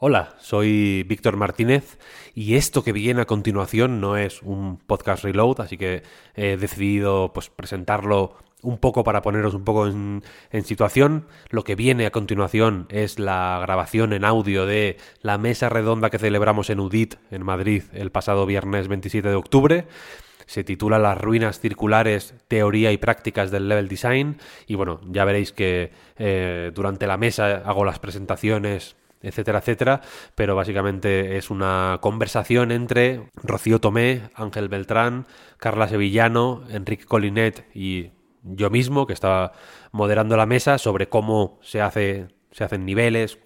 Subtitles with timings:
[0.00, 1.98] Hola, soy Víctor Martínez
[2.32, 6.04] y esto que viene a continuación no es un podcast reload, así que
[6.36, 10.22] he decidido pues, presentarlo un poco para poneros un poco en,
[10.62, 11.26] situación.
[11.50, 16.20] Lo que viene a continuación es la grabación en audio de la mesa redonda que
[16.20, 19.88] celebramos en UDIT, en Madrid, el pasado viernes 27 de octubre.
[20.46, 24.38] Se titula Las ruinas circulares, teoría y prácticas del level design.
[24.68, 30.00] Y bueno, ya veréis que eh, durante la mesa hago las presentaciones etcétera, etcétera,
[30.34, 35.26] pero básicamente es una conversación entre Rocío Tomé, Ángel Beltrán,
[35.58, 38.10] Carla Sevillano, Enrique Colinet y
[38.42, 39.52] yo mismo, que estaba
[39.92, 43.38] moderando la mesa, sobre cómo se, hace, se hacen niveles,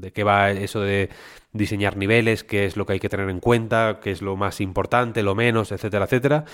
[0.00, 1.08] de qué va eso de
[1.52, 4.60] diseñar niveles, qué es lo que hay que tener en cuenta, qué es lo más
[4.60, 6.44] importante, lo menos, etcétera, etcétera.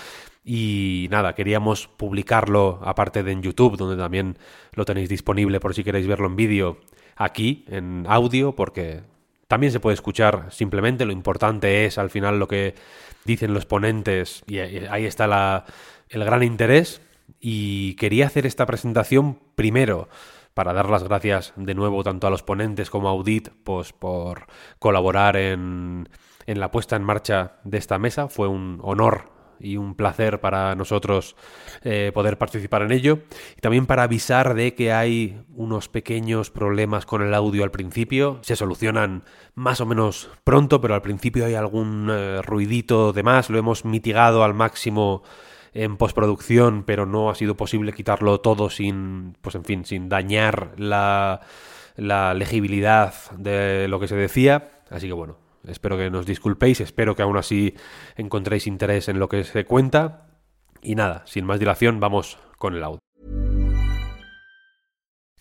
[0.43, 4.37] Y nada, queríamos publicarlo aparte de en YouTube, donde también
[4.73, 6.79] lo tenéis disponible por si queréis verlo en vídeo
[7.15, 9.01] aquí en audio porque
[9.47, 11.05] también se puede escuchar simplemente.
[11.05, 12.75] Lo importante es al final lo que
[13.25, 15.65] dicen los ponentes y ahí está
[16.09, 17.01] el gran interés.
[17.39, 20.09] Y quería hacer esta presentación primero
[20.53, 24.47] para dar las gracias de nuevo tanto a los ponentes como a Audit pues, por
[24.79, 26.07] colaborar en,
[26.47, 28.29] en la puesta en marcha de esta mesa.
[28.29, 31.35] Fue un honor y un placer para nosotros
[31.83, 33.19] eh, poder participar en ello.
[33.57, 38.39] Y también para avisar de que hay unos pequeños problemas con el audio al principio.
[38.41, 43.49] Se solucionan más o menos pronto, pero al principio hay algún eh, ruidito de más.
[43.49, 45.23] Lo hemos mitigado al máximo
[45.73, 50.71] en postproducción, pero no ha sido posible quitarlo todo sin, pues en fin, sin dañar
[50.77, 51.41] la,
[51.97, 54.71] la legibilidad de lo que se decía.
[54.89, 55.37] Así que bueno,
[55.67, 57.75] Espero que nos disculpéis, espero que aún así
[58.15, 60.27] encontréis interés en lo que se cuenta.
[60.81, 62.99] Y nada, sin más dilación, vamos con el audio.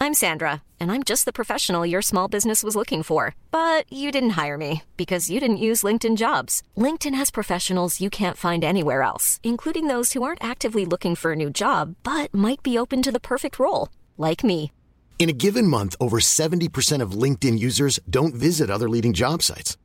[0.00, 3.34] I'm Sandra, and I'm just the professional your small business was looking for.
[3.50, 6.62] But you didn't hire me because you didn't use LinkedIn jobs.
[6.77, 11.33] LinkedIn has professionals you can't find anywhere else, including those who aren't actively looking for
[11.33, 14.70] a new job, but might be open to the perfect role, like me.
[15.18, 19.79] In a given month, over 70% of LinkedIn users don't visit other leading job sites.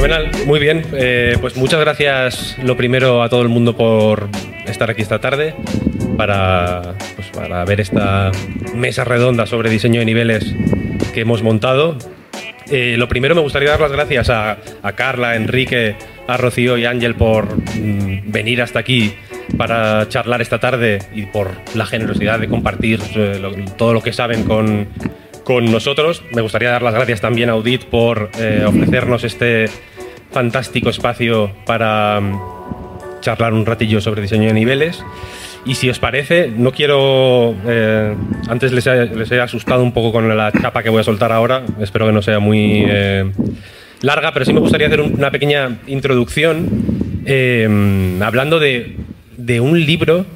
[0.00, 0.82] Fenomenal, muy bien.
[0.94, 4.30] Eh, pues muchas gracias lo primero a todo el mundo por
[4.64, 5.54] estar aquí esta tarde
[6.16, 8.32] para, pues, para ver esta
[8.74, 10.54] mesa redonda sobre diseño de niveles
[11.12, 11.98] que hemos montado.
[12.70, 14.56] Eh, lo primero me gustaría dar las gracias a,
[14.94, 15.96] Carla, a Enrique,
[16.26, 19.12] a Rocío y Ángel por mm, venir hasta aquí
[19.58, 23.38] para charlar esta tarde y por la generosidad de compartir eh,
[23.76, 24.88] todo lo que saben con,
[25.50, 26.22] con nosotros.
[26.32, 29.68] Me gustaría dar las gracias también a Audit por eh, ofrecernos este
[30.30, 32.40] fantástico espacio para mm,
[33.20, 35.04] charlar un ratillo sobre diseño de niveles.
[35.66, 37.56] Y si os parece, no quiero.
[37.66, 38.14] Eh,
[38.48, 41.64] antes les he, asustado un poco con la chapa que voy a soltar ahora.
[41.80, 43.32] Espero que no sea muy eh,
[44.02, 46.68] larga, pero sí me gustaría hacer una pequeña introducción
[48.22, 48.96] hablando de,
[49.36, 50.26] de un libro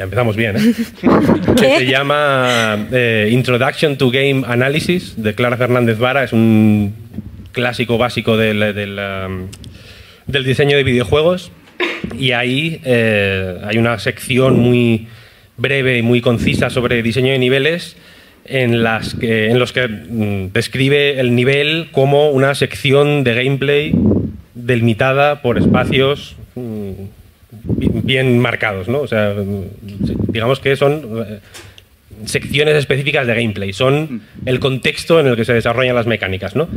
[0.00, 0.74] ya empezamos bien, ¿eh?
[1.60, 6.24] que se llama eh, Introduction to Game Analysis de Clara Fernández Vara.
[6.24, 6.94] Es un
[7.52, 8.62] clásico básico del,
[8.98, 9.48] um,
[10.26, 11.52] del, diseño de videojuegos.
[12.18, 15.06] Y ahí eh, hay una sección muy
[15.58, 17.94] breve y muy concisa sobre diseño de niveles
[18.46, 23.92] en, las que, en los que mm, describe el nivel como una sección de gameplay
[24.54, 27.19] delimitada por espacios mm,
[27.64, 29.00] bien marcados, ¿no?
[29.00, 29.34] O sea,
[30.28, 31.38] digamos que son eh,
[32.24, 36.68] secciones específicas de gameplay, son el contexto en el que se desarrollan las mecánicas, ¿no?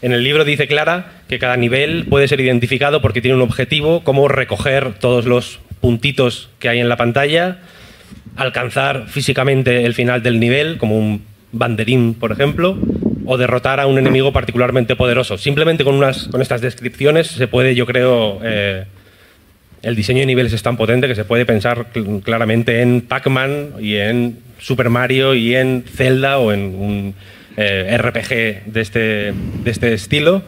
[0.00, 4.02] En el libro dice Clara que cada nivel puede ser identificado porque tiene un objetivo
[4.02, 7.58] como recoger todos los puntitos que hay en la pantalla,
[8.36, 12.78] alcanzar físicamente el final del nivel, como un banderín, por ejemplo,
[13.26, 15.38] o derrotar a un enemigo particularmente poderoso.
[15.38, 18.84] Simplemente con, unas, con estas descripciones se puede, yo creo, eh,
[19.82, 21.86] el diseño de niveles es tan potente que se puede pensar
[22.22, 27.14] claramente en Pac-Man y en Super Mario y en Zelda o en un
[27.56, 30.42] eh, RPG de este, de este estilo.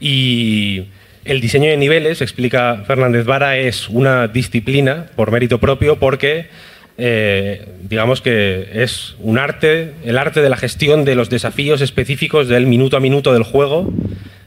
[0.00, 0.84] Y
[1.24, 6.46] el diseño de niveles, explica Fernández Vara, es una disciplina por mérito propio porque
[6.96, 12.48] eh, digamos que es un arte, el arte de la gestión de los desafíos específicos
[12.48, 13.92] del minuto a minuto del juego,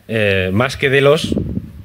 [0.08, 1.36] eh, más que de los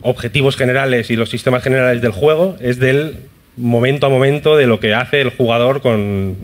[0.02, 3.16] objetivos generales y los sistemas generales del juego, es del
[3.56, 5.80] momento a momento de lo que hace el jugador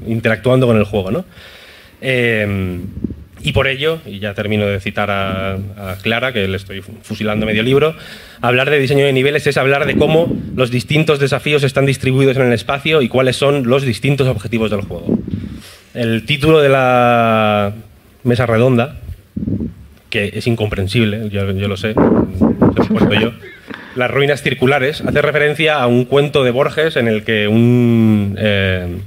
[0.07, 1.11] interactuando con el juego.
[1.11, 1.25] ¿no?
[2.01, 2.81] Eh,
[3.41, 5.59] y por ello, y ya termino de citar a,
[6.03, 7.95] Clara, que le estoy fusilando medio libro,
[8.41, 12.47] hablar de diseño de niveles es hablar de cómo los distintos desafíos están distribuidos en
[12.47, 15.19] el espacio y cuáles son los distintos objetivos del juego.
[15.95, 17.75] El título de la
[18.25, 18.99] mesa redonda,
[20.11, 21.95] que es incomprensible, yo lo sé,
[23.95, 28.99] Las ruinas circulares, hace referencia a un cuento de Borges en el que un, eh,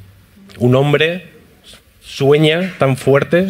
[0.57, 1.27] un hombre
[2.01, 3.47] sueña tan fuerte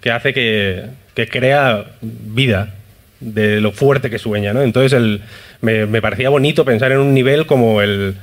[0.00, 0.84] que hace que,
[1.14, 2.74] que, crea vida
[3.20, 4.52] de lo fuerte que sueña.
[4.52, 4.62] ¿no?
[4.62, 5.20] Entonces
[5.60, 8.14] me, me, parecía bonito pensar en un nivel como, el,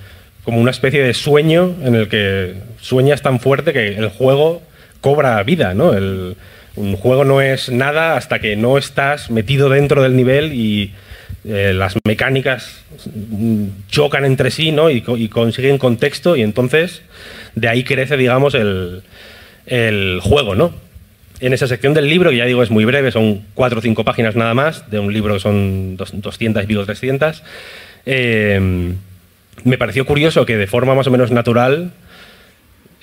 [0.43, 4.61] como una especie de sueño en el que sueñas tan fuerte que el juego
[5.01, 5.73] cobra vida.
[5.73, 5.93] ¿no?
[5.93, 6.37] El,
[6.75, 10.93] un juego no es nada hasta que no estás metido dentro del nivel y
[11.45, 12.83] eh, las mecánicas
[13.89, 14.89] chocan entre sí ¿no?
[14.89, 17.01] y, y, consiguen contexto y entonces
[17.55, 19.03] de ahí crece, digamos, el,
[19.65, 20.73] el juego, ¿no?
[21.39, 24.03] en esa sección del libro, que ya digo es muy breve, son cuatro o cinco
[24.03, 27.43] páginas nada más, de un libro que son 200 y pico 300,
[28.05, 28.93] eh,
[29.63, 31.91] me pareció curioso que de forma más o menos natural,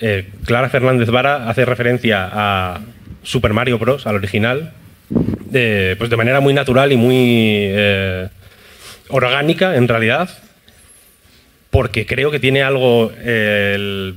[0.00, 2.80] eh, Clara Fernández Vara hace referencia a
[3.22, 4.72] Super Mario Bros., al original,
[5.98, 8.28] pues de manera muy natural y muy eh,
[9.08, 10.28] orgánica en realidad,
[11.70, 14.14] porque creo que tiene algo eh, el,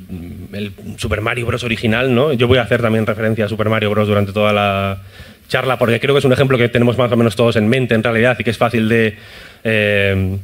[0.54, 1.64] el, Super Mario Bros.
[1.64, 2.34] original, ¿no?
[2.34, 4.08] Yo voy a hacer también referencia a Super Mario Bros.
[4.08, 5.02] durante toda la
[5.48, 7.96] charla, porque creo que es un ejemplo que tenemos más o menos todos en mente
[7.96, 9.18] en realidad y que es fácil de...
[9.64, 10.38] Eh,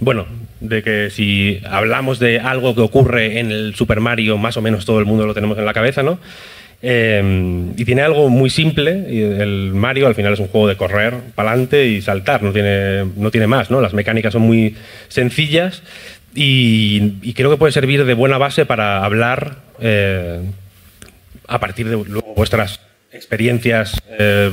[0.00, 0.26] bueno,
[0.60, 4.84] de que si hablamos de algo que ocurre en el Super Mario, más o menos
[4.84, 6.18] todo el mundo lo tenemos en la cabeza, ¿no?
[6.84, 9.04] Eh, y tiene algo muy simple.
[9.40, 13.04] El Mario al final es un juego de correr para adelante y saltar, no tiene,
[13.16, 13.70] no tiene más.
[13.70, 13.80] ¿no?
[13.80, 14.74] Las mecánicas son muy
[15.08, 15.82] sencillas
[16.34, 20.40] y, creo que puede servir de buena base para hablar eh,
[21.46, 22.80] a partir de vuestras
[23.12, 24.50] experiencias eh,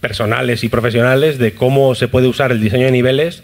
[0.00, 3.42] personales y profesionales de cómo se puede usar el diseño de niveles,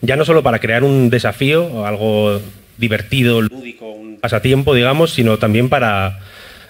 [0.00, 2.40] ya no solo para crear un desafío algo
[2.78, 6.20] divertido, lúdico, un pasatiempo, digamos, sino también para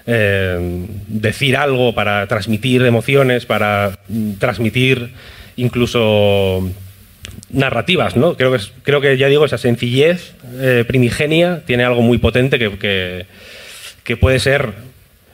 [0.06, 3.98] eh, decir algo, para transmitir emociones, para
[4.38, 5.10] transmitir
[5.56, 6.70] incluso
[7.48, 8.36] narrativas, ¿no?
[8.36, 13.26] Creo que, creo que ya digo, esa sencillez eh, primigenia tiene algo muy potente que,
[14.04, 14.72] que, puede ser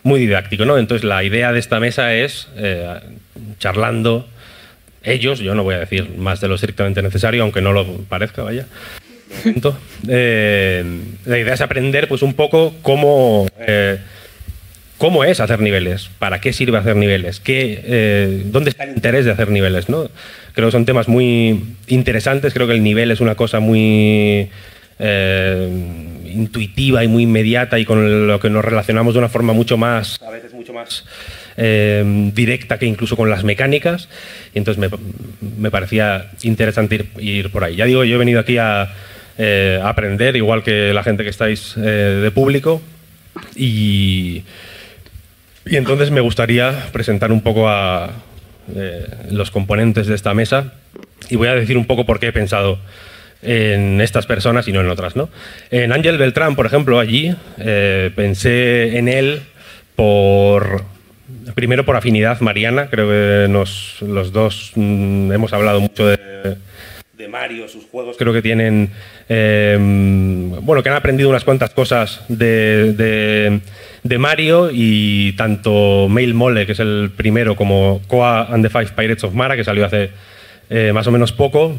[0.05, 0.79] muy didáctico, ¿no?
[0.79, 2.95] Entonces la idea de esta mesa es, eh,
[3.59, 4.29] charlando
[5.03, 8.45] ellos, yo no voy a decir más de lo estrictamente necesario, aunque no lo parezca,
[8.45, 8.67] vaya.
[10.05, 13.49] La idea es aprender pues un poco cómo
[15.01, 19.25] cómo es hacer niveles, para qué sirve hacer niveles, ¿Qué, eh, dónde está el interés
[19.25, 19.89] de hacer niveles.
[19.89, 20.11] ¿no?
[20.53, 24.51] Creo que son temas muy interesantes, creo que el nivel es una cosa muy
[24.99, 25.69] eh,
[26.27, 30.21] intuitiva y muy inmediata y con lo que nos relacionamos de una forma mucho más,
[30.21, 31.07] a veces mucho más
[31.57, 34.11] eh, directa que incluso con las mecánicas.
[34.55, 34.91] Y entonces me,
[35.57, 37.75] me parecía interesante ir, ir, por ahí.
[37.75, 38.93] Ya digo, yo he venido aquí a,
[39.83, 42.83] aprender, igual que la gente que estáis de público.
[43.57, 44.43] Y,
[45.67, 48.11] y entonces me gustaría presentar un poco a
[48.75, 50.75] eh, los componentes de esta mesa
[51.29, 52.79] y voy a decir un poco por qué he pensado
[53.43, 55.17] en estas personas y no en otras.
[55.17, 55.29] ¿no?
[55.71, 59.43] En Ángel Beltrán, por ejemplo, allí eh, pensé en él
[59.97, 60.85] por
[61.55, 66.57] primero por afinidad mariana, creo que nos, los dos mmm, hemos hablado mucho de,
[67.13, 68.91] de, Mario, sus juegos, creo que tienen,
[69.29, 69.77] eh,
[70.63, 73.61] bueno, que han aprendido unas cuantas cosas de
[74.03, 78.93] de Mario y tanto Mail Mole, que es el primero, como Koa and the Five
[78.97, 80.11] Pirates of Mara, que salió hace
[80.71, 81.77] eh, más o menos poco,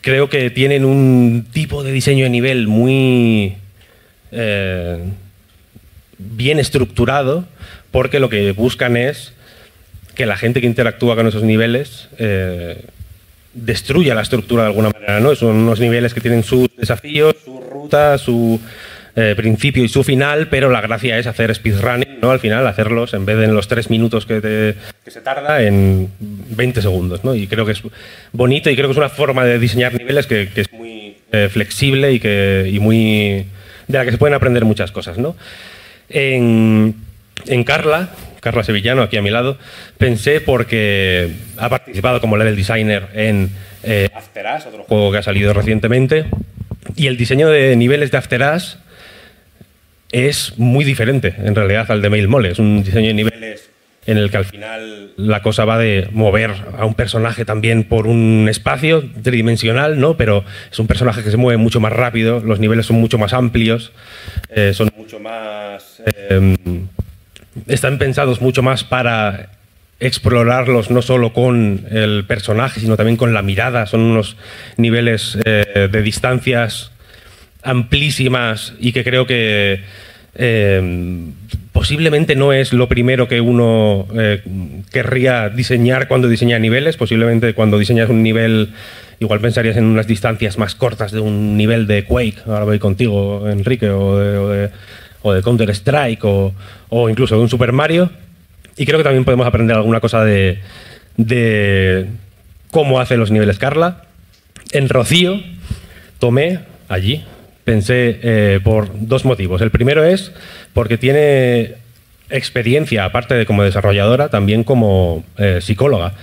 [0.00, 3.56] creo que tienen un tipo de diseño de nivel muy
[4.32, 4.98] eh,
[6.18, 7.46] bien estructurado,
[7.90, 9.32] porque lo que buscan es
[10.14, 12.84] que la gente que interactúa con esos niveles eh,
[13.54, 15.20] destruya la estructura de alguna manera.
[15.20, 15.34] ¿no?
[15.34, 18.60] Son unos niveles que tienen sus desafíos, su ruta, su
[19.16, 22.30] eh, principio y su final, pero la gracia es hacer speedrunning, ¿no?
[22.30, 26.08] Al final, hacerlos en vez de en los tres minutos que, que se tarda, en
[26.20, 27.34] 20 segundos, ¿no?
[27.34, 27.82] Y creo que es
[28.32, 32.12] bonito y creo que es una forma de diseñar niveles que, es muy eh, flexible
[32.12, 33.46] y, que, y muy
[33.88, 35.36] de la que se pueden aprender muchas cosas, ¿no?
[36.08, 36.94] En,
[37.46, 39.58] en Carla, Carla Sevillano, aquí a mi lado,
[39.98, 43.50] pensé porque ha participado como level designer en
[43.82, 46.26] eh, After Us, otro juego que ha salido recientemente,
[46.96, 48.78] y el diseño de niveles de After Us
[50.12, 52.50] es muy diferente en realidad al de Mail Mole.
[52.50, 53.70] Es un diseño de niveles
[54.06, 58.06] en el que al final la cosa va de mover a un personaje también por
[58.06, 60.16] un espacio tridimensional, ¿no?
[60.16, 63.32] Pero es un personaje que se mueve mucho más rápido, los niveles son mucho más
[63.32, 63.92] amplios,
[64.48, 66.02] eh, son mucho más...
[66.06, 66.56] eh,
[67.66, 69.50] están pensados mucho más para
[70.00, 73.86] explorarlos no solo con el personaje, sino también con la mirada.
[73.86, 74.36] Son unos
[74.76, 76.90] niveles eh, de distancias
[77.62, 79.80] amplísimas y que creo que
[80.34, 81.24] eh,
[81.72, 84.42] posiblemente no es lo primero que uno eh,
[84.92, 86.96] querría diseñar cuando diseña niveles.
[86.96, 88.70] Posiblemente cuando diseñas un nivel,
[89.18, 92.38] igual pensarías en unas distancias más cortas de un nivel de Quake.
[92.46, 94.70] Ahora voy contigo, Enrique, o de, de-
[95.22, 96.54] o de Counter Strike, o,
[96.88, 98.10] o incluso de un Super Mario.
[98.78, 100.60] Y creo que también podemos aprender alguna cosa de,
[101.18, 102.06] de
[102.70, 104.04] cómo hace los niveles Carla.
[104.72, 105.42] En Rocío
[106.18, 107.22] tomé allí,
[107.70, 109.60] pensé eh, por dos motivos.
[109.62, 110.32] El primero es
[110.72, 111.74] porque tiene
[112.28, 116.14] experiencia, aparte de como desarrolladora, también como eh, psicóloga.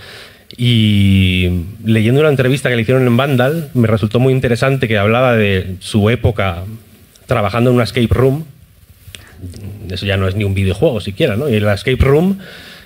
[0.57, 1.49] Y
[1.85, 5.75] leyendo una entrevista que le hicieron en Vandal, me resultó muy interesante que hablaba de
[5.79, 6.63] su época
[7.27, 8.45] trabajando en una escape room
[9.91, 11.47] eso ya no es ni un videojuego siquiera, ¿no?
[11.47, 12.39] Y la Escape Room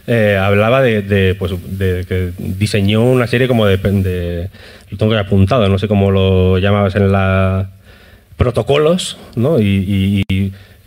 [0.05, 4.49] eh, hablaba de, pues, de que diseñó una serie como de, de-
[4.89, 7.69] Lo tengo que apuntado, no sé cómo lo llamabas en la...
[8.41, 9.59] Protocolos, ¿no?
[9.59, 10.23] Y,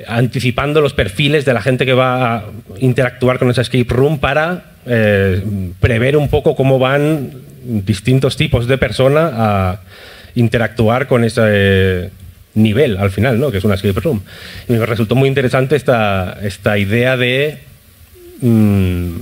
[0.09, 2.45] anticipando los perfiles de la gente que va a
[2.81, 5.41] interactuar con esa Escape Room para eh,
[5.79, 7.31] prever un poco cómo van
[7.63, 9.81] distintos tipos de persona a
[10.35, 12.11] interactuar con ese
[12.55, 13.53] nivel al final, ¿no?
[13.53, 14.23] que es una escape room.
[14.69, 17.61] Y me resultó muy interesante esta, esta idea de
[18.41, 19.17] mm,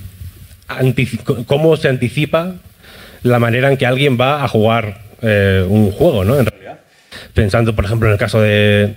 [1.46, 2.54] cómo se anticipa
[3.22, 6.36] la manera en que alguien va a jugar eh, un juego, ¿no?
[7.34, 8.94] Pensando, por ejemplo, en el caso de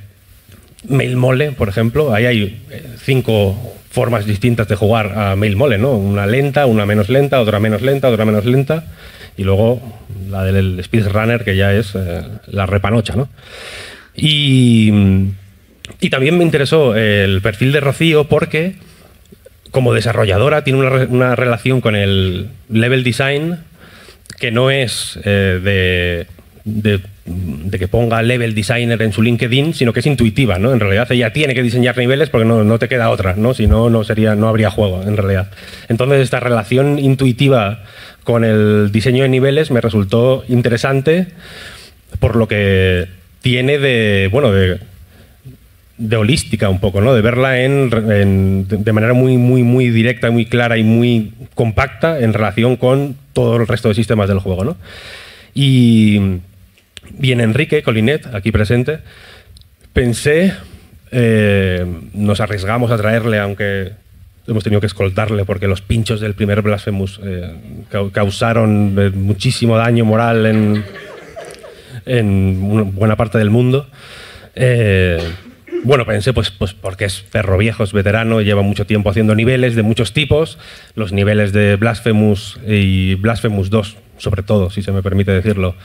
[0.87, 3.55] Mail Mole, por ejemplo, ahí hay eh, cinco
[3.89, 5.91] formas distintas de jugar a Mail Mole, ¿no?
[5.91, 8.85] Una lenta, una menos lenta, otra menos lenta, otra menos lenta,
[9.37, 9.81] y luego
[10.29, 13.29] la del speedrunner, que ya es eh, la repanocha, ¿no?
[14.13, 14.91] Y,
[16.01, 18.75] y también me interesó el perfil de Rocío porque
[19.71, 23.59] como desarrolladora tiene una, una relación con el level design
[24.39, 26.27] que no es eh,
[26.65, 30.71] de- de que ponga level designer en su LinkedIn, sino que es intuitiva, ¿no?
[30.71, 33.55] En realidad ella tiene que diseñar niveles porque no, no te queda otra, ¿no?
[33.55, 35.49] Si no, no, sería, no habría juego, en realidad.
[35.89, 37.83] Entonces esta relación intuitiva
[38.23, 41.27] con el diseño de niveles me resultó interesante
[42.19, 43.07] por lo que
[43.41, 44.79] tiene de, bueno, de,
[46.15, 47.15] holística un poco, ¿no?
[47.15, 52.33] De verla en- de manera muy, muy, muy directa, muy clara y muy compacta en
[52.33, 54.77] relación con todo el resto de sistemas del juego, ¿no?
[55.55, 56.19] Y,
[57.21, 58.99] y en Enrique Colinet, aquí presente,
[59.93, 60.53] pensé,
[61.11, 63.91] eh, nos arriesgamos a traerle, aunque
[64.47, 67.53] hemos tenido que escoltarle porque los pinchos del primer Blasphemous eh,
[67.91, 70.45] cau- causaron eh, muchísimo daño moral
[72.05, 73.87] en, buena parte del mundo.
[75.83, 79.75] Bueno, pensé, pues, pues porque es perro viejo, es veterano, lleva mucho tiempo haciendo niveles
[79.75, 80.57] de muchos tipos,
[80.95, 85.75] los niveles de Blasphemous y Blasphemous 2, sobre todo, si se me permite decirlo.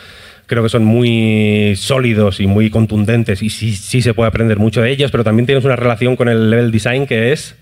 [0.51, 4.83] Creo que son muy sólidos y muy contundentes y sí, sí se puede aprender mucho
[4.83, 7.55] de ellos, pero también tienes una relación con el level design que es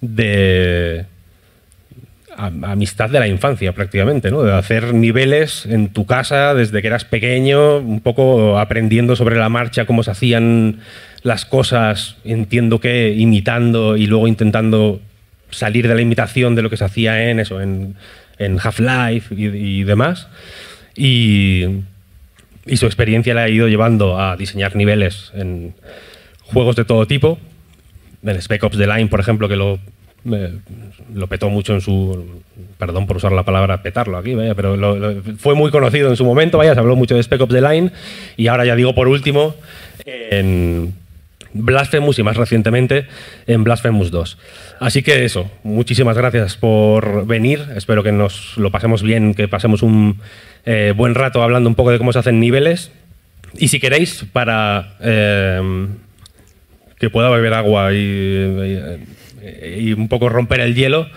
[0.00, 1.04] de
[2.38, 4.42] amistad de la infancia prácticamente, ¿no?
[4.42, 9.50] De hacer niveles en tu casa desde que eras pequeño, un poco aprendiendo sobre la
[9.50, 10.80] marcha cómo se hacían
[11.24, 15.02] las cosas, entiendo que imitando y luego intentando
[15.50, 17.96] salir de la imitación de lo que se hacía en eso, en,
[18.38, 20.28] en Half-Life y, y demás.
[20.96, 21.66] Y,
[22.66, 25.74] y su experiencia la ha ido llevando a diseñar niveles en
[26.42, 27.38] juegos de todo tipo,
[28.24, 29.78] en Spec Ops The Line, por ejemplo, que lo,
[31.14, 32.42] lo petó mucho en su.
[32.78, 36.24] Perdón por usar la palabra petarlo aquí, vaya, pero lo- fue muy conocido en su
[36.24, 37.90] momento, vaya, se habló mucho de Spec Ops The Line.
[38.36, 39.54] Y ahora ya digo por último,
[40.06, 40.94] en
[41.52, 43.06] Blasphemous y más recientemente
[43.46, 44.38] en Blasphemous 2.
[44.80, 47.64] Así que eso, muchísimas gracias por venir.
[47.76, 50.18] Espero que nos lo pasemos bien, que pasemos un
[50.66, 52.90] eh, buen rato hablando un poco de cómo se hacen niveles.
[53.56, 54.94] Y si queréis, para.
[55.00, 55.86] eh,
[56.98, 57.96] que pueda beber agua y,
[59.78, 61.08] y- un poco romper el hielo,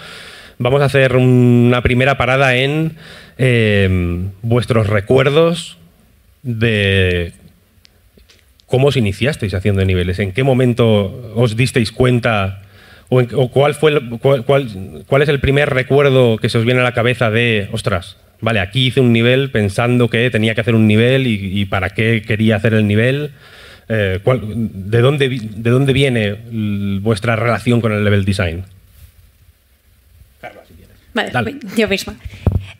[0.58, 2.96] vamos a hacer una primera parada en
[3.38, 5.78] eh, vuestros recuerdos
[6.44, 7.32] de
[8.66, 12.64] cómo os iniciasteis haciendo niveles, en qué momento os disteis cuenta
[13.10, 16.84] o, cuál, fue cuál, cuál- cuál es el primer recuerdo que se os viene a
[16.84, 20.88] la cabeza de, ostras, vale, aquí hice un nivel pensando que tenía que hacer un
[20.88, 23.32] nivel y, y para qué quería hacer el nivel.
[23.90, 26.36] Eh, cuál- de, dónde, ¿De dónde viene
[27.02, 28.66] vuestra relación con el level design?
[30.42, 30.64] Carlos.
[31.14, 32.16] Vale, yo misma.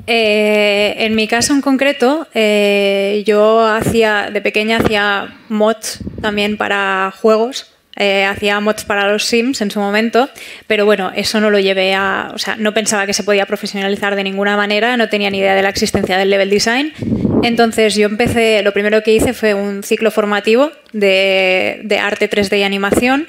[0.06, 7.12] Eh, en mi caso en concreto, eh, yo hacía, de pequeña hacía mods también para
[7.20, 7.74] juegos.
[8.00, 10.30] Eh, hacía mods para los Sims en su momento,
[10.68, 12.32] pero bueno, eso no lo llevé a.
[12.34, 15.56] O sea, no pensaba que se podía profesionalizar de ninguna manera, no tenía ni idea
[15.56, 16.94] de la existencia del level design.
[17.42, 22.64] Entonces yo empecé, lo primero que hice fue un ciclo formativo de, arte 3D y
[22.64, 23.28] animación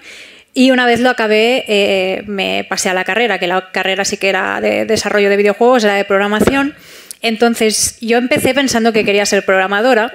[0.52, 4.16] y una vez lo acabé, eh, me pasé a la carrera, que la carrera sí
[4.16, 6.74] que era de desarrollo de videojuegos, era de programación.
[7.22, 10.12] Entonces yo empecé pensando que quería ser programadora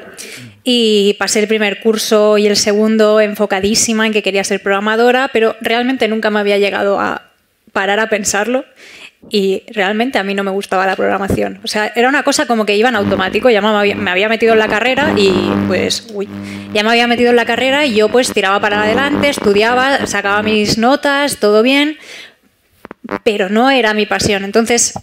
[0.64, 5.56] y pasé el primer curso y el segundo enfocadísima en que quería ser programadora, pero
[5.62, 7.30] realmente nunca me había llegado a
[7.74, 8.64] parar a pensarlo
[9.30, 11.60] y realmente a mí no me gustaba la programación.
[11.64, 14.60] O sea, era una cosa como que iba en automático, ya me había, metido en
[14.60, 15.32] la carrera y
[15.68, 16.28] pues, uy,
[16.74, 20.44] ya me había metido en la carrera y yo pues tiraba para adelante, estudiaba, sacaba
[20.44, 21.98] mis notas, todo bien,
[23.24, 24.44] pero no era mi pasión.
[24.44, 24.94] Entonces,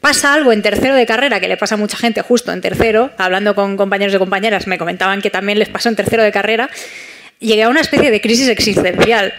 [0.00, 3.10] pasa algo en tercero de carrera que le pasa a mucha gente justo en tercero,
[3.18, 6.70] hablando con compañeros y compañeras, me comentaban que también les pasó en tercero de carrera,
[7.40, 9.32] llegué a una especie de crisis existencial.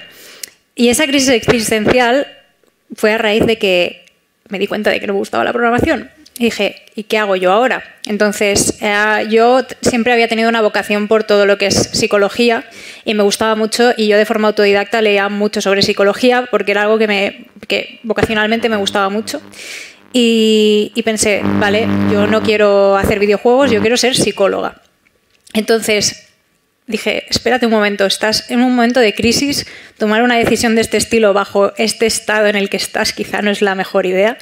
[0.76, 2.28] Y esa crisis existencial
[2.96, 4.06] fue a raíz de que
[4.48, 6.10] me di cuenta de que no me gustaba la programación.
[6.38, 7.84] Y dije, ¿y qué hago yo ahora?
[8.06, 12.64] Entonces, eh, yo siempre había tenido una vocación por todo lo que es psicología
[13.04, 16.84] y me gustaba mucho y yo de forma autodidacta leía mucho sobre psicología porque era
[16.84, 19.42] algo que, me, que vocacionalmente me gustaba mucho.
[20.12, 24.82] Y, y pensé, vale, yo no quiero hacer videojuegos, yo quiero ser psicóloga.
[25.54, 26.30] Entonces,
[26.90, 29.66] dije, espérate un momento, estás en un momento de crisis,
[29.98, 33.52] tomar una decisión de este estilo bajo este estado en el que estás quizá no
[33.52, 34.38] es la mejor idea.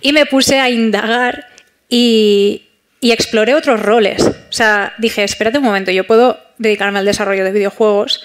[0.00, 1.46] Y me puse a indagar
[1.88, 2.62] y,
[3.02, 4.22] exploré otros roles.
[4.24, 8.24] O sea, dije, espérate un momento, yo puedo dedicarme al desarrollo de videojuegos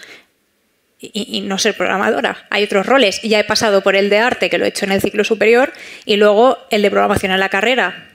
[1.02, 2.46] y, y, no ser programadora.
[2.50, 3.22] Hay otros roles.
[3.24, 5.74] Ya he pasado por el de arte, que lo he hecho en el ciclo superior,
[6.06, 8.08] y luego el de programación en la carrera.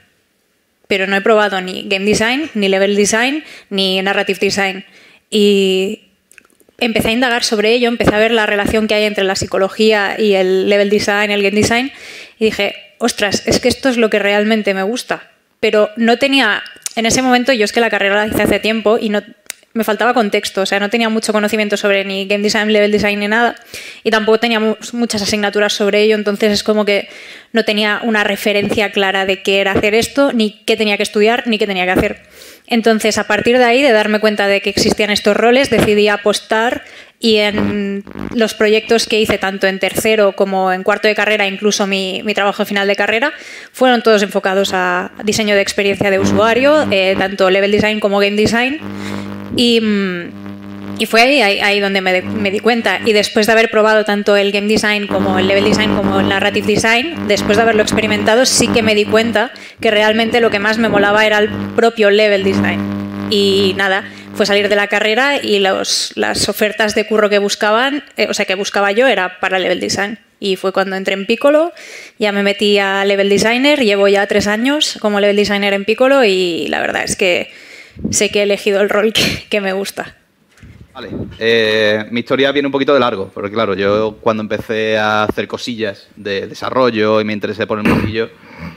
[0.87, 4.85] Pero no he probado ni game design, ni level design, ni narrative design.
[5.29, 6.03] Y
[6.77, 10.15] empecé a indagar sobre ello, empecé a ver la relación que hay entre la psicología
[10.17, 11.91] y el level design, el game design,
[12.39, 15.31] y dije, ostras, es que esto es lo que realmente me gusta.
[15.59, 16.63] Pero no tenía,
[16.95, 19.23] en ese momento yo es que la carrera la hice hace tiempo y no,
[19.77, 23.19] me faltaba contexto, o sea, no tenía mucho conocimiento sobre ni game design, level design
[23.19, 23.55] ni nada,
[24.03, 27.07] y tampoco tenía muchas asignaturas sobre ello, entonces es como que
[27.53, 31.47] no tenía una referencia clara de qué era hacer esto, ni qué tenía que estudiar,
[31.47, 32.23] ni qué tenía que hacer.
[32.65, 36.83] Entonces, a partir de ahí, de darme cuenta de que existían estos roles, decidí apostar
[37.19, 38.03] y en
[38.35, 42.63] los proyectos que hice, tanto en tercero como en cuarto de carrera, incluso mi, trabajo
[42.65, 43.33] final de carrera,
[43.71, 48.35] fueron todos enfocados a diseño de experiencia de usuario, eh, tanto level design como game
[48.35, 48.79] design.
[49.55, 49.81] Y,
[51.05, 52.99] fue ahí, ahí, donde me, me, di cuenta.
[53.05, 56.29] Y después de haber probado tanto el game design como el level design como el
[56.29, 60.59] narrative design, después de haberlo experimentado, sí que me di cuenta que realmente lo que
[60.59, 62.79] más me molaba era el propio level design.
[63.29, 64.05] Y nada,
[64.37, 68.33] fue salir de la carrera y los, las ofertas de curro que buscaban, eh, o
[68.33, 70.19] sea, que buscaba yo era para level design.
[70.39, 71.73] Y fue cuando entré en Piccolo,
[72.19, 76.23] ya me metí a level designer, llevo ya tres años como level designer en Piccolo
[76.23, 77.51] y la verdad es que
[78.11, 79.13] sé que he elegido el rol
[79.49, 80.15] que, me gusta.
[80.93, 85.23] Vale, eh, mi historia viene un poquito de largo, porque claro, yo cuando empecé a
[85.23, 88.29] hacer cosillas de desarrollo y me interesé por el mundillo,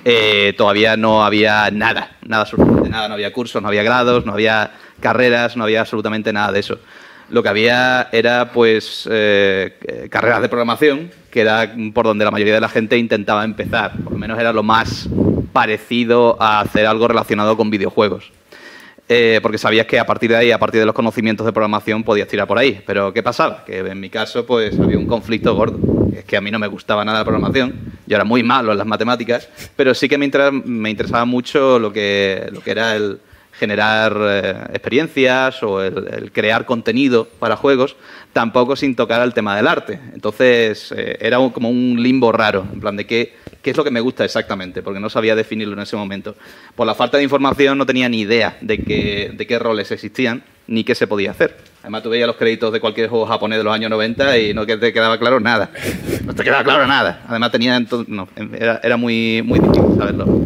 [0.05, 4.33] eh, todavía no había nada, nada absolutamente nada, no había cursos, no había grados, no
[4.33, 6.79] había carreras, no había absolutamente nada de eso.
[7.31, 12.55] Lo que había era pues eh, carreras de programación, que era por donde la mayoría
[12.55, 15.09] de la gente intentaba empezar, por lo menos era lo más
[15.53, 18.33] parecido a hacer algo relacionado con videojuegos.
[19.13, 22.05] Eh, porque sabías que a partir de ahí, a partir de los conocimientos de programación,
[22.05, 22.81] podías tirar por ahí.
[22.87, 23.65] Pero ¿qué pasaba?
[23.65, 25.81] Que en mi caso, pues había un conflicto gordo.
[26.17, 27.75] Es que a mí no me gustaba nada la programación,
[28.07, 32.49] yo era muy malo en las matemáticas, pero sí que me, interesaba mucho lo que,
[32.53, 33.19] lo que era el
[33.61, 37.95] generar eh, experiencias o el, crear contenido para juegos,
[38.33, 40.01] tampoco sin tocar al tema del arte.
[40.15, 44.01] Entonces eh, era como un limbo raro, en plan de qué es lo que me
[44.01, 46.37] gusta exactamente, porque no sabía definirlo en ese momento.
[46.75, 50.43] Por la falta de información no tenía ni idea de qué, de qué roles existían
[50.67, 51.57] ni qué se podía hacer.
[51.83, 54.65] Además, tú veías los créditos de cualquier juego japonés de los años 90 y no
[54.67, 55.71] te quedaba claro nada.
[56.25, 57.25] No te quedaba claro nada.
[57.29, 60.45] Además, tenía no, era, era muy, muy difícil saberlo.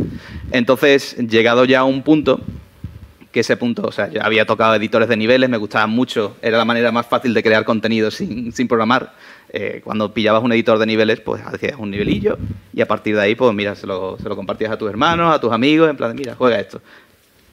[0.50, 2.40] Entonces, llegado ya a un punto,
[3.34, 6.56] que ese punto, o sea, yo había tocado editores de niveles, me gustaban mucho, era
[6.56, 9.12] la manera más fácil de crear contenido sin, sin programar.
[9.48, 12.38] Eh, cuando pillabas un editor de niveles, pues hacías un nivelillo
[12.72, 15.34] y a partir de ahí, pues mira, se lo, se lo compartías a tus hermanos,
[15.34, 16.80] a tus amigos, en plan de, mira, juega esto.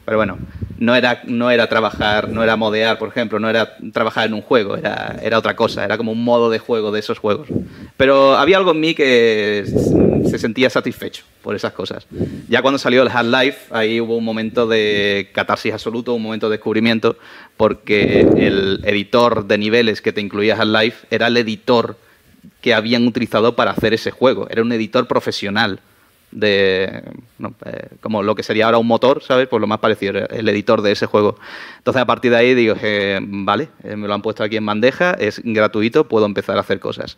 [0.05, 0.37] Pero bueno,
[0.79, 4.41] no era, no era trabajar, no era modear, por ejemplo, no era trabajar en un
[4.41, 7.47] juego, era, era otra cosa, era como un modo de juego de esos juegos.
[7.97, 9.63] Pero había algo en mí que
[10.27, 12.07] se sentía satisfecho por esas cosas.
[12.49, 16.57] Ya cuando salió el Half-Life, ahí hubo un momento de catarsis absoluto, un momento de
[16.57, 17.17] descubrimiento,
[17.55, 21.97] porque el editor de niveles que te incluía Half-Life era el editor
[22.59, 24.47] que habían utilizado para hacer ese juego.
[24.49, 25.79] Era un editor profesional
[26.31, 27.03] de
[27.65, 29.47] eh, como lo que sería ahora un motor, ¿sabes?
[29.47, 31.37] Pues lo más parecido, el editor de ese juego.
[31.77, 32.75] Entonces a partir de ahí digo,
[33.21, 36.79] vale, eh, me lo han puesto aquí en bandeja, es gratuito, puedo empezar a hacer
[36.79, 37.17] cosas.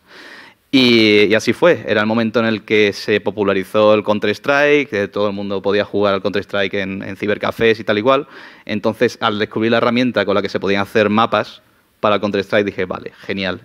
[0.71, 5.34] Y, así fue, era el momento en el que se popularizó el Counter-Strike, todo el
[5.34, 8.28] mundo podía jugar al Counter-Strike en, en cibercafés y tal igual.
[8.65, 11.62] Entonces, al descubrir la herramienta con la que se podían hacer mapas,
[11.99, 13.62] para Counter-Strike dije, vale, genial.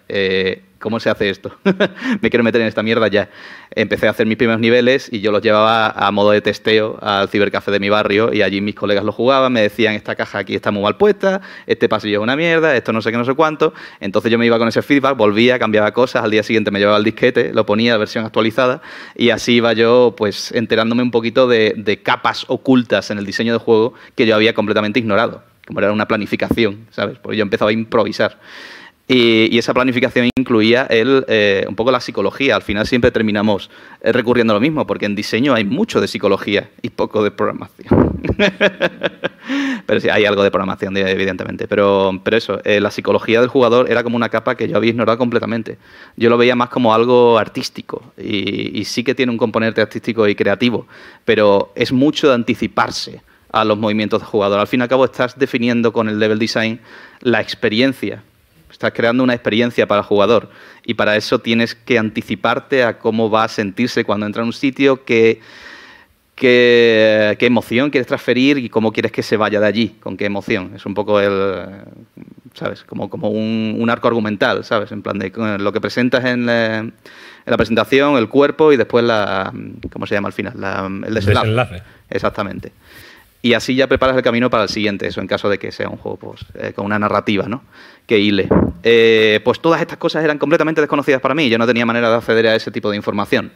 [0.78, 1.52] ¿Cómo se hace esto?
[2.20, 3.28] Me quiero meter en esta mierda ya.
[3.74, 7.28] Empecé a hacer mis primeros niveles y yo los llevaba a modo de testeo al
[7.28, 10.54] cibercafé de mi barrio y allí mis colegas lo jugaban, me decían, esta caja aquí
[10.54, 13.34] está muy mal puesta, este pasillo es una mierda, esto no sé qué, no sé
[13.34, 13.74] cuánto.
[13.98, 16.98] Entonces yo me iba con ese feedback, volvía, cambiaba cosas, al día siguiente me llevaba
[16.98, 18.80] el disquete, lo ponía, la versión actualizada
[19.16, 23.52] y así iba yo pues enterándome un poquito de, de capas ocultas en el diseño
[23.52, 27.18] de juego que yo había completamente ignorado como era una planificación, ¿sabes?
[27.18, 28.38] Porque yo empezaba a improvisar.
[29.10, 32.54] Y, esa planificación incluía el, eh, un poco la psicología.
[32.54, 33.70] Al final siempre terminamos
[34.02, 37.30] eh, recurriendo a lo mismo, porque en diseño hay mucho de psicología y poco de
[37.30, 38.20] programación.
[39.86, 41.66] pero sí, hay algo de programación, evidentemente.
[41.66, 45.16] Pero, eso, eh, la psicología del jugador era como una capa que yo había ignorado
[45.16, 45.78] completamente.
[46.16, 50.28] Yo lo veía más como algo artístico y, y sí que tiene un componente artístico
[50.28, 50.86] y creativo,
[51.24, 54.60] pero es mucho de anticiparse a los movimientos de jugador.
[54.60, 56.80] Al fin y al cabo estás definiendo con el level design
[57.20, 58.22] la experiencia.
[58.70, 60.50] Estás creando una experiencia para el jugador
[60.84, 64.52] y para eso tienes que anticiparte a cómo va a sentirse cuando entra en un
[64.52, 65.40] sitio, qué,
[66.34, 70.72] qué, emoción quieres transferir y cómo quieres que se vaya de allí, con qué emoción.
[70.74, 71.66] Es un poco el,
[72.54, 72.84] ¿sabes?
[72.84, 74.92] Como, como un, arco argumental, ¿sabes?
[74.92, 79.52] En plan de lo que presentas en, la presentación, el cuerpo y después la,
[79.90, 81.02] ¿cómo se llama al final?
[81.06, 81.82] el desenlace.
[82.10, 82.72] Exactamente
[83.40, 85.88] y así ya preparas el camino para el siguiente, eso en caso de que sea
[85.88, 87.62] un juego pues, eh, con una narrativa, ¿no?
[88.08, 88.48] Que hile.
[88.82, 92.16] Eh, pues todas estas cosas eran completamente desconocidas para mí, yo no tenía manera de
[92.16, 93.52] acceder a ese tipo de información.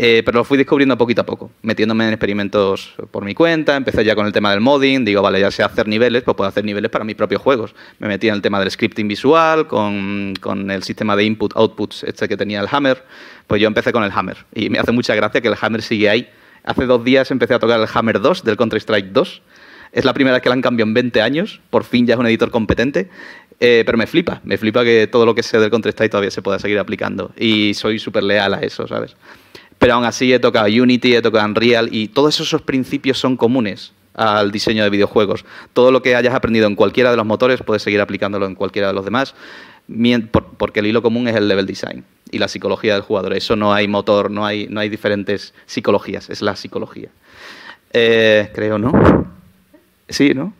[0.00, 4.04] Eh, pero lo fui descubriendo poquito a poco, metiéndome en experimentos por mi cuenta, empecé
[4.04, 6.64] ya con el tema del modding, digo, vale, ya sé hacer niveles, pues puedo hacer
[6.64, 7.74] niveles para mis propios juegos.
[7.98, 12.28] Me metí en el tema del scripting visual, con, con el sistema de input-outputs este
[12.28, 13.02] que tenía el Hammer,
[13.46, 14.36] pues yo empecé con el Hammer.
[14.54, 16.28] Y me hace mucha gracia que el Hammer sigue ahí,
[16.68, 19.42] Hace dos días empecé a tocar el Hammer 2 del Counter-Strike 2.
[19.92, 21.62] Es la primera vez que la han cambiado en 20 años.
[21.70, 23.08] Por fin ya es un editor competente.
[23.60, 26.42] Eh, pero me flipa, me flipa que todo lo que sé del Counter-Strike todavía se
[26.42, 27.32] pueda seguir aplicando.
[27.36, 29.16] Y soy súper leal a eso, ¿sabes?
[29.78, 33.92] Pero aún así he tocado Unity, he tocado Unreal y todos esos principios son comunes
[34.14, 35.44] al diseño de videojuegos.
[35.72, 38.88] Todo lo que hayas aprendido en cualquiera de los motores puedes seguir aplicándolo en cualquiera
[38.88, 39.34] de los demás,
[40.56, 43.34] porque el hilo común es el level design y la psicología del jugador.
[43.34, 47.10] Eso no hay motor, no hay, no hay diferentes psicologías, es la psicología.
[47.92, 48.92] Eh, creo, ¿no?
[50.08, 50.52] Sí, ¿no?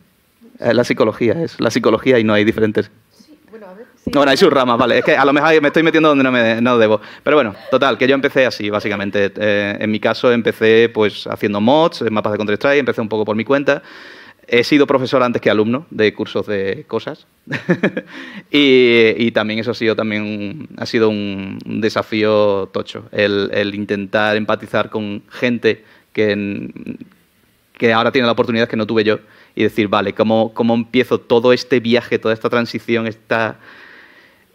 [0.59, 2.91] Eh, la psicología, es la psicología y no hay diferentes.
[3.49, 4.99] bueno, a ver, No, hay sus ramas, vale.
[4.99, 6.99] Es que a lo mejor me estoy metiendo donde no, me, no debo.
[7.23, 9.31] Pero bueno, total, que yo empecé así, básicamente.
[9.35, 13.35] Eh, en mi caso empecé pues haciendo mods, mapas de Counter-Strike, empecé un poco por
[13.35, 13.81] mi cuenta.
[14.51, 17.27] He sido profesor antes que alumno de cursos de cosas
[18.51, 25.21] y, también eso ha sido, también ha sido un, desafío tocho, el, intentar empatizar con
[25.29, 26.71] gente que,
[27.77, 29.19] que ahora tiene la oportunidad que no tuve yo
[29.59, 33.59] y decir, vale, ¿cómo, cómo empiezo todo este viaje, toda esta transición, esta,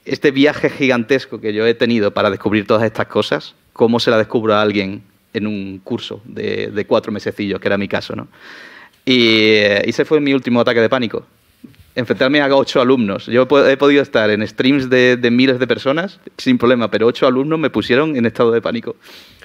[0.07, 3.55] este viaje gigantesco que yo he tenido para descubrir todas estas cosas?
[3.75, 5.03] ¿Cómo se la descubro a alguien
[5.35, 8.29] en un curso de, de cuatro mesecillos, que era mi caso, ¿no?
[9.05, 11.27] Y ese fue mi último ataque de pánico.
[11.97, 13.27] Enfrentarme a ocho alumnos.
[13.27, 17.59] Yo he podido estar en streams de, miles de personas sin problema, pero ocho alumnos
[17.59, 18.97] me pusieron en estado de pánico.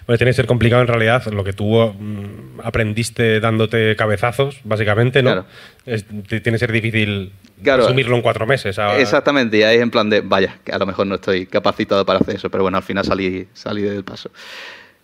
[0.06, 5.22] Pues tiene que ser complicado en realidad lo que tú mm, aprendiste dándote cabezazos, básicamente,
[5.22, 5.46] ¿no?
[5.86, 7.32] tiene que ser difícil
[7.68, 8.80] asumirlo en cuatro meses.
[8.98, 12.06] Exactamente, y ahí es en plan de, vaya, que a lo mejor no estoy capacitado
[12.06, 14.32] para hacer eso, pero bueno, al final salí, salí del paso.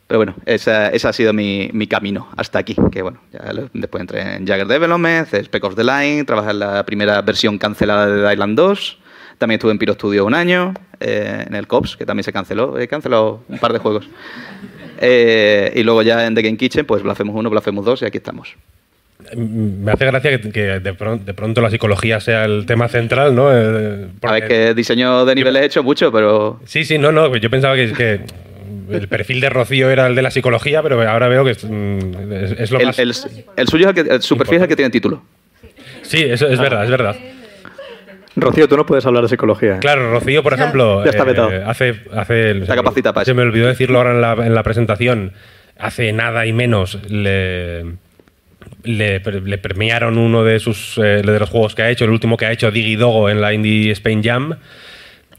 [0.07, 2.75] Pero bueno, ese ha sido mi, mi, camino hasta aquí.
[2.91, 3.19] Que bueno,
[3.73, 8.05] después entré en Jagger Development, Spec of the Line, trabajé en la primera versión cancelada
[8.05, 8.99] de Island 2.
[9.39, 12.77] También estuve en Piro Studio un año, eh, en el COPS, que también se canceló.
[12.79, 14.07] He cancelado un par de juegos.
[14.97, 18.17] Eh, y luego ya en The Game Kitchen, pues Blasphemous 1, Blasphemous 2 y aquí
[18.17, 18.55] estamos.
[19.35, 23.49] Me hace gracia que, de, pronto, la psicología sea el tema central, ¿no?
[23.51, 26.61] Eh, a ver, que diseño de niveles he hecho mucho, pero...
[26.63, 28.21] Sí, sí, no, no, yo pensaba que, que
[28.91, 32.71] el perfil de Rocío era el de la psicología, pero ahora veo que es, mm,
[32.71, 32.99] lo más.
[32.99, 33.13] El,
[33.67, 35.23] suyo es el, que, el su perfil es el que tiene título.
[36.01, 37.15] Sí, eso es verdad, es verdad.
[38.35, 39.75] Rocío, tú no puedes hablar de psicología.
[39.75, 39.79] ¿eh?
[39.79, 41.49] Claro, Rocío, por ejemplo, Ya está eh, vetado.
[41.69, 43.35] hace, hace Se capacita para se eso.
[43.35, 45.31] me olvidó decirlo ahora en la, en la presentación.
[45.77, 47.83] Hace nada y menos le,
[48.83, 52.35] le, le premiaron uno de sus eh, de los juegos que ha hecho, el último
[52.37, 54.55] que ha hecho Digidogo en la Indie Spain Jam.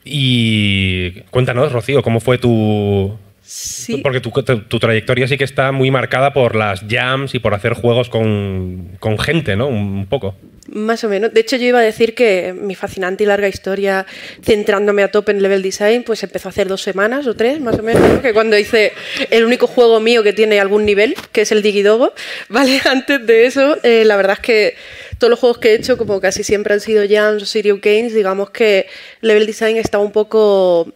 [0.05, 3.99] Y cuéntanos, Rocío, ¿cómo fue tu, Sí.
[4.03, 7.55] Porque tu, tu- tu trayectoria sí que está muy marcada por las jams y por
[7.55, 9.69] hacer juegos con, con gente, ¿no?
[9.69, 10.35] Un poco.
[10.69, 11.33] Más o menos.
[11.33, 14.05] De hecho, yo iba a decir que mi fascinante y larga historia,
[14.43, 17.85] centrándome a tope en level design, pues empezó hace dos semanas o tres, más o
[17.85, 18.21] menos, ¿no?
[18.21, 18.93] que cuando hice
[19.31, 22.13] el único juego mío que tiene algún nivel, que es el Digidogo.
[22.49, 22.81] ¿Vale?
[22.91, 24.75] Antes de eso, eh, la verdad es que
[25.19, 28.13] todos los juegos que he hecho, como casi siempre han sido jams o Serious Games,
[28.13, 28.87] digamos que
[29.21, 30.93] level design está un poco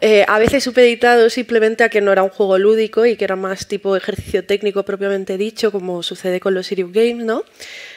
[0.00, 3.36] eh, a veces supeditado simplemente a que no era un juego lúdico y que era
[3.36, 7.44] más tipo ejercicio técnico propiamente dicho, como sucede con los Serious Games, ¿no?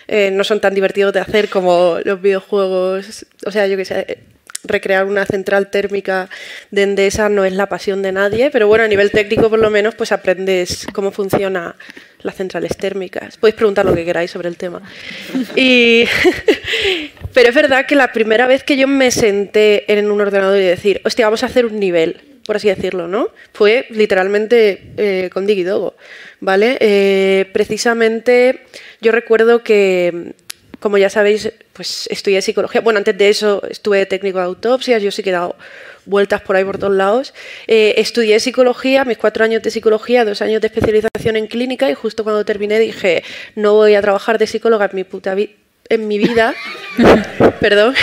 [0.08, 4.18] Eh, no son tan divertidos de hacer como los videojuegos, o sea, yo que sé,
[4.64, 6.30] recrear una central térmica
[6.72, 9.70] de Endesa no es la pasión de nadie, pero bueno, a nivel técnico por lo
[9.70, 11.76] menos pues aprendes cómo funciona
[12.22, 13.38] las centrales térmicas.
[13.38, 14.82] Podéis preguntar lo que queráis sobre el tema.
[15.56, 16.06] Y
[17.34, 20.64] pero es verdad que la primera vez que yo me senté en un ordenador y
[20.64, 23.30] decir, hostia, vamos a hacer un nivel, por así decirlo, ¿no?
[23.54, 25.96] Fue literalmente eh, con Digidogo,
[26.40, 26.78] ¿vale?
[26.80, 28.62] Eh, precisamente
[29.02, 30.34] yo recuerdo que,
[30.84, 32.82] como ya sabéis, pues estudié psicología.
[32.82, 35.56] Bueno, antes de eso estuve técnico de autopsias, yo sí que he dado
[36.06, 37.34] vueltas por ahí por todos lados.
[37.68, 41.94] Eh, estudié psicología, mis cuatro años de psicología, dos años de especialización en clínica y
[41.94, 43.24] justo cuando terminé dije,
[43.56, 45.54] no voy a trabajar de psicóloga en mi puta vida
[45.90, 46.56] en mi vida,
[47.60, 47.96] perdón,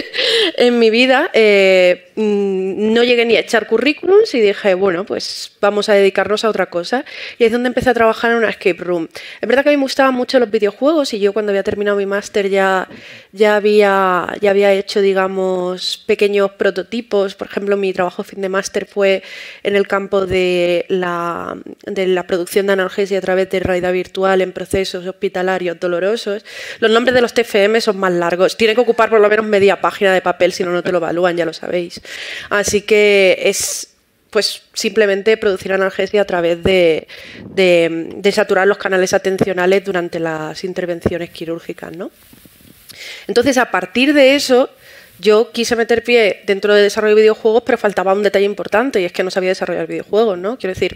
[0.56, 5.52] en mi vida eh, mm, no llegué ni a echar currículums y dije, bueno, pues
[5.60, 7.04] vamos a dedicarnos a otra cosa.
[7.38, 9.08] Y es donde empecé a trabajar en una escape room.
[9.40, 11.96] Es verdad que a mí me gustaban mucho los videojuegos y yo cuando había terminado
[11.96, 12.88] mi máster ya,
[13.32, 17.34] ya, había, ya había hecho, digamos, pequeños prototipos.
[17.34, 19.22] Por ejemplo, mi trabajo fin de máster fue
[19.62, 24.40] en el campo de la, de la producción de analgesia a través de realidad virtual
[24.40, 26.44] en procesos hospitalarios dolorosos.
[26.80, 28.56] Los nombres de los TFM son más largos.
[28.56, 30.98] Tienen que ocupar por lo menos media página de papel, si no, no te lo
[30.98, 32.00] evalúan, ya lo sabéis.
[32.50, 33.88] Así que es
[34.30, 37.06] pues simplemente producir analgesia a través de,
[37.50, 42.10] de- de saturar los canales atencionales durante las intervenciones quirúrgicas, ¿no?
[43.28, 44.70] Entonces, a partir de eso,
[45.24, 49.04] yo quise meter pie dentro de desarrollo de videojuegos, pero faltaba un detalle importante y
[49.06, 50.58] es que no sabía desarrollar videojuegos, ¿no?
[50.58, 50.94] Quiero decir,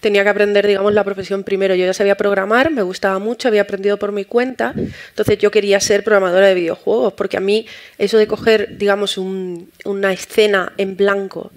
[0.00, 1.76] tenía que aprender, digamos, la profesión primero.
[1.76, 5.78] Yo ya sabía programar, me gustaba mucho, había aprendido por mi cuenta, entonces yo quería
[5.78, 7.64] ser programadora de videojuegos, porque a mí
[7.96, 11.52] eso de coger, digamos, un- una escena en blanco,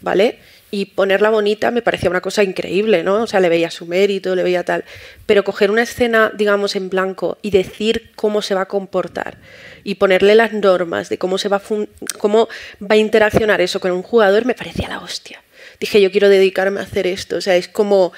[0.00, 0.38] ¿vale?
[0.70, 3.22] Y ponerla bonita me parecía una cosa increíble, ¿no?
[3.22, 4.84] O sea, le veía su mérito, le veía tal.
[5.24, 9.38] Pero coger una escena, digamos, en blanco y decir cómo se va a comportar
[9.82, 12.48] y ponerle las normas de cómo se va a, fun- cómo
[12.82, 15.42] va a interaccionar eso con un jugador me parecía la hostia.
[15.80, 17.36] Dije, yo quiero dedicarme a hacer esto.
[17.36, 18.12] O sea, es como,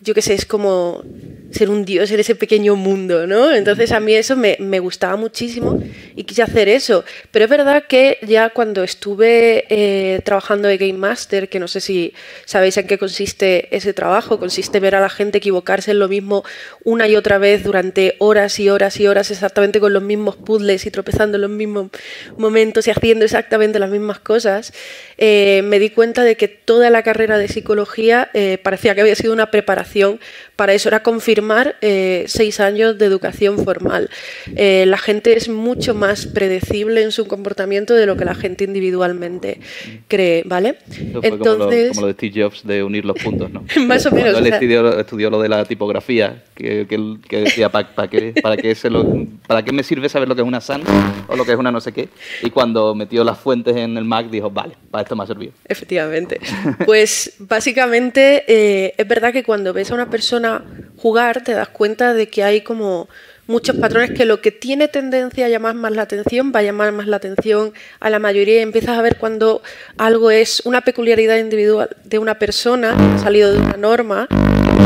[0.00, 1.02] yo qué sé, es como
[1.50, 3.52] ser un dios en ese pequeño mundo, ¿no?
[3.52, 5.82] Entonces a mí eso me, me gustaba muchísimo
[6.14, 7.04] y quise hacer eso.
[7.30, 11.80] Pero es verdad que ya cuando estuve eh, trabajando de Game Master, que no sé
[11.80, 12.12] si
[12.44, 16.44] sabéis en qué consiste ese trabajo, consiste ver a la gente equivocarse en lo mismo
[16.84, 20.86] una y otra vez durante horas y horas y horas exactamente con los mismos puzzles
[20.86, 21.88] y tropezando en los mismos
[22.36, 24.72] momentos y haciendo exactamente las mismas cosas,
[25.16, 29.16] eh, me di cuenta de que toda la carrera de psicología eh, parecía que había
[29.16, 30.20] sido una preparación comunicación
[30.58, 34.10] para eso, era confirmar eh, seis años de educación formal.
[34.56, 38.64] Eh, la gente es mucho más predecible en su comportamiento de lo que la gente
[38.64, 39.60] individualmente
[40.08, 40.78] cree, ¿vale?
[40.90, 43.62] Eso fue como, lo, como lo de Steve Jobs de unir los puntos, ¿no?
[43.86, 46.88] Más o menos, Cuando o él sea- estudió, estudió lo de la tipografía, que,
[47.28, 49.06] que, decía, ¿para qué, para, qué se lo-
[49.46, 50.84] ¿para qué me sirve saber lo que es una sans
[51.28, 52.08] o lo que es una no sé qué?
[52.42, 55.52] Y cuando metió las fuentes en el Mac dijo, vale, para esto me ha servido.
[55.68, 56.40] Efectivamente.
[56.84, 60.47] Pues básicamente eh, es verdad que cuando ves a una persona
[60.96, 63.08] jugar te das cuenta de que hay como
[63.48, 66.92] muchos patrones que lo que tiene tendencia a llamar más la atención va a llamar
[66.92, 69.62] más la atención a la mayoría y empiezas a ver cuando
[69.96, 74.28] algo es una peculiaridad individual de una persona que ha salido de una norma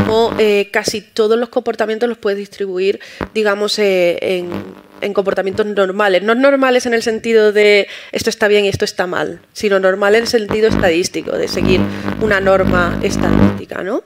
[0.07, 3.01] como eh, casi todos los comportamientos los puedes distribuir,
[3.35, 4.49] digamos, eh, en,
[5.03, 6.23] en comportamientos normales.
[6.23, 10.15] No normales en el sentido de esto está bien y esto está mal, sino normal
[10.15, 11.81] en el sentido estadístico, de seguir
[12.21, 14.03] una norma estadística, ¿no?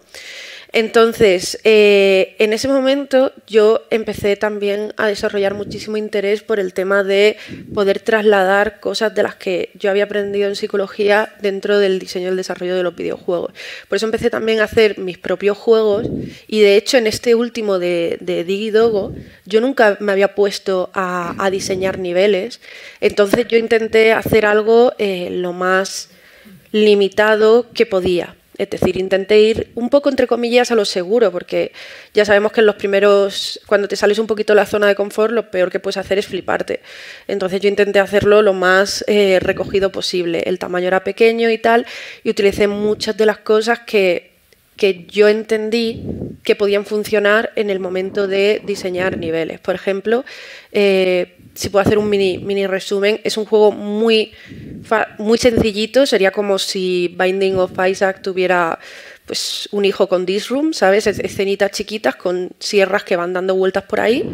[0.76, 7.02] Entonces, eh, en ese momento yo empecé también a desarrollar muchísimo interés por el tema
[7.02, 7.38] de
[7.72, 12.28] poder trasladar cosas de las que yo había aprendido en psicología dentro del diseño y
[12.28, 13.54] el desarrollo de los videojuegos.
[13.88, 16.08] Por eso empecé también a hacer mis propios juegos
[16.46, 19.14] y de hecho en este último de, de Digidogo
[19.46, 22.60] yo nunca me había puesto a, diseñar niveles.
[23.00, 26.10] Entonces yo intenté hacer algo eh, lo más
[26.70, 28.35] limitado que podía.
[28.58, 31.72] Es decir, intenté ir un poco entre comillas a lo seguro, porque
[32.14, 34.94] ya sabemos que en los primeros, cuando te sales un poquito de la zona de
[34.94, 36.80] confort, lo peor que puedes hacer es fliparte.
[37.28, 40.42] Entonces yo intenté hacerlo lo más eh, recogido posible.
[40.46, 41.86] El tamaño era pequeño y tal,
[42.24, 44.32] y utilicé muchas de las cosas que,
[44.76, 46.02] que yo entendí
[46.42, 49.58] que podían funcionar en el momento de diseñar niveles.
[49.60, 50.24] Por ejemplo,
[50.72, 54.32] eh, si puedo hacer un mini, resumen, es un juego muy,
[55.18, 58.78] muy sencillito, sería como si Binding of Isaac tuviera
[59.26, 61.06] pues un hijo con Disroom, ¿sabes?
[61.06, 64.24] Escenitas chiquitas con sierras que van dando vueltas por ahí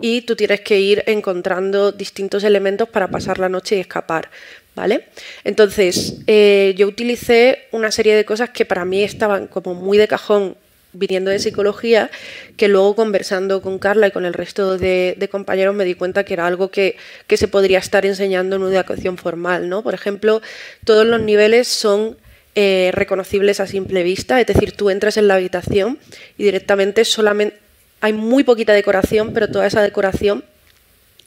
[0.00, 4.28] y tú tienes que ir encontrando distintos elementos para pasar la noche y escapar,
[4.74, 5.06] ¿vale?
[5.44, 10.08] Entonces, eh, yo utilicé una serie de cosas que para mí estaban como muy de
[10.08, 10.56] cajón
[10.92, 12.10] viniendo de psicología,
[12.56, 16.34] que luego conversando con Carla y con el resto de, compañeros me di cuenta que
[16.34, 16.96] era algo que,
[17.28, 19.68] se podría estar enseñando en una educación formal.
[19.68, 19.82] ¿no?
[19.82, 20.42] Por ejemplo,
[20.84, 22.16] todos los niveles son
[22.54, 25.98] eh, reconocibles a simple vista, es decir, tú entras en la habitación
[26.36, 27.56] y directamente solamente
[28.00, 30.44] hay muy poquita decoración, pero toda esa decoración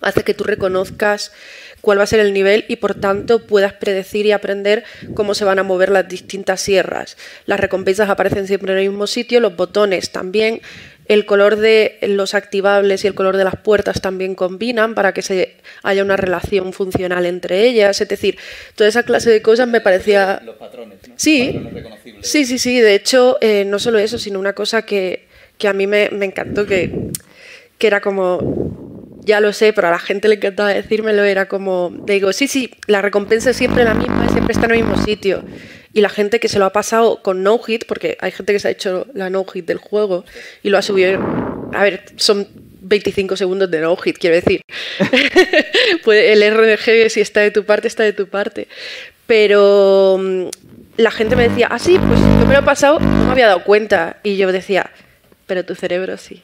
[0.04, 1.32] hace que tú reconozcas
[1.84, 4.86] cuál va a ser el nivel y por tanto puedas predecir y aprender
[5.16, 7.18] cómo se van a mover las distintas sierras.
[7.46, 10.62] Las recompensas aparecen siempre en el mismo sitio, los botones también.
[11.08, 15.22] El color de los activables y el color de las puertas también combinan para que
[15.22, 18.00] se haya una relación funcional entre ellas.
[18.00, 18.38] Es decir,
[18.76, 20.42] toda esa clase de cosas me parecía.
[20.46, 21.16] Los patrones, ¿no?
[21.18, 21.60] Sí,
[22.22, 22.80] sí, sí, sí.
[22.80, 26.24] De hecho, eh, no solo eso, sino una cosa que, que a mí me, me
[26.26, 27.10] encantó, que,
[27.78, 28.83] que era como
[29.26, 32.72] ya lo sé, pero a la gente le encantaba decírmelo, era como, digo, sí, sí,
[32.88, 35.44] la recompensa es siempre la misma, siempre está en el mismo sitio.
[35.94, 38.60] Y la gente que se lo ha pasado con no hit, porque hay gente que
[38.60, 40.26] se ha hecho la no hit del juego
[40.64, 41.22] y lo ha subido,
[41.74, 42.48] a ver, son
[42.82, 44.62] 25 segundos de no hit, quiero decir.
[46.08, 48.68] el RNG, si está de tu parte, está de tu parte.
[49.28, 50.48] Pero mm,
[50.98, 53.48] la gente me decía, ah, sí, pues yo me lo he pasado, no me había
[53.48, 54.18] dado cuenta.
[54.24, 54.92] Y yo decía,
[55.46, 56.42] pero tu cerebro sí.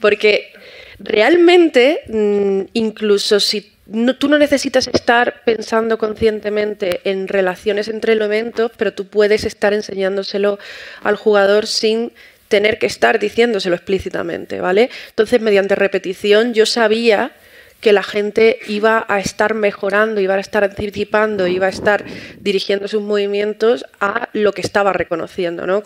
[0.00, 0.52] Porque
[0.98, 3.72] realmente, mm, incluso si
[4.18, 10.58] tú no necesitas estar pensando conscientemente en relaciones entre elementos, pero tú puedes estar enseñándoselo
[11.02, 12.12] al jugador sin
[12.48, 14.90] tener que estar diciéndoselo explícitamente, ¿vale?
[15.08, 17.32] Entonces, mediante repetición, yo sabía
[17.80, 22.04] que la gente iba a estar mejorando, iba a estar anticipando, iba a estar
[22.40, 25.82] dirigiendo sus movimientos a lo que estaba reconociendo, ¿no?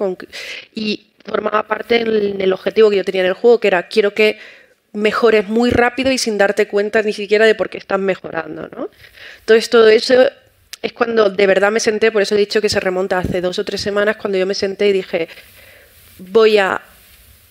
[0.75, 4.15] y formaba parte en el objetivo que yo tenía en el juego, que era quiero
[4.15, 4.39] que
[4.93, 8.69] mejores muy rápido y sin darte cuenta ni siquiera de por qué estás mejorando.
[8.69, 8.91] ¿no?
[9.41, 10.15] Entonces todo eso
[10.83, 13.59] es cuando de verdad me senté, por eso he dicho que se remonta hace dos
[13.59, 15.29] o tres semanas, cuando yo me senté y dije,
[16.19, 16.83] voy a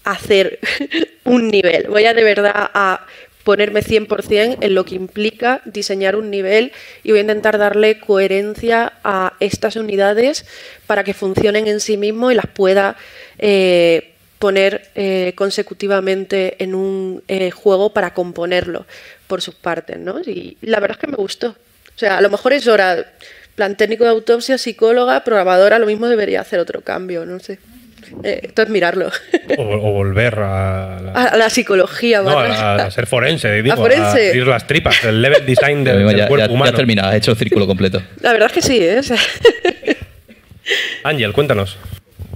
[0.03, 0.59] hacer
[1.23, 3.05] un nivel, voy a de verdad a
[3.43, 6.71] ponerme 100% en lo que implica diseñar un nivel
[7.03, 10.45] y voy a intentar darle coherencia a estas unidades
[10.85, 12.97] para que funcionen en sí mismo y las pueda
[13.39, 14.10] eh,
[14.41, 18.87] poner eh, consecutivamente en un eh, juego para componerlo
[19.27, 20.19] por sus partes, ¿no?
[20.19, 21.49] Y la verdad es que me gustó.
[21.49, 23.05] O sea, a lo mejor es hora,
[23.53, 27.59] plan técnico de autopsia, psicóloga, programadora, lo mismo debería hacer otro cambio, no sé.
[28.23, 29.11] Eh, esto es mirarlo.
[29.57, 34.35] O, volver a la, a la psicología, no, a, ser forense, digo, a, forense.
[34.35, 36.71] ir las tripas, el level design del, del cuerpo humano.
[36.71, 38.01] Ya terminado, ha hecho el círculo completo.
[38.21, 39.01] La verdad es que sí, ¿eh?
[41.03, 41.77] Ángel, cuéntanos.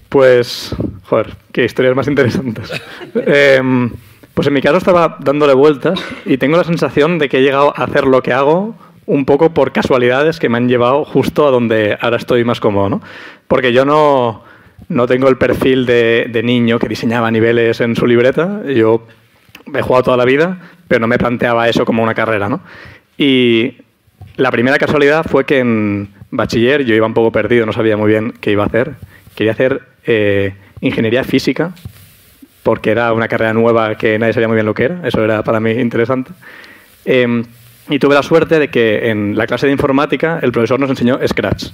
[0.09, 2.71] Pues, joder, qué historias más interesantes.
[3.15, 3.91] Em,
[4.33, 7.73] pues en mi caso estaba dándole vueltas y tengo la sensación de que he llegado
[7.75, 11.51] a hacer lo que hago un poco por casualidades que me han llevado justo a
[11.51, 13.01] donde ahora estoy más cómodo, ¿no?
[13.47, 14.43] Porque yo no,
[14.89, 18.61] no tengo el perfil de, de, niño que diseñaba niveles en su libreta.
[18.65, 19.07] Yo
[19.73, 22.61] he jugado toda la vida, pero no me planteaba eso como una carrera, ¿no?
[23.17, 23.77] Y
[24.35, 28.09] la primera casualidad fue que en bachiller yo iba un poco perdido, no sabía muy
[28.09, 28.95] bien qué iba a hacer.
[29.35, 31.73] Quería hacer eh, ingeniería física,
[32.63, 35.43] porque era una carrera nueva que nadie sabía muy bien lo que era, eso era
[35.43, 36.31] para mí interesante.
[37.05, 37.43] Em,
[37.89, 41.19] y tuve la suerte de que en la clase de informática el profesor nos enseñó
[41.27, 41.67] Scratch.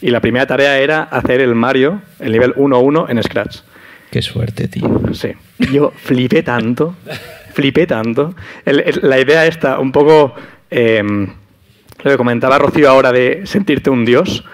[0.00, 3.58] Y la primera tarea era hacer el Mario, el nivel 1-1 en Scratch.
[4.10, 5.00] Qué suerte, tío.
[5.12, 5.32] Sí.
[5.72, 6.96] Yo flipé tanto,
[7.52, 8.34] flipé tanto.
[8.64, 10.34] la idea esta, un poco
[10.70, 11.28] em,
[12.02, 14.44] lo que comentaba Rocío ahora de sentirte un dios,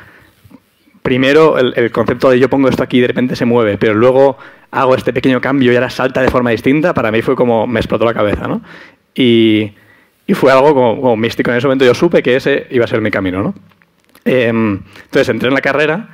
[1.03, 4.37] primero el, concepto de yo pongo esto aquí y de repente se mueve, pero luego
[4.71, 7.81] hago este pequeño cambio y ahora salta de forma distinta, para mí fue como me
[7.81, 8.63] explotó la cabeza, ¿no?
[9.15, 9.73] Y,
[10.27, 11.51] y fue algo como, como místico.
[11.51, 13.55] En ese momento yo supe que ese iba a ser mi camino, ¿no?
[14.25, 16.09] Em, entonces entré en la carrera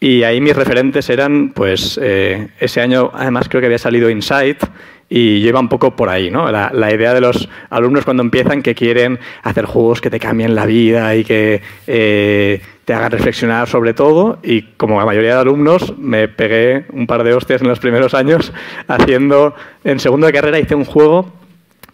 [0.00, 4.62] y ahí mis referentes eran, pues, eh, ese año además creo que había salido Insight
[5.08, 6.50] y yo iba un poco por ahí, ¿no?
[6.52, 10.54] La, la idea de los alumnos cuando empiezan que quieren hacer juegos que te cambien
[10.54, 15.40] la vida y que eh, te hagan reflexionar sobre todo y como la mayoría de
[15.42, 18.50] alumnos me pegué un par de hostias en los primeros años
[18.88, 21.30] haciendo, en segundo de carrera hice un juego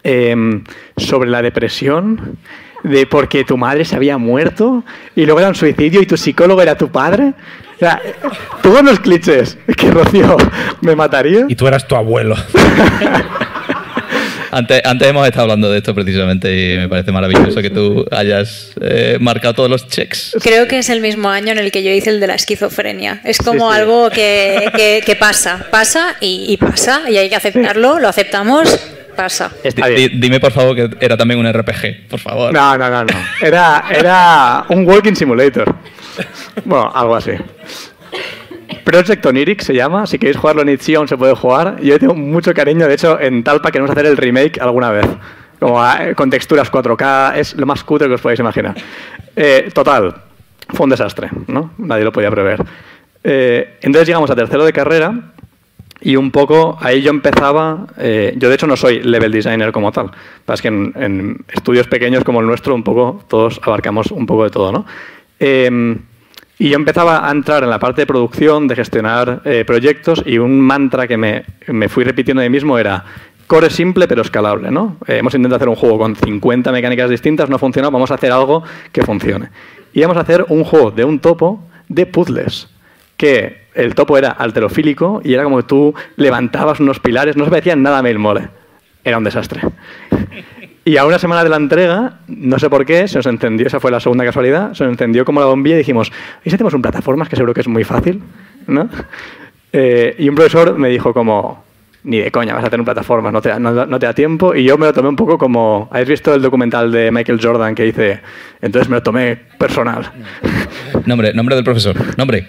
[0.03, 0.63] em,
[0.95, 2.37] sobre la depresión
[2.83, 4.85] de porque tu madre se había muerto
[5.17, 7.33] y luego era un suicidio y tu psicólogo era tu padre.
[7.75, 8.01] O sea,
[8.63, 10.37] todos los clichés que Rocío
[10.79, 11.45] me mataría.
[11.49, 12.37] Y tú eras tu abuelo.
[14.57, 18.71] Antes, antes hemos estado hablando de esto precisamente y me parece maravilloso que tú hayas
[18.79, 20.33] eh, marcado todos los checks.
[20.41, 23.19] Creo que es el mismo año en el que yo hice el de la esquizofrenia.
[23.25, 23.77] Es como sí.
[23.79, 28.79] algo que, que- que pasa, pasa y, y pasa y hay que aceptarlo, lo aceptamos,
[29.17, 29.51] pasa.
[30.13, 32.53] Dime por favor que era también un RPG, por favor.
[32.53, 33.13] No, no, no, no.
[33.41, 35.75] Era, era un walking simulator.
[36.63, 37.31] Bueno, algo así.
[38.83, 40.05] Project Oniric se llama.
[40.07, 41.81] Si queréis jugarlo en Itch.io se puede jugar.
[41.81, 42.87] Yo tengo mucho cariño.
[42.87, 45.05] De hecho, en Talpa queremos hacer el remake alguna vez.
[45.59, 47.35] Como ah, con texturas 4K.
[47.35, 48.75] Es lo más cutre que os podéis imaginar.
[49.35, 50.15] Eh, total.
[50.69, 51.71] Fue un desastre, ¿no?
[51.77, 52.63] Nadie lo podía prever.
[53.23, 55.33] Eh, entonces llegamos a tercero de carrera
[56.01, 59.91] y un poco ahí yo empezaba, eh, yo de hecho no soy level designer como
[59.91, 60.11] tal,
[60.47, 64.43] es que en, en estudios pequeños como el nuestro un poco todos abarcamos un poco
[64.43, 64.85] de todo, ¿no?
[66.57, 70.37] Y yo empezaba a entrar en la parte de producción, de gestionar eh, proyectos y
[70.37, 71.43] un mantra que me,
[71.89, 73.03] fui repitiendo de mí mismo era
[73.45, 74.97] core simple pero escalable, ¿no?
[75.05, 78.15] Eh, hemos intentado hacer un juego con 50 mecánicas distintas, no ha funcionado, vamos a
[78.15, 79.49] hacer algo que funcione.
[79.93, 82.69] Y vamos a hacer un juego de un topo de puzzles
[83.17, 87.51] que el topo era alterofílico y era como que tú levantabas unos pilares, no se
[87.51, 88.49] parecía nada a Mail Mole.
[89.03, 89.61] Era un desastre.
[90.87, 93.79] Y a una semana de la entrega, no sé por qué, se nos encendió, esa
[93.79, 96.11] fue la segunda casualidad, se nos encendió como la bombilla y dijimos,
[96.43, 98.21] ¿y si hacemos un plataformas que seguro que es muy fácil?
[98.67, 98.87] ¿no?
[99.73, 101.63] Eh, y un profesor me dijo como,
[102.03, 104.53] ni de coña vas a un plataformas, no te, da- no, no te da tiempo.
[104.53, 107.73] Y yo me lo tomé un poco como, ¿habéis visto el documental de Michael Jordan
[107.73, 108.19] que dice,
[108.61, 110.07] entonces me lo tomé personal?
[111.07, 111.95] Nombre, nombre del profesor.
[112.15, 112.45] Nombre.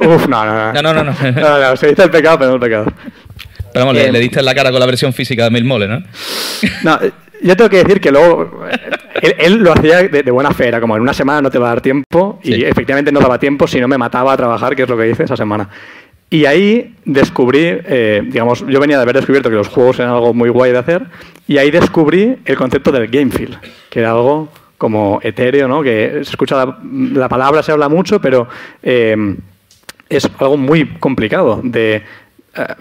[0.00, 0.72] Uf, no, no, no.
[0.72, 1.12] No, no, no, no.
[1.70, 2.86] no, se dice el pecado, pero no el pecado.
[3.72, 5.64] Pero vamos, le, Eh, le diste en la cara con la versión física de Mil
[5.64, 6.02] Mole, ¿no?
[6.82, 7.12] No, eh,
[7.42, 8.78] yo tengo que decir que luego eh,
[9.22, 11.58] él, él lo hacía de, de buena fe, era como en una semana no te
[11.58, 12.64] va a dar tiempo y Sí.
[12.64, 15.24] efectivamente no daba tiempo si no me mataba a trabajar, que es lo que hice
[15.24, 15.68] esa semana.
[16.30, 20.34] Y ahí descubrí, eh, digamos, yo venía de haber descubierto que los juegos eran algo
[20.34, 21.06] muy guay de hacer
[21.46, 23.56] y ahí descubrí el concepto del game feel,
[23.88, 25.82] que era algo como etéreo, ¿no?
[25.82, 26.78] Que se escucha la,
[27.14, 28.46] la palabra, se habla mucho, pero
[28.82, 29.16] eh,
[30.10, 32.02] es algo muy complicado de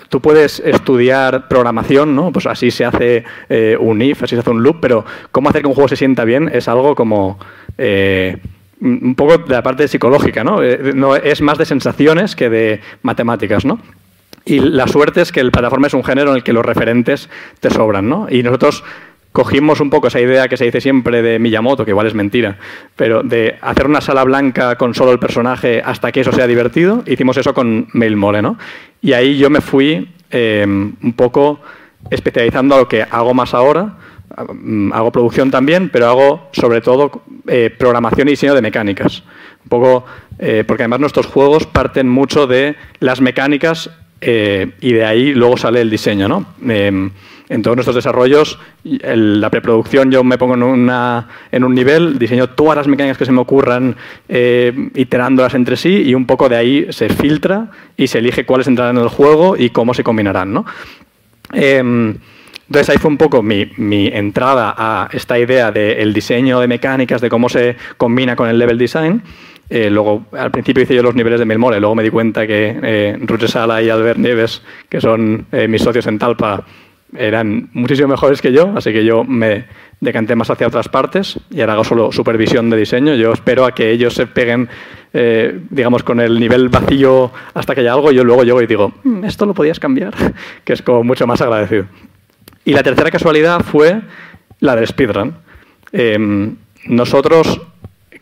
[0.10, 2.32] tú puedes estudiar programación, ¿no?
[2.32, 5.62] Pues así se hace eh, un if, así se hace un loop, pero cómo hacer
[5.62, 7.38] que un juego se sienta bien es algo como
[7.78, 8.38] eh,
[8.82, 10.44] un poco de la parte psicológica.
[10.62, 13.80] Eh, no es más de sensaciones que de matemáticas, ¿no?
[14.46, 17.30] Y la suerte es que el plataforma es un género en el que los referentes
[17.60, 18.28] te sobran, ¿no?
[18.30, 18.84] Y nosotros
[19.38, 22.58] cogimos un poco esa idea que se dice siempre de Miyamoto, que igual es mentira,
[22.96, 27.04] pero de hacer una sala blanca con solo el personaje hasta que eso sea divertido.
[27.06, 28.58] Hicimos eso con Mail Mole, ¿no?
[29.00, 31.60] Y ahí yo me fui eh, un poco
[32.10, 34.00] especializando a lo que hago más ahora.
[34.56, 39.22] Mm, Hago producción también, pero hago sobre todo eh, programación y diseño de mecánicas.
[39.66, 40.06] Un poco,
[40.40, 45.80] eh, porque además nuestros juegos parten mucho de las mecánicas y de ahí luego sale
[45.80, 46.44] el diseño, ¿no?
[47.50, 52.88] En todos nuestros desarrollos, la preproducción yo me pongo en, un nivel, diseño todas las
[52.88, 53.96] mecánicas que se me ocurran,
[54.28, 58.68] eh, iterándolas entre sí, y un poco de ahí se filtra y se elige cuáles
[58.68, 60.66] entrarán en el juego y cómo se combinarán, ¿no?
[61.54, 62.18] Em,
[62.68, 63.72] entonces ahí fue un poco mi,
[64.08, 68.78] entrada a esta idea del diseño de mecánicas, de cómo se combina con el level
[68.78, 69.22] design.
[69.70, 72.78] Eh, luego, al principio hice yo los niveles de Milmore, luego me di cuenta que
[72.82, 76.64] eh, Roger Sala y Albert Nieves, que son eh, mis socios en Talpa,
[77.16, 79.66] eran muchísimo mejores que yo, así que yo me
[80.00, 83.16] decanté más hacia otras partes y ahora hago solo supervisión de diseño.
[83.16, 84.70] Yo espero a que ellos se peguen,
[85.14, 88.68] eh, digamos, con el nivel vacío hasta que haya algo y yo luego llego y
[88.68, 90.14] digo, "Mm, esto lo podías cambiar,
[90.64, 91.86] que es como mucho más agradecido.
[92.66, 94.02] Y la tercera casualidad fue
[94.60, 95.36] la del speedrun.
[95.94, 96.54] Eh,
[96.86, 97.62] nosotros,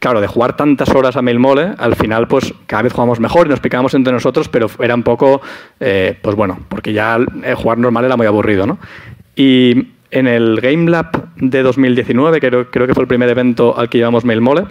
[0.06, 3.48] claro, de jugar tantas horas a Mail Mole, al final, pues cada vez jugamos mejor
[3.48, 5.42] y nos picábamos entre nosotros, pero era un poco,
[5.80, 7.18] eh, pues bueno, porque ya
[7.56, 8.78] jugar normal era muy aburrido, ¿no?
[9.36, 13.90] Y en el Game Lab de 2019, que creo, que fue el primer evento al
[13.90, 14.66] que llevamos Mail Mole,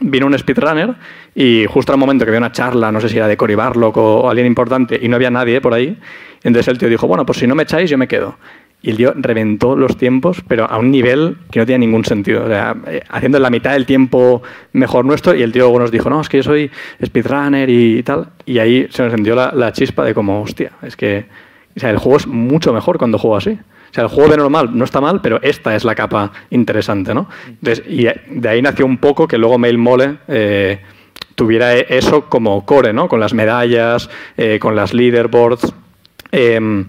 [0.00, 0.94] vino un speedrunner
[1.34, 3.98] y justo al momento que había una charla, no sé si era de Cory Barlock
[3.98, 5.98] o alguien importante, y no había nadie por ahí,
[6.44, 8.38] Entonces el tío dijo, bueno, pues si no me echáis, yo me quedo.
[8.82, 12.44] Y el tío reventó los tiempos, pero a un nivel que no tenía ningún sentido.
[12.44, 16.10] O sea, eh, haciendo la mitad del tiempo mejor nuestro, y el tío nos dijo,
[16.10, 16.70] no, es que yo soy
[17.04, 18.28] speedrunner y tal.
[18.44, 21.26] Y ahí se nos encendió la, chispa de como, hostia, es que
[21.76, 23.50] o sea, el juego es mucho mejor cuando juego así.
[23.50, 27.14] O sea, el juego de normal no está mal, pero esta es la capa interesante,
[27.14, 27.28] ¿no?
[27.86, 30.80] Y de ahí nació un poco que luego Mail Mole eh,
[31.34, 33.08] tuviera eso como core, ¿no?
[33.08, 35.72] Con las medallas, eh, con las leaderboards.
[36.30, 36.86] Eh,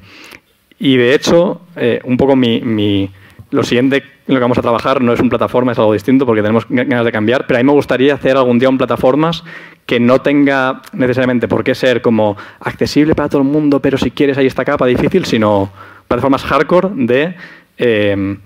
[0.83, 3.09] y de hecho, eh, un poco mi,
[3.51, 6.25] lo siguiente en lo que vamos a trabajar no es un plataforma, es algo distinto
[6.25, 9.45] porque tenemos ganas de cambiar, pero a mí me gustaría hacer algún día un plataformas
[9.85, 14.11] que no tenga necesariamente por qué ser como accesible para todo el mundo, pero si
[14.11, 15.71] quieres ahí esta capa difícil, sino
[16.09, 17.35] plataformas hardcore de...
[17.77, 18.37] eh,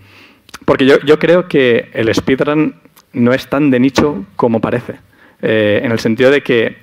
[0.63, 2.75] porque yo, yo creo que el speedrun
[3.13, 4.93] no es tan de nicho como parece.
[5.41, 6.77] Eh, en el sentido de que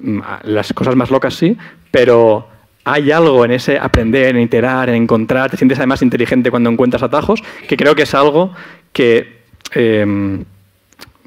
[0.00, 1.56] mm, las cosas más locas sí,
[1.92, 2.48] pero
[2.92, 7.02] hay algo en ese aprender, en iterar, en encontrar, te sientes además inteligente cuando encuentras
[7.02, 8.52] atajos, que creo que es algo
[8.92, 9.40] que,
[9.74, 10.44] eh,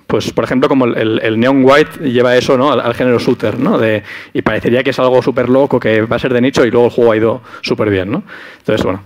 [0.07, 2.72] pues por ejemplo, como el, Neon White lleva eso ¿no?
[2.72, 3.78] al, género shooter, ¿no?
[3.78, 4.03] De,
[4.34, 6.88] y parecería que es algo súper loco, que va a ser de nicho y luego
[6.88, 8.24] el juego ha ido súper bien, ¿no?
[8.59, 9.01] Entonces, bueno,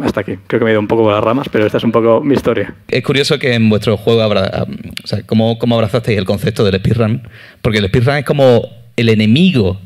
[0.00, 0.38] hasta aquí.
[0.46, 2.20] Creo que me he ido un poco por las ramas, pero esta es un poco
[2.20, 2.74] mi historia.
[2.88, 4.66] Es curioso que en vuestro juego abra,
[5.26, 7.28] ¿cómo, cómo abrazasteis el concepto del speedrun?
[7.62, 8.62] Porque el speedrun es como
[8.96, 9.78] el enemigo,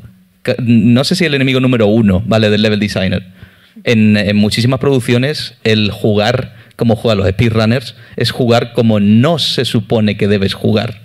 [0.59, 2.49] no sé si el enemigo número uno, ¿vale?
[2.49, 3.23] Del level designer.
[3.83, 10.17] En, muchísimas producciones, el jugar como juegan los speedrunners es jugar como no se supone
[10.17, 11.01] que debes jugar.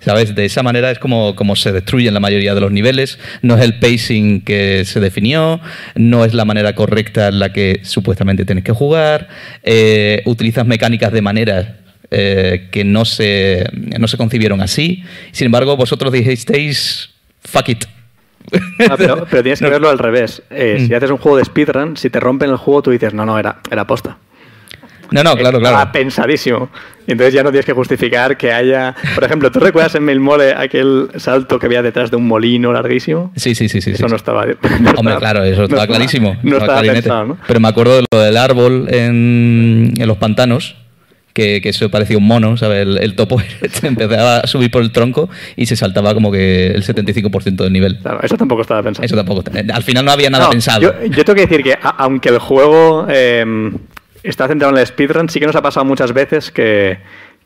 [0.00, 0.36] ¿Sabes?
[0.36, 3.18] De esa manera es como, como se destruyen la mayoría de los niveles.
[3.42, 5.60] No es el pacing que se definió,
[5.96, 9.28] no es la manera correcta en la que supuestamente tienes que jugar.
[9.64, 11.78] eh, utilizas mecánicas de manera
[12.10, 13.66] eh, que no se,
[13.98, 15.02] no se concibieron así.
[15.32, 17.10] Sin embargo, vosotros dijisteis,
[17.42, 17.84] fuck it.
[18.88, 20.42] Ah, pero, pero tienes que verlo al revés.
[20.50, 23.24] Eh, Si haces un juego de speedrun, si te rompen el juego, tú dices, no,
[23.26, 24.16] no, era, era posta.
[25.12, 25.92] No, no, claro, Estaba claro.
[25.92, 26.68] pensadísimo.
[27.06, 28.92] Y entonces ya no tienes que justificar que haya...
[29.14, 33.32] Por ejemplo, ¿tú recuerdas en Milmole aquel salto que había detrás de un molino larguísimo?
[33.36, 33.92] Sí, sí, sí, sí.
[33.92, 34.10] Eso sí.
[34.10, 34.44] no estaba...
[34.46, 36.36] no Hombre, estaba- claro, eso no estaba clarísimo.
[36.42, 37.38] No estaba estaba pensado, ¿no?
[37.46, 40.74] Pero me acuerdo de lo del árbol en, en los pantanos,
[41.36, 42.82] que, que eso parecía un mono, ¿sabes?
[42.82, 43.40] El, el topo
[43.82, 47.98] empezaba a subir por el tronco y se saltaba como que el 75% del nivel.
[47.98, 49.04] Claro, eso tampoco estaba pensado.
[49.04, 49.44] Eso tampoco.
[49.72, 50.80] Al final no había nada No, pensado.
[50.80, 53.44] Yo, yo tengo que decir que, a- aunque el juego eh,
[54.22, 56.98] está centrado en el speedrun, sí que nos ha pasado muchas veces que,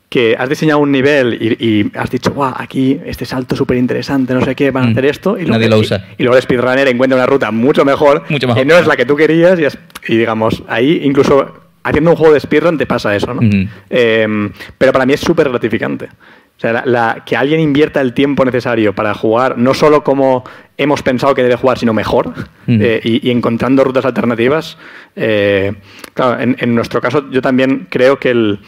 [0.09, 4.33] que has diseñado un nivel y, y has dicho, guau, aquí este salto súper interesante,
[4.33, 4.91] no sé qué, van a Mm.
[4.91, 5.31] hacer esto.
[5.37, 6.05] Y luego, Nadie lo y- usa.
[6.17, 8.61] Y, luego el speedrunner encuentra una ruta mucho mejor, Mucho mejor.
[8.61, 9.77] que no es la que tú querías y, es-
[10.07, 13.41] y digamos, ahí incluso haciendo un juego de speedrun te pasa eso, ¿no?
[13.89, 16.05] Eh, pero para mí es súper gratificante.
[16.05, 20.43] O sea, la- la- que alguien invierta el tiempo necesario para jugar, no solo como
[20.77, 22.33] hemos pensado que debe jugar, sino mejor,
[22.67, 24.77] eh, y, y encontrando rutas alternativas.
[25.15, 25.73] eh,
[26.13, 28.59] claro, en, en nuestro caso, yo también creo que el,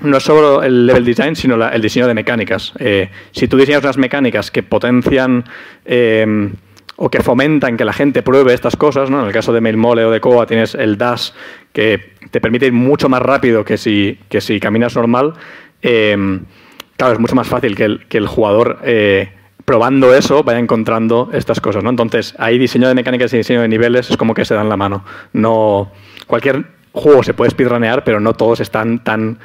[0.00, 2.72] no es solo el level design, sino la- el diseño de mecánicas.
[2.78, 5.44] Eh, si tú diseñas unas mecánicas que potencian
[5.84, 6.50] eh,
[6.96, 9.20] o que fomentan que la gente pruebe estas cosas, ¿no?
[9.20, 11.30] en el caso de Mailmole o de Coa tienes el Dash
[11.72, 15.34] que te permite ir mucho más rápido que si, que si caminas normal.
[15.82, 16.16] eh,
[16.96, 19.30] claro, es mucho más fácil que el, que el jugador eh,
[19.64, 21.82] probando eso vaya encontrando estas cosas.
[21.82, 21.90] ¿no?
[21.90, 24.76] Entonces, ahí diseño de mecánicas y diseño de niveles es como que se dan la
[24.76, 25.04] mano.
[25.32, 25.90] No,
[26.26, 29.38] cualquier juego se puede speedrunear, pero no todos están tan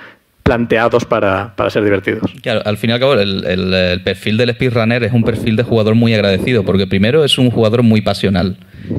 [0.50, 2.24] planteados para, para ser divertidos.
[2.42, 5.62] Claro, al fin y al cabo, el, el- perfil del speedrunner es un perfil de
[5.62, 8.58] jugador muy agradecido, porque primero es un jugador muy pasional.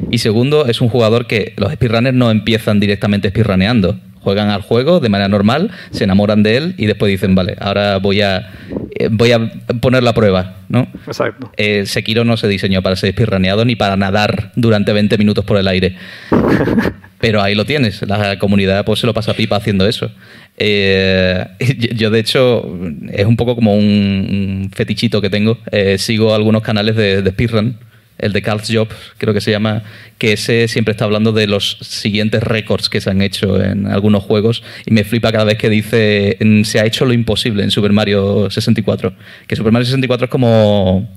[0.09, 3.99] Y segundo, es un jugador que los speedrunners no empiezan directamente speedruneando.
[4.21, 7.97] Juegan al juego de manera normal, se enamoran de él y después dicen, vale, ahora
[7.97, 8.49] voy a,
[8.95, 10.87] eh, voy a poner la prueba, ¿no?
[11.07, 11.51] Exacto.
[11.57, 15.57] Eh, Sekiro no se diseñó para ser speedruneado ni para nadar durante 20 minutos por
[15.57, 15.95] el aire.
[17.19, 20.11] Pero ahí lo tienes, la comunidad pues se lo pasa pipa haciendo eso.
[20.57, 21.45] Eh,
[21.95, 22.77] yo, de hecho,
[23.11, 25.57] es un poco como un, fetichito que tengo.
[25.71, 27.77] Eh, sigo algunos canales de, de speedrun,
[28.17, 28.87] el de Carl's Job,
[29.17, 29.83] creo que se llama,
[30.19, 34.23] que ese siempre está hablando de los siguientes récords que se han hecho en algunos
[34.23, 37.71] juegos y me flipa cada vez que dice "En- se ha hecho lo imposible en
[37.71, 39.13] Super Mario 64.
[39.47, 41.09] Que Super Mario 64 es como...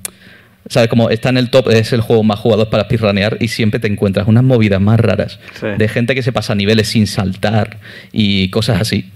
[0.66, 0.88] ¿Sabes?
[0.88, 3.86] Como está en el top, es el juego más jugado para speedrunear y siempre te
[3.86, 5.66] encuentras unas movidas más raras Sí.
[5.76, 7.80] de gente que se pasa niveles sin saltar
[8.12, 9.10] y cosas así.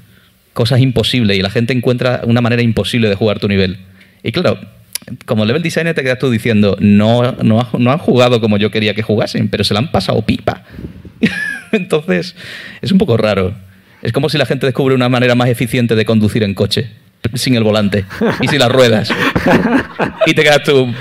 [0.52, 3.78] Cosas imposibles y la gente encuentra una manera imposible de jugar tu nivel.
[4.22, 4.58] Y claro,
[5.24, 8.70] como level designer te quedas tú diciendo, no, no, ha- no han jugado como yo
[8.70, 10.62] quería que jugasen, pero se la han pasado pipa.
[11.72, 12.34] Entonces,
[12.82, 13.54] es un poco raro.
[14.02, 16.90] Es como si la gente descubre una manera más eficiente de conducir en coche,
[17.34, 18.04] sin el volante
[18.40, 19.10] y sin las ruedas.
[20.26, 20.94] Y te quedas tú,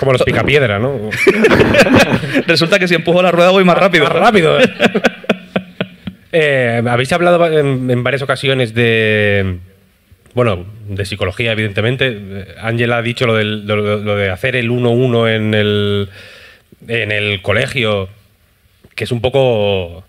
[0.00, 0.92] Como los picapiedra, ¿no?
[2.46, 4.04] Resulta que si empujo la rueda voy más rápido.
[4.04, 4.56] Más rápido.
[6.32, 9.58] Eh, Habéis hablado en, en varias ocasiones de.
[10.34, 12.46] Bueno, de psicología, evidentemente.
[12.60, 16.08] Ángela ha dicho lo, del- lo- de hacer el 1-1 en el,
[16.88, 18.08] en el colegio,
[18.94, 20.04] que es un poco.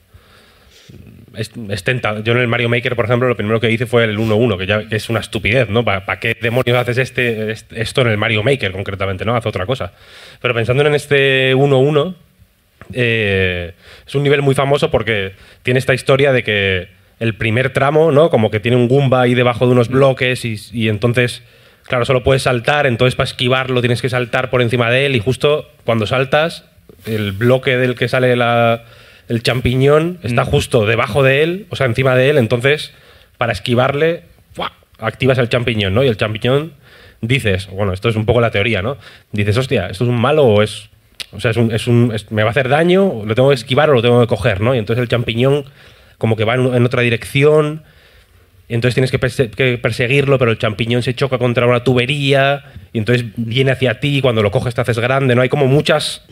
[1.36, 4.58] Es, Yo en el Mario Maker, por ejemplo, lo primero que hice fue el 1-1,
[4.58, 5.86] que ya es una estupidez, ¿no?
[5.86, 9.36] ¿Para qué demonios haces este, este- esto en el Mario Maker, concretamente, ¿no?
[9.36, 9.94] Haz otra cosa.
[10.42, 12.16] Pero pensando en este 1-1,
[12.94, 13.74] eh,
[14.08, 16.88] es un nivel muy famoso porque tiene esta historia de que
[17.20, 18.30] el primer tramo, ¿no?
[18.30, 21.42] Como que tiene un Goomba ahí debajo de unos bloques y, y entonces,
[21.84, 25.20] claro, solo puedes saltar, entonces para esquivarlo tienes que saltar por encima de él y
[25.20, 26.66] justo cuando saltas,
[27.06, 28.84] el bloque del que sale la-
[29.30, 32.94] el champiñón está justo debajo de él, o sea, encima de él, entonces
[33.38, 34.72] para esquivarle, ¡fua!
[35.00, 36.04] activas el champiñón, ¿no?
[36.04, 36.74] Y el champiñón
[37.22, 38.98] dices, bueno, esto es un poco la teoría, ¿no?
[39.32, 40.90] Dices, hostia, ¿esto es un malo o es
[41.34, 43.56] o sea, es un, es un- es- me va a hacer daño, lo tengo que
[43.56, 44.74] esquivar o lo tengo que coger, ¿no?
[44.74, 45.66] Y entonces el champiñón
[46.18, 47.84] como que va en, otra dirección,
[48.70, 52.98] entonces tienes que, perse- que perseguirlo, pero el champiñón se choca contra una tubería, y
[52.98, 55.42] entonces viene hacia ti, y cuando lo coges te haces grande, ¿no?
[55.42, 56.24] Hay como muchas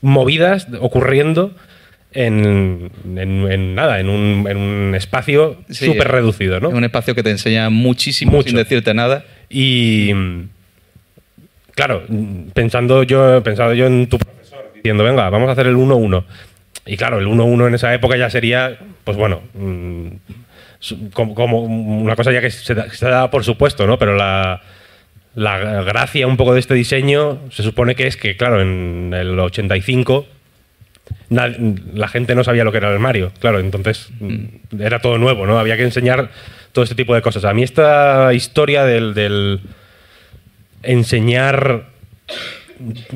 [0.00, 1.54] movidas ocurriendo
[2.12, 6.68] en, en- en nada, en un, en un espacio Sí, súper reducido, ¿no?
[6.70, 8.48] Un espacio que te enseña muchísimo Mucho.
[8.48, 9.24] sin decirte nada.
[9.50, 10.12] Y
[11.74, 12.04] claro,
[12.54, 16.24] pensando yo, pensado yo en tu profesor, diciendo, venga, vamos a hacer el 1-1.
[16.86, 20.06] Y claro, el 1-1 en esa época ya sería, pues bueno, mm,
[21.14, 23.98] como, como una cosa ya que se, da- se da por supuesto, ¿no?
[23.98, 24.60] Pero la,
[25.34, 29.38] la gracia un poco de este diseño se supone que es que, claro, en el
[29.38, 30.26] 85
[31.30, 31.52] na-
[31.94, 35.46] la gente no sabía lo que era el Mario, claro, entonces mm, era todo nuevo,
[35.46, 35.58] ¿no?
[35.58, 36.30] Había que enseñar
[36.72, 37.44] todo este tipo de cosas.
[37.46, 39.60] A mí esta historia del, del
[40.82, 41.86] enseñar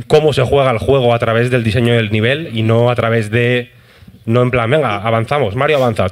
[0.07, 3.31] cómo se juega el juego a través del diseño del nivel y no a través
[3.31, 3.71] de,
[4.25, 6.07] no en plan, venga, avanzamos, Mario avanza,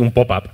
[0.00, 0.50] un pop-up.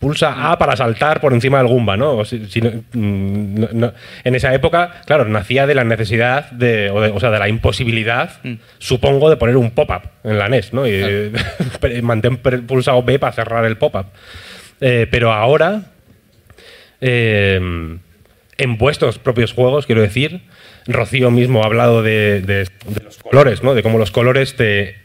[0.00, 2.16] Pulsa A para saltar por encima del Goomba, ¿no?
[2.16, 3.92] O si- si no- mm, no-
[4.24, 7.48] En esa época, claro, nacía de la necesidad, de, o, de- o sea, de la
[7.48, 8.40] imposibilidad,
[8.78, 10.84] supongo, de poner un pop-up en la NES, ¿no?
[10.88, 11.30] Y
[12.02, 14.06] mantén pulsado B para cerrar el pop-up.
[14.80, 15.82] Eh, pero ahora,
[17.00, 17.60] eh,
[18.58, 20.40] en vuestros propios juegos, quiero decir,
[20.86, 22.66] Rocío mismo ha hablado de,
[23.04, 23.74] los colores, ¿no?
[23.74, 24.96] De cómo los colores te,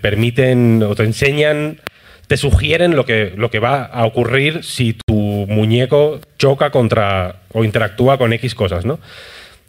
[0.00, 1.80] permiten o te enseñan,
[2.26, 5.14] te sugieren lo que, lo que va a ocurrir si tu
[5.48, 9.00] muñeco choca contra o interactúa con X cosas, ¿no?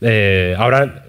[0.02, 1.06] Eh, ahora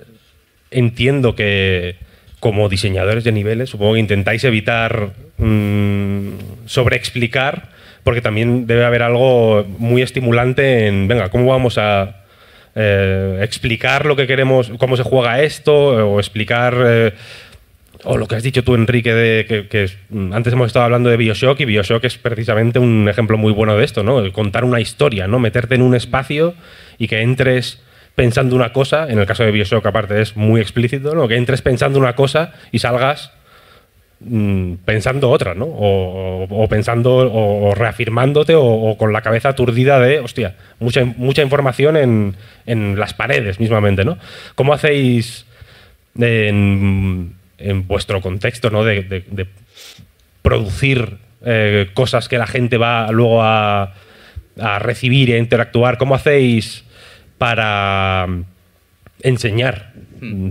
[0.70, 1.96] entiendo que
[2.40, 6.30] como diseñadores de niveles, supongo que intentáis evitar mm,
[6.66, 7.68] sobreexplicar,
[8.02, 12.21] porque también debe haber algo muy estimulante en, venga, ¿cómo vamos a
[12.74, 16.74] eh, explicar lo que queremos, cómo se juega esto, o explicar...
[16.78, 17.12] eh,
[18.04, 21.16] o lo que has dicho tú, Enrique, que, que mm, antes hemos estado hablando de
[21.16, 24.32] Bioshock y Bioshock es precisamente un ejemplo muy bueno de esto, ¿no?
[24.32, 25.38] Contar una historia, ¿no?
[25.38, 26.54] Meterte en un espacio
[26.98, 27.80] y que entres
[28.14, 31.28] pensando una cosa, en el caso de Bioshock aparte es muy explícito, ¿no?
[31.28, 33.32] Que entres pensando una cosa y salgas
[34.24, 35.66] mm, pensando otra, ¿no?
[35.66, 42.36] O, pensando o, reafirmándote o, con la cabeza aturdida de, hostia, mucha, mucha información en,
[42.66, 44.18] en las paredes mismamente, ¿no?
[44.54, 45.46] ¿Cómo hacéis
[46.18, 48.84] en, en vuestro contexto, ¿no?
[48.84, 49.46] De,
[50.42, 53.94] producir eh, cosas que la gente va luego a,
[54.60, 55.98] a recibir e interactuar.
[55.98, 56.84] ¿Cómo hacéis
[57.38, 58.26] para
[59.22, 59.92] enseñar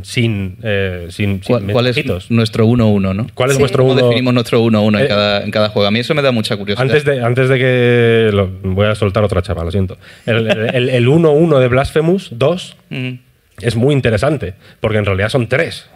[0.04, 3.28] sin, eh, sin, sin ¿Cuál, cuál es nuestro 1-1, no?
[3.34, 3.62] ¿Cuál es Sí.
[3.62, 4.04] vuestro ¿Cómo uno?
[4.04, 5.88] definimos nuestro 1-1 en, Eh, cada, en cada juego?
[5.88, 6.84] A mí eso me da mucha curiosidad.
[6.88, 8.30] Antes de, antes de que.
[8.34, 9.98] lo- voy a soltar otra chapa, lo siento.
[10.26, 13.10] El el- el 1-1 de Blasphemous 2 Mm.
[13.62, 15.88] es muy interesante, porque en realidad son tres.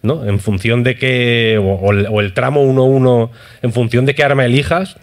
[0.00, 0.24] ¿no?
[0.24, 1.58] En función de que.
[1.60, 3.30] O, o el, o el tramo 1-1,
[3.62, 4.96] en función de qué arma elijas,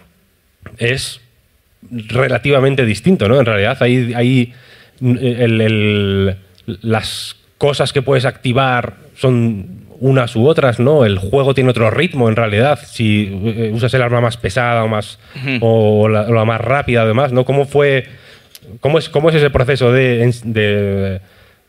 [0.78, 1.20] es
[1.90, 3.38] relativamente distinto, ¿no?
[3.38, 4.52] En realidad, hay, hay
[5.02, 6.36] el- el-
[6.82, 11.04] las cosas que puedes activar son unas u otras, ¿no?
[11.04, 12.78] El juego tiene otro ritmo, en realidad.
[12.84, 15.18] Si eh, usas el arma más pesada o más
[15.60, 17.44] o la, o la más rápida, además, ¿no?
[17.44, 18.04] ¿Cómo fue?
[18.80, 21.20] ¿Cómo es, cómo es ese proceso de, de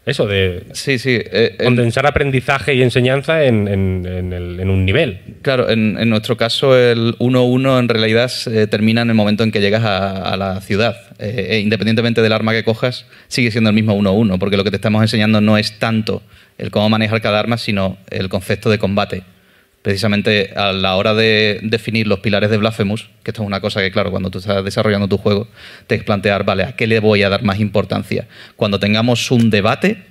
[0.07, 1.11] eso, de Sí, sí.
[1.19, 5.19] eh, en- condensar aprendizaje y enseñanza en, en- en el- en un nivel?
[5.43, 8.31] Claro, en, nuestro caso el 1-1 en realidad
[8.69, 10.95] termina en el momento en que llegas a, a la ciudad.
[11.19, 14.69] Eh, e independientemente del arma que cojas, sigue siendo el mismo 1-1, porque lo que
[14.71, 16.21] te estamos enseñando no es tanto
[16.57, 19.23] el cómo manejar cada arma, sino el concepto de combate.
[19.81, 23.79] Precisamente a la hora de definir los pilares de Blasphemous, que esto es una cosa
[23.81, 25.47] que, claro, cuando tú estás desarrollando tu juego,
[25.87, 28.27] te que plantear, vale, ¿a qué le voy a dar más importancia?
[28.55, 30.03] Cuando tengamos un debate,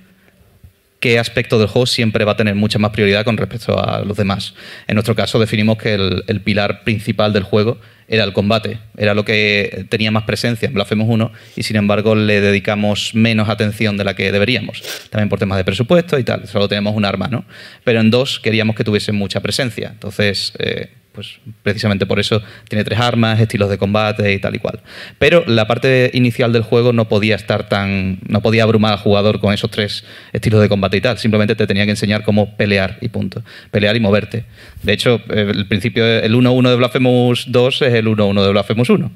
[0.99, 4.17] qué aspecto del juego siempre va a tener mucha más prioridad con respecto a los
[4.17, 4.55] demás.
[4.87, 7.77] En nuestro caso definimos que el pilar principal del juego
[8.07, 12.15] era el combate, era lo que tenía más presencia en Blasphemous 1 y sin embargo
[12.15, 16.47] le dedicamos menos atención de la que deberíamos, también por temas de presupuesto y tal,
[16.47, 17.45] solo tenemos un arma, ¿no?
[17.83, 20.53] Pero en 2 queríamos que tuviese mucha presencia, entonces...
[20.59, 24.81] eh, pues precisamente por eso tiene tres armas, estilos de combate y tal y cual.
[25.17, 28.19] Pero la parte inicial del juego no podía estar tan.
[28.27, 31.17] no podía abrumar al jugador con esos tres estilos de combate y tal.
[31.17, 33.41] Simplemente te tenía que enseñar cómo pelear y punto.
[33.71, 34.43] Pelear y moverte.
[34.83, 38.91] De hecho, eh, el principio, el 1-1 de Blasphemous 2 es el 1-1 de Blasphemous
[38.91, 39.11] 1.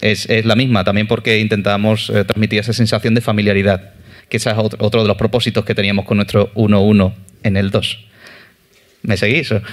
[0.00, 3.94] Es, la misma, también porque intentamos eh, transmitir esa sensación de familiaridad,
[4.28, 7.12] que ese es otro de los propósitos que teníamos con nuestro 1-1
[7.42, 8.13] en el 2.
[9.04, 9.54] ¿Me seguís?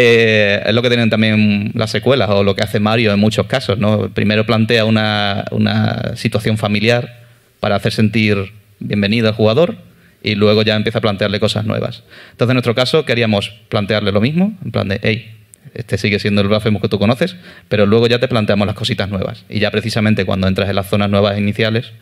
[0.00, 3.46] Eh, es lo que tienen también las secuelas o lo que hace Mario en muchos
[3.46, 3.78] casos.
[3.78, 4.08] ¿no?
[4.10, 7.26] Primero plantea una, una situación familiar
[7.58, 9.76] para hacer sentir bienvenido al jugador
[10.22, 12.04] y luego ya empieza a plantearle cosas nuevas.
[12.30, 15.34] Entonces, en nuestro caso, queríamos plantearle lo mismo, en plan de, hey,
[15.74, 17.36] este sigue siendo el Blasphemous que tú conoces,
[17.68, 19.44] pero luego ya te planteamos las cositas nuevas.
[19.48, 21.92] Y ya precisamente cuando entras en las zonas nuevas iniciales,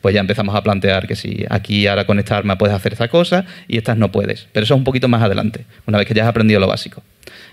[0.00, 3.08] pues ya empezamos a plantear que si aquí ahora con esta arma puedes hacer esta
[3.08, 4.46] cosa y estas no puedes.
[4.52, 7.02] Pero eso es un poquito más adelante, una vez que ya has aprendido lo básico.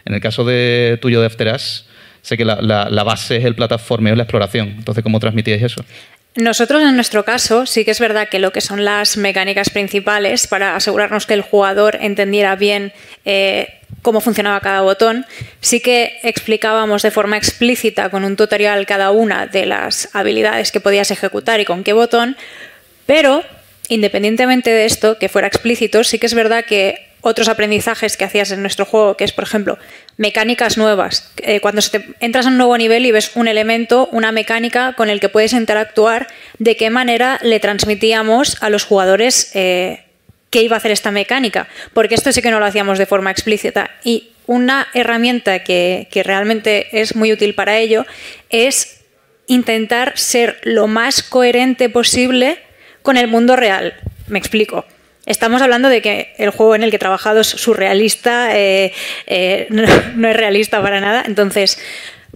[0.06, 1.86] En el caso de tuyo de After Us,
[2.22, 4.70] sé que la, la- base es el plataformeo y la exploración.
[4.78, 5.84] Entonces, ¿cómo transmitíais eso?
[6.36, 10.48] Nosotros en nuestro caso sí que es verdad que lo que son las mecánicas principales
[10.48, 12.92] para asegurarnos que el jugador entendiera bien
[13.24, 15.26] eh, cómo funcionaba cada botón,
[15.62, 20.80] sí que explicábamos de forma explícita con un tutorial cada una de las habilidades que
[20.80, 22.36] podías ejecutar y con qué botón,
[23.06, 23.44] pero
[23.90, 28.51] independientemente de esto, que fuera explícito, sí que es verdad que otros aprendizajes que hacías
[28.51, 29.80] en nuestro juego, que es, por ejemplo,
[30.17, 31.32] mecánicas nuevas.
[31.38, 35.09] Eh, cuando se entras a un nuevo nivel y ves un elemento, una mecánica con
[35.09, 36.28] el que puedes interactuar,
[36.59, 40.03] de qué manera le transmitíamos a los jugadores eh,
[40.49, 41.69] qué iba a hacer esta mecánica.
[41.93, 43.89] Porque esto sí que no lo hacíamos de forma explícita.
[44.03, 48.05] Y una herramienta que realmente es muy útil para ello
[48.49, 48.99] es
[49.47, 52.59] intentar ser lo más coherente posible
[53.01, 53.93] con el mundo real.
[54.28, 54.86] Me explico.
[55.26, 58.91] Estamos hablando de que el juego en el que he trabajado es surrealista, eh,
[59.28, 59.84] eh, no,
[60.15, 61.24] no es realista para nada.
[61.26, 61.80] Entonces,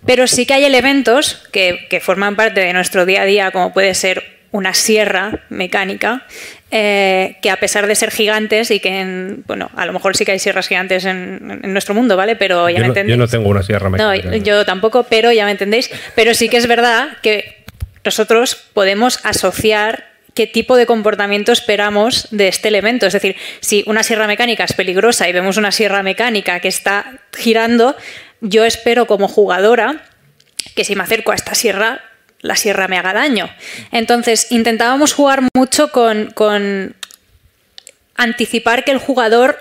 [0.05, 3.73] pero sí que hay elementos que, que forman parte de nuestro día a día, como
[3.73, 6.25] puede ser una sierra mecánica,
[6.71, 10.23] eh, que a pesar de ser gigantes y que, en- bueno, a lo mejor sí
[10.23, 12.37] que hay sierras gigantes en, en nuestro mundo, ¿vale?
[12.37, 13.17] Pero ya Yo me no, entendéis.
[13.17, 14.37] yo no tengo una sierra No, mecánica.
[14.37, 15.91] yo tampoco, pero ya me entendéis.
[16.15, 17.65] Pero sí que es verdad que
[18.05, 20.05] nosotros podemos asociar
[20.37, 23.07] qué tipo de comportamiento esperamos de este elemento.
[23.07, 27.21] Es decir, si una sierra mecánica es peligrosa y vemos una sierra mecánica que está
[27.35, 27.97] girando,
[28.41, 30.03] yo espero como jugadora
[30.75, 32.01] que si me acerco a esta sierra,
[32.41, 33.49] la sierra me haga daño.
[33.91, 36.95] Entonces, intentábamos jugar mucho con,
[38.15, 39.57] anticipar que el jugador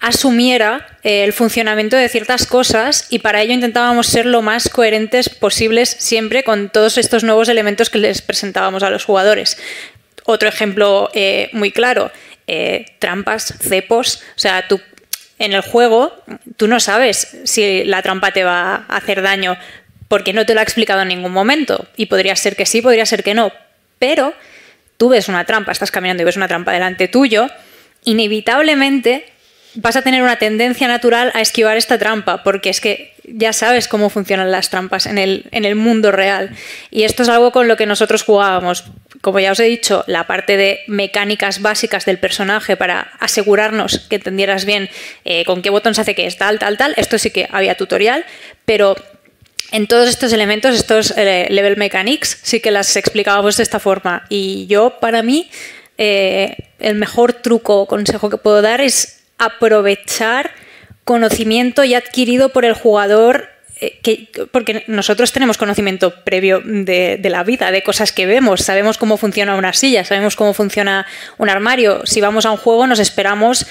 [0.00, 5.28] asumiera eh, el funcionamiento de ciertas cosas y para ello intentábamos ser lo más coherentes
[5.28, 9.58] posibles siempre con todos estos nuevos elementos que les presentábamos a los jugadores.
[10.24, 12.10] Otro ejemplo eh, muy claro,
[12.46, 14.80] eh, trampas, cepos, o sea, tú
[15.38, 16.12] en el juego
[16.56, 19.56] tú no sabes si la trampa te va a hacer daño
[20.08, 23.06] porque no te lo ha explicado en ningún momento y podría ser que sí, podría
[23.06, 23.52] ser que no,
[23.98, 24.34] pero
[24.96, 27.48] tú ves una trampa, estás caminando y ves una trampa delante tuyo,
[28.04, 29.33] inevitablemente
[29.74, 33.88] vas a tener una tendencia natural a esquivar esta trampa, porque es que ya sabes
[33.88, 36.50] cómo funcionan las trampas en el, en el mundo real.
[36.90, 38.84] Y esto es algo con lo que nosotros jugábamos.
[39.22, 44.16] Como ya os he dicho, la parte de mecánicas básicas del personaje para asegurarnos que
[44.16, 44.90] entendieras bien
[45.24, 46.94] eh, con qué botón se hace qué es, tal, tal, tal.
[46.96, 48.24] Esto sí que había tutorial,
[48.66, 48.94] pero
[49.72, 54.26] en todos estos elementos, estos eh, level mechanics, sí que las explicábamos de esta forma.
[54.28, 55.50] Y yo, para mí,
[55.96, 60.50] eh, el mejor truco o consejo que puedo dar es aprovechar
[61.04, 63.50] conocimiento ya adquirido por el jugador.
[63.80, 68.98] eh, que- porque nosotros tenemos conocimiento previo de, la vida, de cosas que vemos, sabemos
[68.98, 71.04] cómo funciona una silla, sabemos cómo funciona
[71.38, 72.02] un armario.
[72.06, 73.66] Si vamos a un juego nos esperamos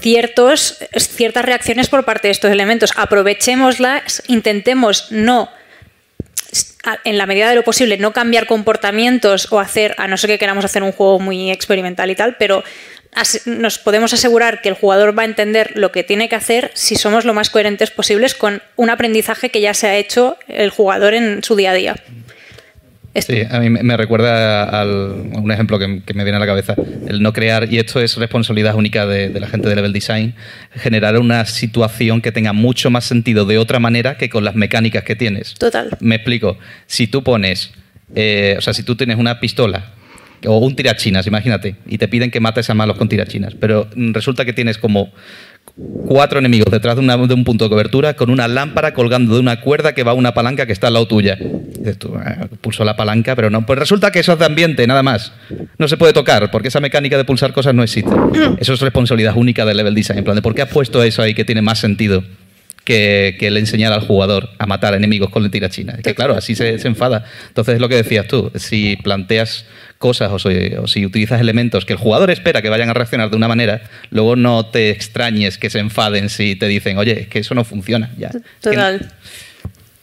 [0.00, 2.92] ciertos, ciertas reacciones por parte de estos elementos.
[2.96, 5.50] Aprovechémoslas, intentemos no,
[7.02, 10.38] en la medida de lo posible, no cambiar comportamientos o hacer, a no ser que
[10.38, 12.62] queramos hacer un juego muy experimental y tal, pero
[13.44, 16.96] nos podemos asegurar que el jugador va a entender lo que tiene que hacer si
[16.96, 21.14] somos lo más coherentes posibles con un aprendizaje que ya se ha hecho el jugador
[21.14, 21.96] en su día a día.
[23.14, 23.34] Esto.
[23.34, 26.46] Sí, a mí me recuerda al, a un ejemplo que, que me viene a la
[26.46, 26.74] cabeza.
[27.06, 30.34] El no crear, y esto es responsabilidad única de, de la gente de Level Design,
[30.74, 35.04] generar una situación que tenga mucho más sentido de otra manera que con las mecánicas
[35.04, 35.52] que tienes.
[35.54, 35.90] Total.
[36.00, 36.56] Me explico.
[36.86, 37.72] Si tú pones,
[38.14, 39.92] eh, o sea, si tú tienes una pistola
[40.46, 44.44] o un tirachinas, imagínate, y te piden que mates a malos con tirachinas, pero resulta
[44.44, 45.12] que tienes como
[46.06, 49.94] cuatro enemigos detrás de, un punto de cobertura con una lámpara colgando de una cuerda
[49.94, 51.36] que va a una palanca que está al lado tuya.
[51.36, 53.64] Dices tú, "Ah, pulso la palanca, pero no.
[53.64, 55.32] Pues resulta que eso es de ambiente, nada más.
[55.78, 58.10] No se puede tocar, porque esa mecánica de pulsar cosas no existe.
[58.58, 60.18] Eso es responsabilidad única del level design.
[60.18, 62.22] En plan, ¿por qué has puesto eso ahí que tiene más sentido?
[62.92, 65.94] Que, que el enseñar al jugador a matar enemigos con la tirachina.
[65.94, 67.24] Es que claro, así se, enfada.
[67.48, 69.64] Entonces es lo que decías tú, si planteas
[69.98, 70.38] cosas o
[70.88, 74.36] si, utilizas elementos que el jugador espera que vayan a reaccionar de una manera, luego
[74.36, 78.10] no te extrañes que se enfaden si te dicen, oye, es que eso no funciona.
[78.18, 78.30] Ya.
[78.60, 79.10] Total.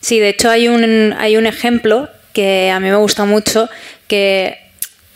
[0.02, 3.70] Sí, de hecho hay un, hay un ejemplo que a mí me gusta mucho,
[4.08, 4.58] que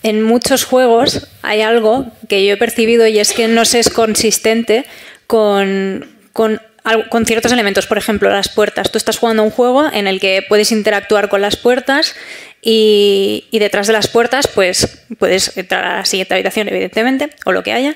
[0.03, 3.89] en muchos juegos hay algo que yo he percibido y es que no se es
[3.89, 4.85] consistente
[5.27, 6.61] con, con,
[7.09, 7.87] con ciertos elementos.
[7.87, 8.91] Por ejemplo, las puertas.
[8.91, 12.15] Tú estás jugando un juego en el que puedes interactuar con las puertas
[12.61, 17.51] y, y detrás de las puertas pues puedes entrar a la siguiente habitación, evidentemente, o
[17.51, 17.95] lo que haya.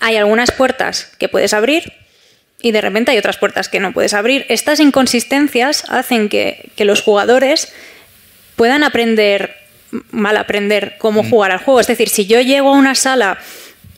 [0.00, 1.92] Hay algunas puertas que puedes abrir
[2.60, 4.44] y de repente hay otras puertas que no puedes abrir.
[4.48, 7.72] Estas inconsistencias hacen que, que los jugadores
[8.56, 9.54] puedan aprender,
[10.10, 11.80] mal aprender cómo jugar al juego.
[11.80, 13.38] Es decir, si yo llego a una sala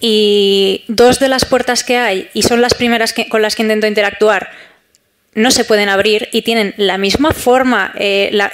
[0.00, 3.62] y dos de las puertas que hay y son las primeras que- con las que
[3.62, 4.50] intento interactuar
[5.32, 8.50] no se pueden abrir y tienen la misma forma, eh, la-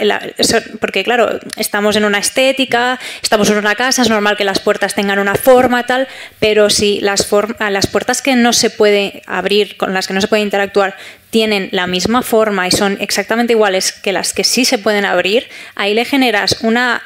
[0.78, 4.94] porque claro, estamos en una estética, estamos en una casa, es normal que las puertas
[4.94, 6.06] tengan una forma tal,
[6.38, 10.12] pero si las, form- a las puertas que no se puede abrir, con las que
[10.12, 10.96] no se puede interactuar,
[11.30, 15.48] tienen la misma forma y son exactamente iguales que las que sí se pueden abrir,
[15.76, 17.02] ahí le generas una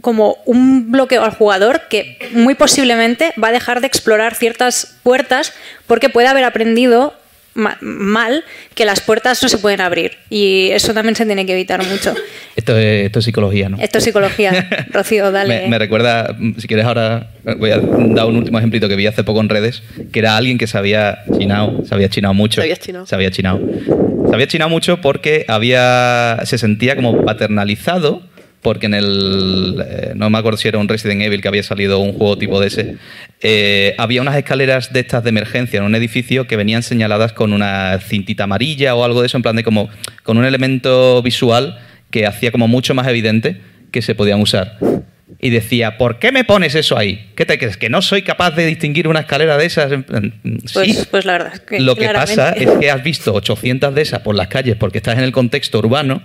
[0.00, 5.52] como un bloqueo al jugador que muy posiblemente va a dejar de explorar ciertas puertas
[5.86, 7.14] porque puede haber aprendido
[7.54, 11.52] ma- mal que las puertas no se pueden abrir y eso también se tiene que
[11.52, 12.14] evitar mucho.
[12.54, 13.78] Esto es, esto es psicología, ¿no?
[13.80, 14.68] Esto es psicología.
[14.90, 15.62] Rocío, dale.
[15.62, 19.06] Me, me recuerda, mm, si quieres ahora, voy a dar un último ejemplito que vi
[19.06, 22.60] hace poco en redes, que era alguien que se había chinado, se había chinado mucho.
[22.60, 23.06] Se había chinado.
[23.06, 23.60] Se había chinado.
[24.28, 28.22] Se había chinado mucho porque había, se sentía como paternalizado,
[28.66, 32.00] porque en el, eh, no me acuerdo si era un Resident Evil que había salido
[32.00, 32.96] un juego tipo de ese,
[33.40, 37.52] eh, había unas escaleras de estas de emergencia en un edificio que venían señaladas con
[37.52, 39.88] una cintita amarilla o algo de eso, en plan de como,
[40.24, 41.78] con un elemento visual
[42.10, 43.60] que hacía como mucho más evidente
[43.92, 44.78] que se podían usar.
[45.38, 47.30] Y decía, ¿por qué me pones eso ahí?
[47.36, 47.76] ¿Qué te crees?
[47.76, 49.92] ¿Que no soy capaz de distinguir una escalera de esas?
[50.72, 51.04] Pues, sí.
[51.08, 54.22] pues la verdad es que Lo que pasa es que has visto 800 de esas
[54.22, 56.24] por las calles porque estás en el contexto urbano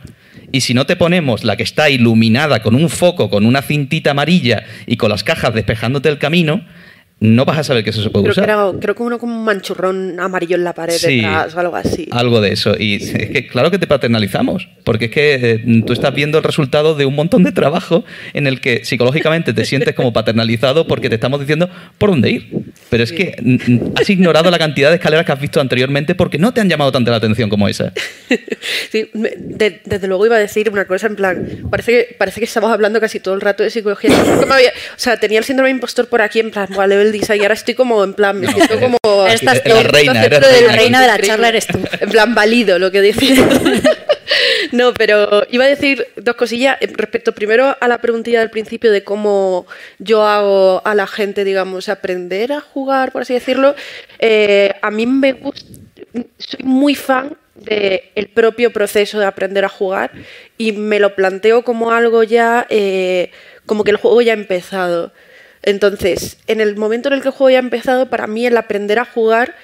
[0.52, 4.12] y si no te ponemos la que está iluminada con un foco, con una cintita
[4.12, 6.62] amarilla y con las cajas despejándote el camino,
[7.22, 8.50] no vas a saber que eso se puede Creo que, usar.
[8.50, 11.18] era, creo que uno con un manchurrón amarillo en la pared Sí.
[11.18, 12.08] detrás o algo así.
[12.12, 12.74] Algo de eso.
[12.78, 16.44] Y es que claro que te paternalizamos, porque es que eh, tú estás viendo el
[16.44, 18.04] resultado de un montón de trabajo
[18.34, 22.50] en el que psicológicamente te sientes como paternalizado porque te estamos diciendo por dónde ir.
[22.90, 26.16] Pero es que mm, mm, has ignorado la cantidad de escaleras que has visto anteriormente
[26.16, 27.94] porque no te han llamado tanto la atención como esa.
[28.92, 32.40] Sí, me- de- desde luego iba a decir una cosa en plan, parece que, parece
[32.42, 34.12] que estamos hablando casi todo el rato de psicología.
[34.50, 37.42] Había- o sea, tenía el síndrome de impostor por aquí en plan, "Buah, level design",
[37.42, 38.98] y ahora estoy como en plan, me No, siento como...
[39.28, 40.68] Estás Eres reina, eres reina.
[40.68, 41.80] La reina de la charla eres tú.
[42.00, 43.40] En plan, válido lo que dices.
[44.72, 48.92] no, pero iba a decir dos cosillas eh, respecto primero a la preguntilla del principio
[48.92, 49.66] de cómo
[50.00, 53.76] yo hago a la gente, digamos, aprender a jugar, por así decirlo.
[54.20, 55.66] Eh, a mí me gusta,
[56.38, 60.12] soy muy fan del propio proceso de aprender a jugar
[60.58, 63.32] y me lo planteo como algo ya, eh,
[63.66, 65.12] como que el juego ya ha empezado.
[65.64, 68.58] Entonces, en el momento en el que el juego ya ha empezado, para mí el
[68.58, 69.56] aprender a jugar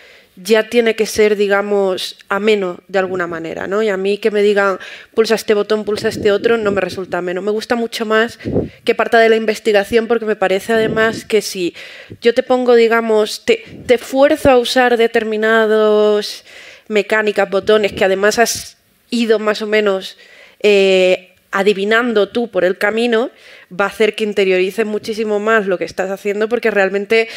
[0.41, 3.82] ya tiene que ser, digamos, ameno de alguna manera, ¿no?
[3.82, 4.78] Y a mí que me digan,
[5.16, 7.41] pulsa este botón, pulsa este otro, no me resulta ameno.
[7.41, 8.38] Me gusta mucho más
[8.84, 11.74] que parta de la investigación porque me parece además que si
[12.22, 16.43] yo te pongo, digamos, te, fuerzo a usar determinados
[16.88, 18.78] mecánicas, botones que además has
[19.10, 20.18] ido más o menos
[20.60, 23.32] eh, adivinando tú por el camino,
[23.72, 27.28] va a hacer que interiorices muchísimo más lo que estás haciendo porque realmente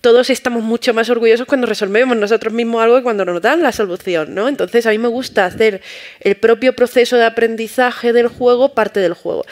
[0.00, 3.72] todos estamos mucho más orgullosos cuando resolvemos nosotros mismos algo que cuando nos dan la
[3.72, 4.48] solución, ¿no?
[4.48, 5.80] Entonces a mí me gusta hacer
[6.20, 9.44] el propio proceso de aprendizaje del juego parte del juego.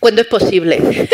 [0.00, 0.78] Cuando es posible.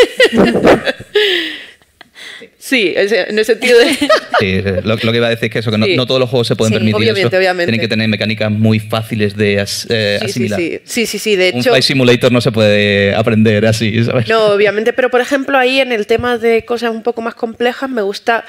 [2.58, 3.96] sí, en el sentido de...
[4.40, 5.96] Sí, lo, lo que iba a decir es que eso, que no, Sí.
[5.96, 7.36] no todos los juegos se pueden Sí, permitir obviamente, eso.
[7.36, 7.66] obviamente.
[7.70, 10.60] Tienen que tener mecánicas muy fáciles de as- eh, asimilar.
[10.84, 11.70] sí, sí, sí, de Un hecho...
[11.70, 14.28] Flight Simulator no se puede aprender así, ¿sabes?
[14.28, 17.88] No, obviamente, pero por ejemplo ahí en el tema de cosas un poco más complejas
[17.90, 18.44] me gusta,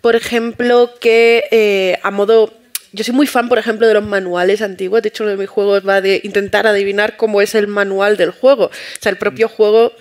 [0.00, 2.52] por ejemplo, que eh, a modo...
[2.96, 5.02] Yo soy muy fan, por ejemplo, de los manuales antiguos.
[5.02, 8.30] De hecho, uno de mis juegos va de intentar adivinar cómo es el manual del
[8.30, 8.66] juego.
[8.66, 8.70] O
[9.00, 9.92] sea, el propio juego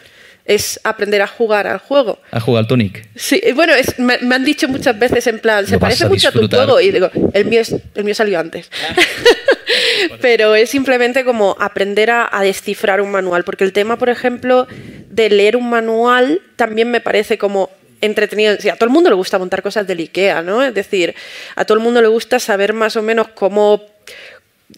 [0.46, 2.20] es aprender a jugar al juego.
[2.32, 3.08] A jugar al Tunic.
[3.16, 6.30] Sí, bueno, es- me, me han dicho muchas veces en plan, se parece a mucho
[6.30, 8.70] a tu juego y digo, el mío, es, el mío salió antes.
[10.22, 14.68] Pero es simplemente como aprender a, a descifrar un manual, porque el tema, por ejemplo,
[15.10, 17.70] de leer un manual también me parece como
[18.02, 18.56] entretenido.
[18.60, 20.64] Sí, a todo el mundo le gusta montar cosas del IKEA, ¿no?
[20.64, 21.16] Es decir,
[21.56, 23.82] a todo el mundo le gusta saber más o menos cómo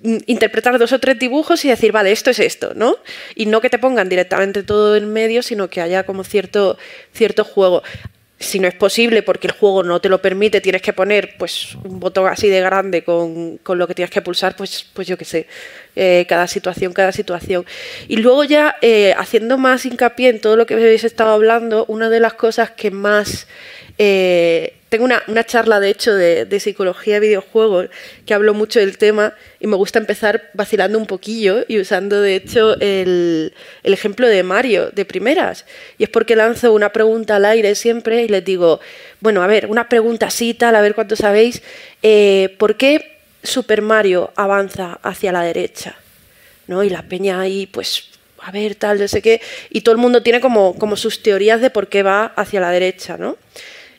[0.03, 2.97] interpretar dos o tres dibujos y decir, vale, esto es esto, ¿no?
[3.35, 6.77] Y no que te pongan directamente todo en medio, sino que haya como cierto,
[7.13, 7.83] cierto juego.
[8.37, 11.75] Si no es posible porque el juego no te lo permite, tienes que poner pues
[11.83, 15.17] un botón así de grande con, con lo que tienes que pulsar, pues, pues yo
[15.17, 15.47] qué sé,
[15.97, 17.65] eh, cada situación, cada situación.
[18.09, 22.09] Y luego ya eh, haciendo más hincapié en todo lo que habéis estado hablando, una
[22.09, 23.47] de las cosas que más
[23.97, 27.87] eh, tengo una, una charla, de hecho, de, psicología de videojuegos
[28.25, 32.35] que hablo mucho del tema y me gusta empezar vacilando un poquillo y usando, de
[32.35, 35.65] hecho, el, el ejemplo de Mario, de primeras.
[35.97, 38.81] Y es porque lanzo una pregunta al aire siempre y les digo,
[39.21, 41.61] bueno, a ver, una pregunta así, tal, a ver cuánto sabéis.
[42.57, 43.14] ¿Por qué
[43.45, 45.95] Super Mario avanza hacia la derecha?
[46.67, 46.83] ¿no?
[46.83, 49.41] Y la peña ahí, pues, a ver, tal, no sé qué.
[49.69, 52.71] Y todo el mundo tiene como, como sus teorías de por qué va hacia la
[52.71, 53.37] derecha, ¿no?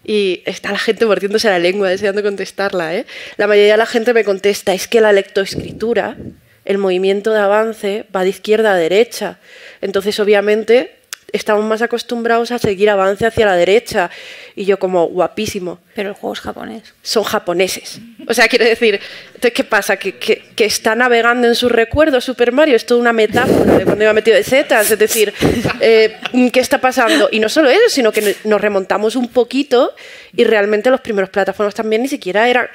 [0.04, 3.06] Y está la gente mordiéndose la lengua deseando contestarla, ¿eh?
[3.36, 6.16] La mayoría de la gente me contesta, es que la lectoescritura,
[6.64, 9.38] el movimiento de avance, va de izquierda a derecha.
[9.80, 10.96] Entonces, obviamente,
[11.36, 14.10] estamos más acostumbrados a seguir avance hacia la derecha.
[14.54, 16.82] Y yo como, guapísimo Pero el juego es japonés.
[17.02, 18.00] son japoneses.
[18.26, 19.96] O sea, quiero decir, entonces, ¿qué pasa?
[19.98, 23.84] Que, que- que está navegando en sus recuerdos Super Mario, es toda una metáfora de
[23.84, 25.32] cuando iba metido de setas, es decir,
[25.80, 26.16] eh,
[26.52, 27.28] ¿qué está pasando?
[27.30, 29.94] Y no solo eso, sino que nos remontamos un poquito
[30.34, 32.68] y realmente los primeros plataformas también ni siquiera eran...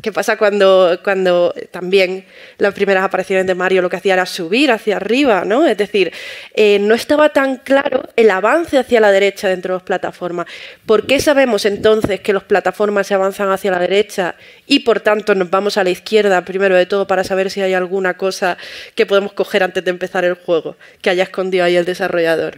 [0.00, 2.24] ¿Qué pasa cuando, cuando también
[2.56, 5.66] las primeras apariciones de Mario lo que hacía era subir hacia arriba, ¿no?
[5.66, 6.12] Es decir,
[6.54, 10.46] eh, no estaba tan claro el avance hacia la derecha dentro de las plataformas.
[10.86, 14.34] ¿Por qué sabemos entonces que las plataformas se avanzan hacia la derecha
[14.66, 17.74] y por tanto nos vamos a la izquierda primero de todo para saber si hay
[17.74, 18.56] alguna cosa
[18.94, 22.56] que podemos coger antes de empezar el juego, que haya escondido ahí el desarrollador?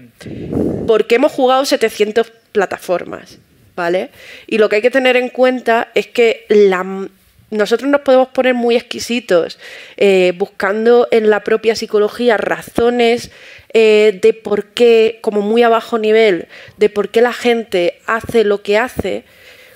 [0.87, 3.39] Porque hemos jugado 700 plataformas,
[3.75, 4.11] ¿vale?
[4.47, 7.09] Y lo que hay que tener en cuenta es que la,
[7.51, 9.59] nosotros nos podemos poner muy exquisitos
[9.97, 13.31] eh, buscando en la propia psicología razones
[13.73, 18.45] eh, de por qué, como muy a bajo nivel, de por qué la gente hace
[18.45, 19.25] lo que hace,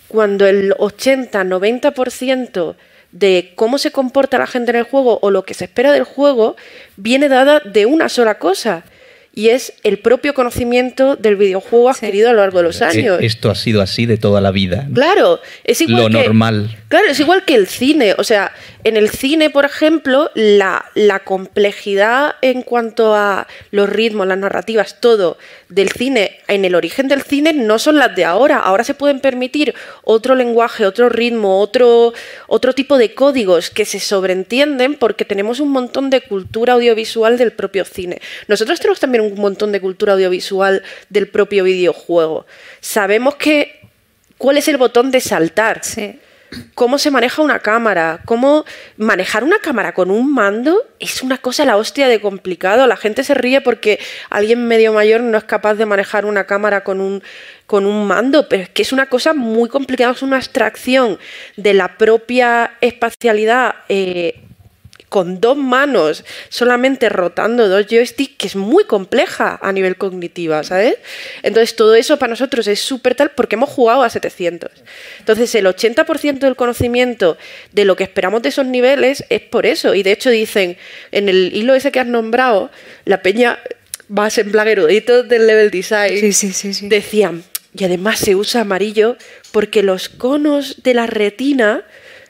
[0.09, 2.77] cuando el 80-90%
[3.13, 6.05] de cómo se comporta la gente en el juego o lo que se espera del
[6.05, 6.57] juego
[6.97, 8.85] viene dada de una sola cosa.
[9.35, 13.21] Y es el propio conocimiento del videojuego adquirido a lo largo de los años.
[13.21, 14.89] Eh, Esto ha sido así de toda la vida.
[14.93, 16.77] Claro, es igual Lo que, normal.
[16.89, 18.15] Claro, es igual que el cine.
[18.19, 18.53] O sea,
[18.89, 20.85] en el cine, por ejemplo, la,
[21.25, 27.23] complejidad en cuanto a los ritmos, las narrativas, todo del cine, en el origen del
[27.23, 28.59] cine, no son las de ahora.
[28.59, 32.15] Ahora se pueden permitir otro lenguaje, otro ritmo, otro,
[32.47, 37.53] otro tipo de códigos que se sobreentienden porque tenemos un montón de cultura audiovisual del
[37.53, 38.21] propio cine.
[38.47, 42.47] Nosotros tenemos también un montón de cultura audiovisual del propio videojuego.
[42.81, 43.81] Sabemos que
[44.39, 46.19] cuál es el botón de saltar Sí.
[46.75, 48.65] Cómo se maneja una cámara, cómo
[48.97, 52.87] manejar una cámara con un mando es una cosa la hostia de complicado.
[52.87, 53.99] La gente se ríe porque
[54.31, 57.23] alguien medio mayor no es capaz de manejar una cámara con un,
[57.67, 61.19] con un mando, pero es que es una cosa muy complicada, es una abstracción
[61.57, 63.75] de la propia espacialidad.
[63.89, 64.48] eh,
[65.09, 70.97] con dos manos, solamente rotando dos joysticks, que es muy compleja a nivel cognitiva, ¿sabes?
[71.43, 74.71] Entonces, todo eso para nosotros es súper tal porque hemos jugado a 700.
[75.19, 77.39] Entonces, el 80% del conocimiento
[77.73, 79.95] de lo que esperamos de esos niveles es por eso.
[79.95, 80.77] Y de hecho, dicen,
[81.11, 82.71] en el hilo ese que has nombrado,
[83.05, 83.59] la peña
[84.09, 86.89] más en plan erudito del level design, Sí, sí, sí, sí.
[86.89, 87.45] decían,
[87.75, 89.17] y además se usa amarillo
[89.53, 91.85] porque los conos de la retina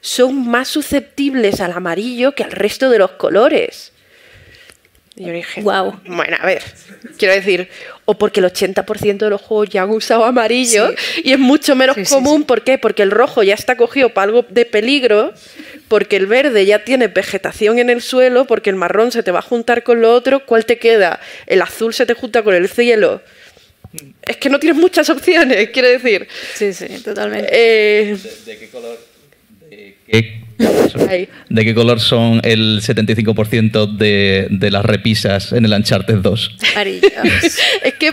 [0.08, 3.92] son más susceptibles al amarillo que al resto de los colores.
[5.16, 6.00] Y yo dije, Guau.
[6.06, 6.62] bueno, a ver,
[7.18, 7.68] quiero decir,
[8.04, 10.94] o porque el 80% de los juegos ya han usado amarillo
[11.24, 12.44] y es mucho menos Sí, común, sí.
[12.44, 12.78] ¿por qué?
[12.78, 15.34] Porque el rojo ya está cogido para algo de peligro,
[15.88, 19.40] porque el verde ya tiene vegetación en el suelo, porque el marrón se te va
[19.40, 21.18] a juntar con lo otro, ¿cuál te queda?
[21.46, 23.20] El azul se te junta con el cielo.
[24.22, 26.28] Es que no tienes muchas opciones, quiero decir.
[26.54, 27.48] Sí, sí, totalmente.
[27.50, 28.96] Eh, ¿De qué color?
[30.10, 30.48] ¿Qué
[31.08, 31.28] Ahí.
[31.48, 36.56] ¿De qué color son el 75% de, de las repisas en el Uncharted 2?
[36.72, 37.12] Amarillos.
[37.82, 38.12] Es que,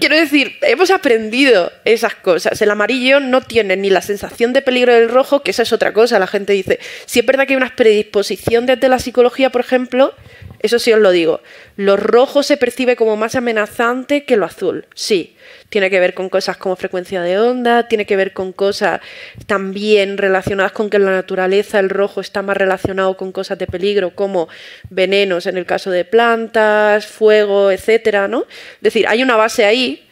[0.00, 2.60] quiero decir, hemos aprendido esas cosas.
[2.62, 5.92] El amarillo no tiene ni la sensación de peligro del rojo, que esa es otra
[5.92, 6.18] cosa.
[6.18, 10.14] La gente dice, si es verdad que hay una predisposición desde la psicología, por ejemplo,
[10.60, 11.40] eso sí os lo digo.
[11.76, 14.86] Lo rojo se percibe como más amenazante que lo azul.
[14.94, 15.34] Sí,
[15.68, 19.00] tiene que ver con cosas como frecuencia de onda, tiene que ver con cosas
[19.46, 23.66] también relacionadas con que en la naturaleza el rojo está más relacionado con cosas de
[23.66, 24.48] peligro como
[24.90, 28.42] venenos en el caso de plantas, fuego, etcétera, ¿no?
[28.42, 30.06] Es decir, hay una base ahí,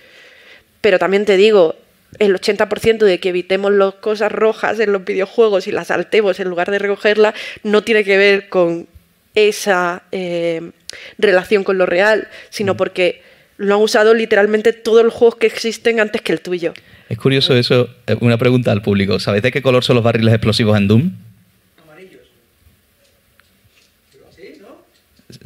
[0.81, 1.77] pero también te digo,
[2.19, 6.49] el 80% de que evitemos las cosas rojas en los videojuegos y las saltemos en
[6.49, 8.87] lugar de recogerlas no tiene que ver con
[9.35, 10.71] esa eh,
[11.19, 13.23] relación con lo real, sino porque
[13.57, 16.73] lo han usado literalmente todos los juegos que existen antes que el tuyo.
[17.09, 17.89] Es curioso eso.
[18.07, 19.19] eh, Una pregunta al público.
[19.21, 21.11] ¿Sabéis de qué color son los barriles explosivos en Doom?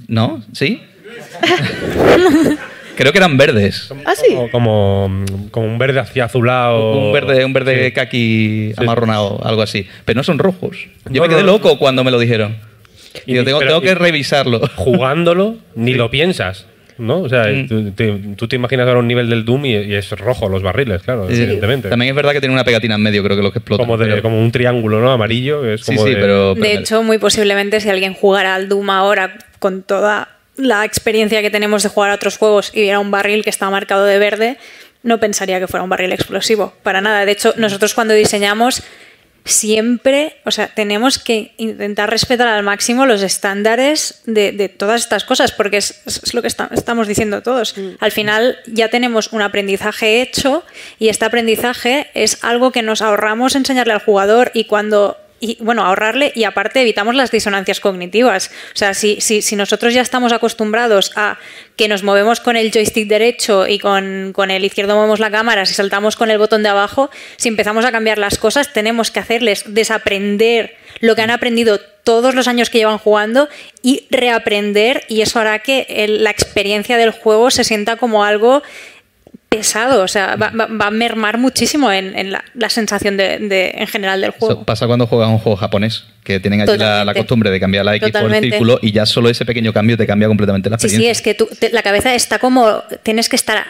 [0.07, 0.43] ¿No?
[0.53, 0.81] ¿Sí?
[2.97, 3.91] Creo que eran verdes.
[4.05, 4.35] Ah, sí.
[4.35, 6.99] Como, como, como un verde hacia azulado.
[6.99, 7.93] Un verde, un verde Sí.
[7.93, 9.87] kaki amarronado, algo así.
[10.05, 10.77] Pero no son rojos.
[11.11, 12.57] Yo No, me quedé no, loco cuando me lo dijeron.
[13.27, 14.61] Y- Y digo, tengo, pero- tengo que y- revisarlo.
[14.77, 16.67] Jugándolo, ni lo piensas.
[16.99, 17.21] ¿No?
[17.23, 17.69] O sea, Mm.
[17.69, 20.63] tú, te, tú te imaginas ahora un nivel del Doom y, y es rojo los
[20.63, 21.89] barriles, claro, evidentemente.
[21.89, 23.83] También es verdad que tiene una pegatina en medio, creo que lo que explota.
[23.85, 25.13] como, de, pero- como un triángulo, ¿no?
[25.13, 25.65] Amarillo.
[25.65, 26.55] Es Sí, como sí, de- pero...
[26.55, 31.51] De hecho, muy posiblemente si alguien jugara al Doom ahora con toda la experiencia que
[31.51, 34.57] tenemos de jugar a otros juegos y viera un barril que está marcado de verde,
[35.05, 36.75] no pensaría que fuera un barril explosivo.
[36.83, 37.25] Para nada.
[37.25, 38.83] De hecho, nosotros cuando diseñamos
[39.49, 45.25] siempre, o sea, tenemos que intentar respetar al máximo los estándares de, de todas estas
[45.25, 47.75] cosas, porque es, es lo que está- estamos diciendo todos.
[48.01, 50.65] Al final ya tenemos un aprendizaje hecho
[50.99, 55.85] y este aprendizaje es algo que nos ahorramos enseñarle al jugador y cuando y bueno,
[55.85, 58.51] ahorrarle y aparte evitamos las disonancias cognitivas.
[58.75, 61.39] O sea, si, si, si nosotros ya estamos acostumbrados a
[61.77, 65.67] que nos movemos con el joystick derecho y con, con el izquierdo movemos la cámara,
[65.67, 69.21] si saltamos con el botón de abajo, si empezamos a cambiar las cosas, tenemos que
[69.21, 73.49] hacerles desaprender lo que han aprendido todos los años que llevan jugando
[73.83, 78.63] y reaprender y eso hará que la experiencia del juego se sienta como algo
[79.49, 83.39] pesado, o sea, va, va- va a mermar muchísimo en, en la, la sensación de,
[83.39, 84.55] de- en general del juego.
[84.55, 87.21] Eso pasa cuando juegas un juego japonés, que tienen allí la, la Totalmente.
[87.21, 88.49] costumbre de cambiar la X por el Totalmente.
[88.51, 91.15] círculo y ya solo ese pequeño cambio te cambia completamente la Sí, experiencia.
[91.15, 92.83] sí, es que tú, te- la cabeza está como.
[93.03, 93.65] Tienes que estar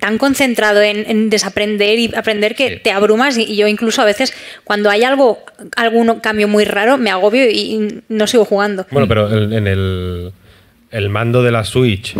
[0.00, 2.76] tan concentrado en, en desaprender y aprender que Sí.
[2.84, 3.36] te abrumas.
[3.36, 4.32] Y, y yo, incluso a veces,
[4.64, 5.44] cuando hay algo,
[5.76, 8.86] algún cambio muy raro, me agobio y, y no sigo jugando.
[8.92, 10.32] Bueno, pero el- en el,
[10.90, 12.14] el mando de la Switch,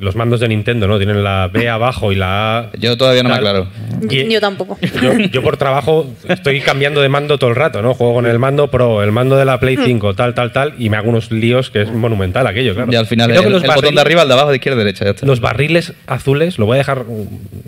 [0.00, 0.98] los mandos de Nintendo, ¿no?
[0.98, 2.70] Tienen la B abajo y la A.
[2.78, 3.66] Yo todavía no me aclaro.
[4.08, 4.78] Y- Yo tampoco.
[5.02, 7.94] Yo, yo por trabajo estoy cambiando de mando todo el rato, ¿no?
[7.94, 10.88] Juego con el mando Pro, el mando de la Play 5, tal, tal, tal, y
[10.90, 12.92] me hago unos líos que es monumental aquello, claro.
[12.92, 14.50] Y al final Creo el, que los el botón de barriles- arriba, el de abajo,
[14.50, 15.26] de izquierda, derecha, ya está.
[15.26, 17.04] Los barriles azules, lo voy a dejar,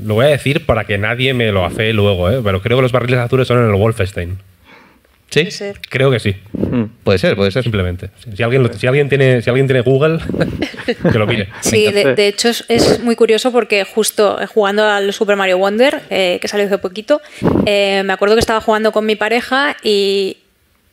[0.05, 2.41] lo voy a decir para que nadie me lo afee luego, ¿eh?
[2.43, 4.39] Pero creo que los barriles azules son en el Wolfenstein.
[5.31, 5.41] ¿Sí?
[5.43, 5.81] Puede ser.
[5.89, 6.37] Creo que sí,
[7.05, 7.62] Puede ser, puede ser.
[7.62, 8.11] simplemente.
[8.37, 10.18] Si alguien, lo- si alguien, tiene, si alguien tiene Google,
[11.12, 11.49] que lo mire.
[11.61, 16.03] Sí, de, hecho es, es muy curioso porque justo eh, jugando al Super Mario Wonder,
[16.11, 17.20] eh, que salió hace poquito,
[17.66, 20.39] eh, me acuerdo que estaba jugando con mi pareja y,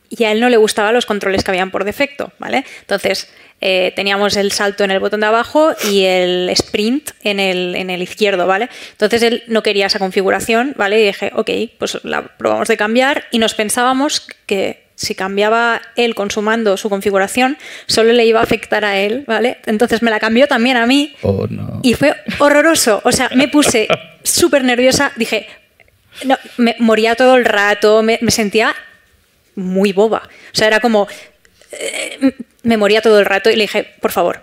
[0.10, 2.64] y a él no le gustaban los controles que habían por defecto, ¿vale?
[2.82, 3.30] Entonces
[3.62, 7.90] eh, teníamos el salto en el botón de abajo y el sprint en el, en
[7.90, 8.70] el izquierdo, ¿vale?
[8.92, 11.02] Entonces él no quería esa configuración, ¿vale?
[11.02, 11.50] Y dije, ok,
[11.80, 16.76] pues la probamos de cambiar y nos pensábamos que si cambiaba él con su mando
[16.78, 19.58] su configuración, solo le iba a afectar a él, ¿vale?
[19.68, 21.80] Entonces me la cambió también a mí Oh, no.
[21.84, 23.02] y fue horroroso.
[23.04, 23.88] O sea, me puse
[24.24, 25.12] súper nerviosa.
[25.16, 25.48] Dije,
[26.26, 28.74] no, me moría todo el rato, me, me sentía
[29.56, 30.24] muy boba.
[30.26, 31.08] O sea, era como,
[31.72, 34.42] eh, me moría todo el rato y le dije, por favor,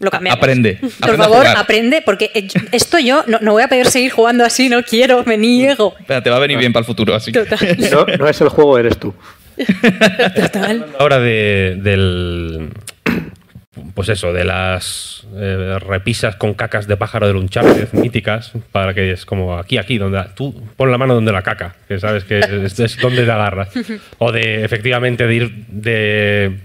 [0.00, 0.38] lo cambiamos.
[0.38, 1.56] Aprende, Por aprende a favor, jugar.
[1.56, 2.30] aprende, porque
[2.72, 5.94] esto yo no, no voy a poder seguir jugando así, no quiero, me niego.
[5.98, 7.76] Espera, te va a venir bien para el futuro, así que- Total.
[7.90, 9.12] No, no es el juego, eres tú.
[10.36, 10.86] Total.
[10.98, 12.70] Ahora de, del.
[13.94, 19.10] Pues eso, de las eh, repisas con cacas de pájaro del Uncharted míticas, para que
[19.12, 22.38] es como aquí, aquí, donde tú pon la mano donde la caca, que sabes que
[22.40, 23.68] es, es donde te agarras.
[24.18, 26.58] O de efectivamente de ir de.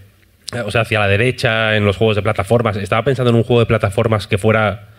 [0.66, 2.76] O sea, hacia la derecha en los juegos de plataformas.
[2.78, 4.90] Estaba pensando en un juego de plataformas que fuera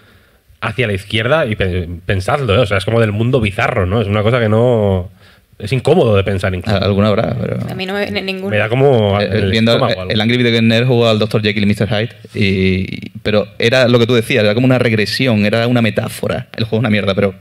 [0.60, 2.58] hacia la izquierda y pe- pensadlo, ¿eh?
[2.58, 4.00] o sea, es como del mundo bizarro, ¿no?
[4.00, 5.10] Es una cosa que no.
[5.58, 6.82] Es incómodo de pensar incluso.
[6.82, 7.58] Alguna habrá, pero...
[7.70, 8.50] A mí no me viene ninguno.
[8.50, 11.42] Me da como Eh, el viendo estómago el, Angry Video Game Nerd jugó al Dr.
[11.42, 11.88] Jekyll y Mr.
[11.88, 16.48] Hyde, y- pero era lo que tú decías, era como una regresión, era una metáfora.
[16.56, 17.34] El juego es una mierda, pero,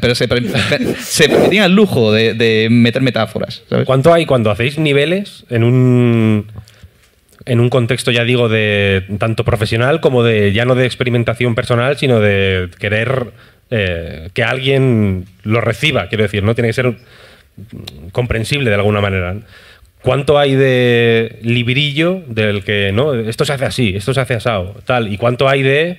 [0.00, 0.28] pero se,
[1.00, 3.62] se permitían el lujo de, de meter metáforas.
[3.68, 3.86] ¿sabes?
[3.86, 6.46] ¿Cuánto hay cuando hacéis niveles en un
[7.44, 11.96] en un contexto ya digo de tanto profesional como de ya no de experimentación personal,
[11.96, 13.26] sino de querer
[13.70, 16.94] eh, que alguien lo reciba, quiero decir, no tiene que ser
[18.12, 19.36] comprensible de alguna manera.
[20.02, 24.76] ¿Cuánto hay de librillo del que no esto se hace así, esto se hace asado,
[24.84, 25.12] tal?
[25.12, 25.98] ¿Y cuánto hay de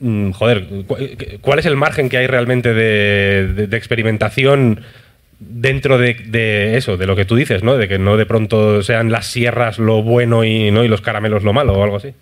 [0.00, 0.96] Mm, joder, cu-
[1.40, 4.82] ¿cuál es el margen que hay realmente de, de- de experimentación
[5.40, 7.76] dentro de, de eso, de lo que tú dices, ¿no?
[7.76, 10.84] De que no de pronto sean las sierras lo bueno y, ¿no?
[10.84, 12.14] y los caramelos lo malo o algo así.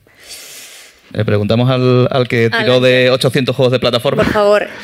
[1.13, 2.89] Le preguntamos al, al que tiró Adelante.
[2.89, 4.23] de 800 juegos de plataforma.
[4.25, 4.67] Por favor.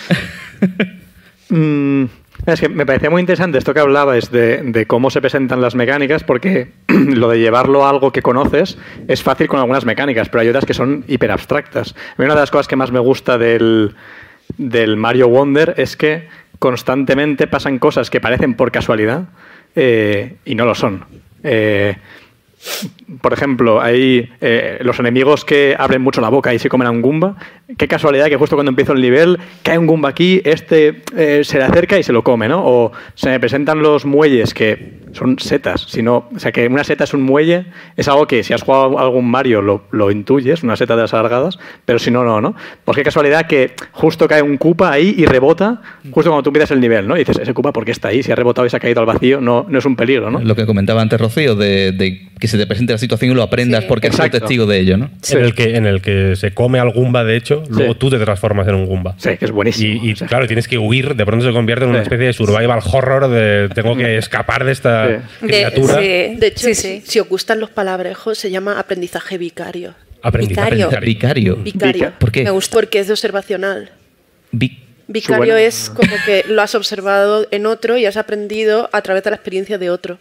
[1.48, 2.04] Mm,
[2.46, 5.74] es que me parecía muy interesante esto que hablabais de, de cómo se presentan las
[5.74, 8.78] mecánicas, porque lo de llevarlo a algo que conoces
[9.08, 11.94] es fácil con algunas mecánicas, pero hay otras que son hiper abstractas.
[11.94, 13.94] A mí una de las cosas que más me gusta del,
[14.56, 16.28] del Mario Wonder es que
[16.58, 19.24] constantemente pasan cosas que parecen por casualidad
[19.74, 21.04] eh, y no lo son.
[21.42, 21.96] Eh,
[23.20, 26.90] por ejemplo, hay eh, los enemigos que abren mucho la boca y se comen a
[26.90, 27.36] un Goomba.
[27.76, 31.58] Qué casualidad que justo cuando empiezo el nivel cae un Goomba aquí, este eh, se
[31.58, 32.62] le acerca y se lo come, ¿no?
[32.64, 35.82] O se me presentan los muelles que son setas.
[35.88, 37.66] sino o sea, que una seta es un muelle,
[37.96, 41.14] es algo que si has jugado algún Mario lo, lo intuyes, una seta de las
[41.14, 42.54] alargadas, pero si no, no, ¿no?
[42.84, 46.70] Pues qué casualidad que justo cae un Koopa ahí y rebota justo cuando tú empiezas
[46.70, 47.16] el nivel, ¿no?
[47.16, 48.22] Y dices, ese Koopa, ¿por qué está ahí?
[48.22, 50.40] Si ha rebotado y se ha caído al vacío, no, no es un peligro, ¿no?
[50.40, 53.42] Lo que comentaba antes Rocío, de, de que se te presente la situación y lo
[53.42, 53.86] aprendas Sí.
[53.88, 55.10] porque eres testigo de ello, ¿no?
[55.22, 55.34] Sí.
[55.36, 58.18] En, el que, en el que se come al Goomba, de hecho, luego tú te
[58.18, 59.14] transformas en un Goomba.
[59.18, 60.04] Sí, que es buenísimo.
[60.04, 62.26] Y, y, O sea, claro, tienes que huir, de pronto se convierte en una especie
[62.26, 65.46] de survival horror de tengo que escapar de esta Sí.
[65.46, 65.94] De- criatura.
[65.98, 66.36] sí.
[66.38, 67.02] De hecho, Sí, si- sí.
[67.04, 69.94] si os gustan los palabreros, se llama aprendizaje vicario.
[70.22, 70.86] Aprendizaje Vicario.
[71.00, 71.56] vicario.
[71.56, 71.56] Vicario.
[71.56, 71.92] Vicario.
[72.06, 72.44] Vica- ¿Por qué?
[72.44, 72.72] Me gusta.
[72.76, 73.90] Porque es de observacional.
[74.52, 79.24] Vi- Vicario es como que lo has observado en otro y has aprendido a través
[79.24, 80.18] de la experiencia de otro.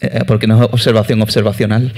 [0.00, 1.92] Eh, porque no es observación observacional.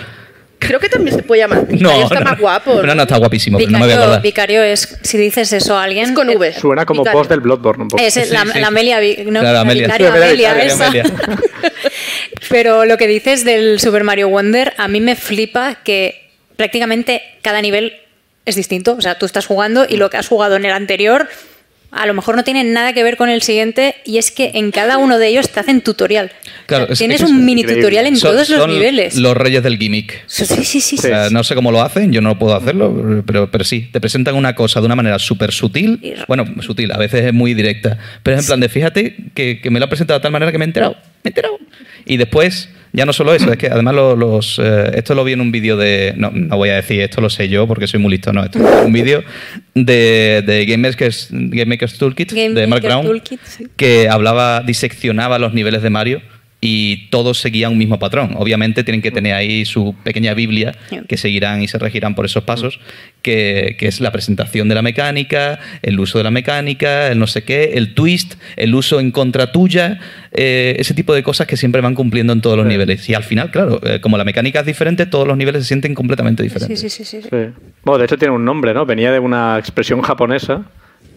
[0.59, 1.67] Creo que también se puede llamar.
[1.69, 2.83] Vicario No, está no, más guapo.
[2.83, 4.23] No, no, está guapísimo, pero no me voy a Vicario, acordar.
[4.23, 6.07] vicario es, si dices eso a alguien...
[6.07, 6.53] Es con V.
[6.55, 7.19] Suena como Vicario.
[7.19, 8.03] post del Bloodborne un poco.
[8.03, 8.59] Es Sí, la, sí.
[8.61, 9.87] la Amelia, no, Claro, la Amelia.
[9.87, 10.87] vicaria Sí, Amelia, Amelia, esa.
[10.87, 11.05] Amelia.
[12.49, 17.61] Pero lo que dices del Super Mario Wonder, a mí me flipa que prácticamente cada
[17.61, 17.95] nivel
[18.47, 18.95] es distinto.
[18.97, 21.29] O sea, tú estás jugando y lo que has jugado en el anterior
[21.95, 24.71] a lo mejor no tiene nada que ver con el siguiente y es que en
[24.71, 26.33] cada uno de ellos te hacen tutorial.
[26.67, 27.83] Claro, O sea, es- tienes es un mini increíble.
[27.83, 29.17] tutorial en Son- todos los son niveles.
[29.17, 30.25] Los reyes del gimmick.
[30.27, 30.81] Sí, sí, sí.
[30.81, 30.97] sí.
[30.99, 34.01] O sea, no sé cómo lo hacen, yo no puedo hacerlo, pero, pero sí, te
[34.01, 37.99] presentan una cosa de una manera súper sutil, bueno, sutil, a veces es muy directa,
[38.23, 40.51] pero es en plan de fíjate que, que me lo han presentado de tal manera
[40.53, 41.59] que me he enterado, me he enterado.
[42.07, 45.33] Y después, ya no solo eso, es que además lo- los, eh, esto lo vi
[45.35, 48.01] en un vídeo de, no, no voy a decir esto lo sé yo porque soy
[48.01, 49.23] muy listo, no, esto es un vídeo
[49.75, 53.67] de, de Game Maker's, Game Maker's Toolkit, Game de Mark Maker Brown, Toolkit, sí.
[53.77, 56.23] que hablaba, diseccionaba los niveles de Mario
[56.67, 58.37] y todos seguían un mismo patrón.
[58.39, 60.75] Obviamente tienen que tener ahí su pequeña Biblia
[61.07, 62.81] que seguirán y se regirán por esos pasos,
[63.21, 67.27] que, que es la presentación de la mecánica, el uso de la mecánica, el no
[67.27, 70.01] sé qué, el twist, el uso en contra tuya,
[70.33, 73.07] eh, ese tipo de cosas que siempre van cumpliendo en todos los niveles.
[73.11, 75.95] Y al final, claro, eh, como la mecánica es diferente, todos los niveles se sienten
[75.95, 76.81] completamente Sí, diferentes.
[76.81, 77.29] sí, sí, sí, sí.
[77.31, 77.37] Sí.
[77.85, 78.87] Bueno, de hecho tiene un nombre, ¿no?
[78.87, 80.65] Venía de una expresión japonesa.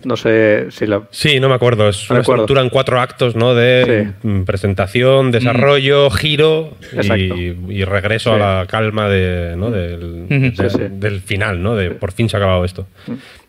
[0.03, 1.01] No sé si la...
[1.11, 1.89] Sí, no me acuerdo.
[1.89, 2.43] Es No una acuerdo.
[2.43, 3.55] estructura en cuatro actos, ¿no?
[3.55, 4.27] De Sí.
[4.27, 9.71] mm, presentación, desarrollo, giro y, y regreso a la calma de, ¿no?
[9.71, 10.63] del, Ujú.
[10.63, 10.83] de- Sí, sí.
[10.89, 11.75] del final, ¿no?
[11.75, 12.87] De por fin se ha acabado esto.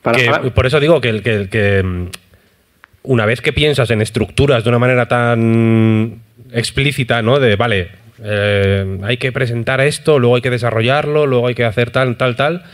[0.03, 2.07] Para- Que- para- Por eso digo que, el- que, que, mm,
[3.05, 6.21] una vez que piensas en estructuras de una manera tan
[6.53, 7.39] explícita, ¿no?
[7.39, 7.89] De, vale,
[8.25, 12.35] eh, hay que presentar esto, luego hay que desarrollarlo, luego hay que hacer tal, tal,
[12.37, 12.65] tal.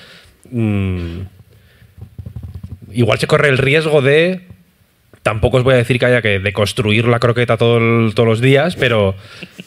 [0.51, 1.19] mm,
[2.95, 4.41] igual se corre el riesgo de.
[5.23, 8.41] Tampoco os voy a decir que haya que deconstruir la croqueta todo el- todos los
[8.43, 9.15] días, pero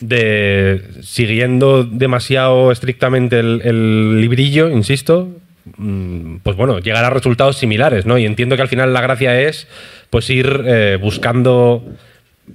[0.01, 5.29] de siguiendo demasiado estrictamente el, librillo, insisto,
[5.77, 8.19] mm, pues bueno, llegar a resultados similares, ¿no?
[8.19, 9.67] Y entiendo que al final la gracia es
[10.11, 11.83] pues ir eh, buscando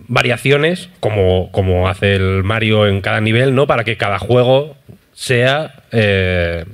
[0.08, 3.66] variaciones, como, como hace el Mario en cada nivel, ¿no?
[3.66, 4.76] Para que cada juego
[5.12, 5.74] sea.
[5.92, 6.64] eh,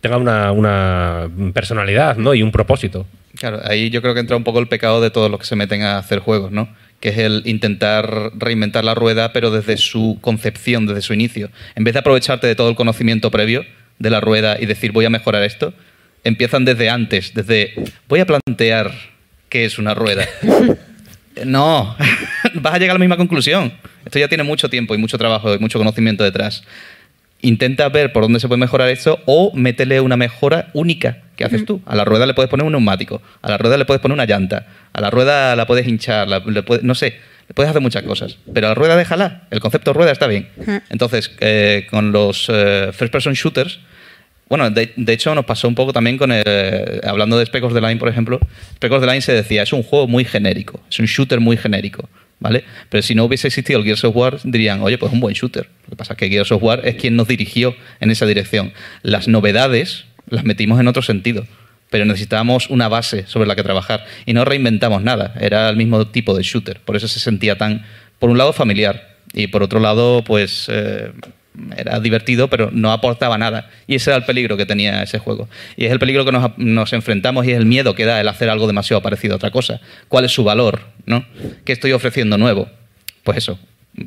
[0.00, 2.34] tenga una, una personalidad, ¿no?
[2.34, 3.06] Y un propósito.
[3.36, 5.56] Claro, ahí yo creo que entra un poco el pecado de todos los que se
[5.56, 6.68] meten a hacer juegos, ¿no?
[7.00, 11.50] Que es el intentar reinventar la rueda, pero desde su concepción, desde su inicio.
[11.74, 13.64] En vez de aprovecharte de todo el conocimiento previo
[13.98, 15.72] de la rueda y decir voy a mejorar esto,
[16.24, 17.74] empiezan desde antes, desde
[18.08, 18.92] voy a plantear
[19.48, 20.28] qué es una rueda.
[21.44, 21.96] no,
[22.54, 23.72] vas a llegar a la misma conclusión.
[24.04, 26.64] Esto ya tiene mucho tiempo y mucho trabajo y mucho conocimiento detrás.
[27.44, 31.64] Intenta ver por dónde se puede mejorar esto o métele una mejora única que haces
[31.64, 31.82] tú.
[31.86, 34.26] A la rueda le puedes poner un neumático, a la rueda le puedes poner una
[34.26, 37.16] llanta, a la rueda la puedes hinchar, la- le puedes- no sé,
[37.48, 38.36] le puedes hacer muchas cosas.
[38.54, 40.48] Pero a la rueda déjala, el concepto rueda está bien.
[40.88, 43.80] Entonces, eh, con los eh, first person shooters,
[44.48, 47.64] bueno, de, de hecho nos pasó un poco también con el, eh, hablando de Spec
[47.64, 48.38] of the Line, por ejemplo.
[48.74, 51.56] Spec of the Line se decía, es un juego muy genérico, es un shooter muy
[51.56, 52.08] genérico,
[52.42, 52.64] ¿vale?
[52.90, 55.68] Pero si no hubiese existido el Gears of War, dirían, oye, pues un buen shooter.
[55.84, 58.72] Lo que pasa es que Gears of War es quien nos dirigió en esa dirección.
[59.02, 61.46] Las novedades las metimos en otro sentido,
[61.90, 66.06] pero necesitábamos una base sobre la que trabajar y no reinventamos nada, era el mismo
[66.08, 67.84] tipo de shooter, por eso se sentía tan,
[68.18, 70.66] por un lado, familiar y por otro lado, pues...
[70.68, 71.12] eh,
[71.76, 73.70] era divertido, pero no aportaba nada.
[73.86, 75.48] Y ese era el peligro que tenía ese juego.
[75.76, 78.28] Y es el peligro que nos, nos enfrentamos y es el miedo que da el
[78.28, 79.80] hacer algo demasiado parecido a otra cosa.
[80.08, 80.80] ¿Cuál es su valor?
[81.06, 81.24] ¿no?
[81.64, 82.68] ¿Qué estoy ofreciendo nuevo?
[83.22, 83.58] Pues eso,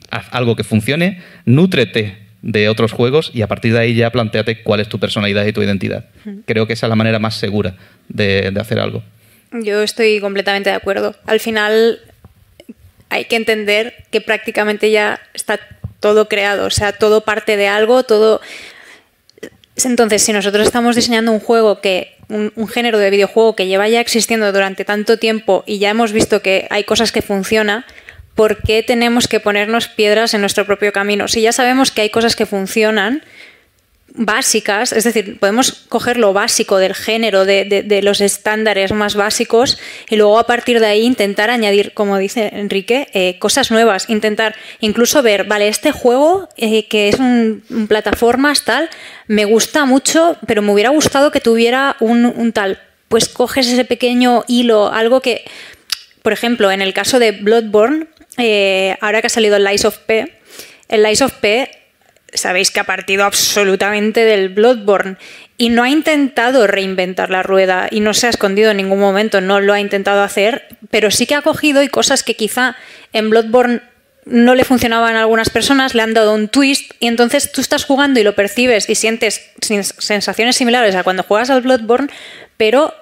[0.10, 4.62] haz algo que funcione, nútrete de otros juegos y a partir de ahí ya planteate
[4.62, 6.06] cuál es tu personalidad y tu identidad.
[6.46, 7.76] Creo que esa es la manera más segura
[8.08, 9.04] de, de hacer algo.
[9.52, 11.16] Yo estoy completamente de acuerdo.
[11.26, 12.00] Al final
[13.10, 15.60] hay que entender que prácticamente ya está
[16.06, 18.40] todo creado, o sea, todo parte de algo, todo...
[19.84, 23.90] Entonces, si nosotros estamos diseñando un juego que, un, un género de videojuego que lleva
[23.90, 27.86] ya existiendo durante tanto tiempo y ya hemos visto que hay cosas que funcionan,
[28.36, 31.28] ¿por qué tenemos que ponernos piedras en nuestro propio camino?
[31.28, 33.24] Si ya sabemos que hay cosas que funcionan,
[34.14, 39.78] básicas, es decir, podemos coger lo básico del género, de, de- los estándares más básicos
[40.10, 44.56] y luego a partir de ahí intentar añadir, como dice Enrique, eh, cosas nuevas, intentar
[44.80, 48.90] incluso ver, vale, este juego eh, que es un, un plataformas tal,
[49.28, 52.80] me gusta mucho, pero me hubiera gustado que tuviera un, un tal,
[53.10, 55.44] pues coges ese pequeño hilo, algo que,
[56.22, 58.08] por ejemplo, en el caso de Bloodborne,
[58.38, 60.32] eh, ahora que ha salido el Lies of P,
[60.88, 61.70] el Lies of P
[62.36, 65.18] sabéis que ha partido absolutamente del Bloodborne
[65.58, 69.42] y no ha intentado reinventar la rueda y no se ha escondido en ningún momento,
[69.42, 72.76] no lo ha intentado hacer, pero sí que ha cogido y cosas que quizá
[73.14, 73.82] en Bloodborne
[74.26, 77.86] no le funcionaban a algunas personas, le han dado un twist y entonces tú estás
[77.86, 82.10] jugando y lo percibes y sientes sensaciones similares a cuando juegas al Bloodborne,
[82.58, 82.94] pero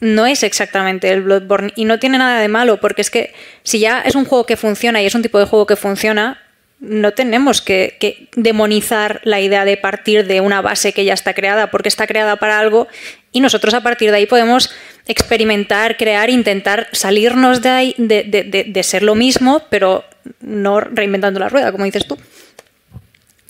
[0.00, 3.32] no es exactamente el Bloodborne y no tiene nada de malo porque es que
[3.62, 6.42] si ya es un juego que funciona y es un tipo de juego que funciona,
[6.82, 11.70] no tenemos que, demonizar la idea de partir de una base que ya está creada,
[11.70, 12.88] porque está creada para algo
[13.30, 14.68] y nosotros a partir de ahí podemos
[15.06, 20.04] experimentar, crear, intentar salirnos de ahí, de, de- de- de ser lo mismo, pero
[20.40, 22.18] no reinventando la rueda, como dices tú.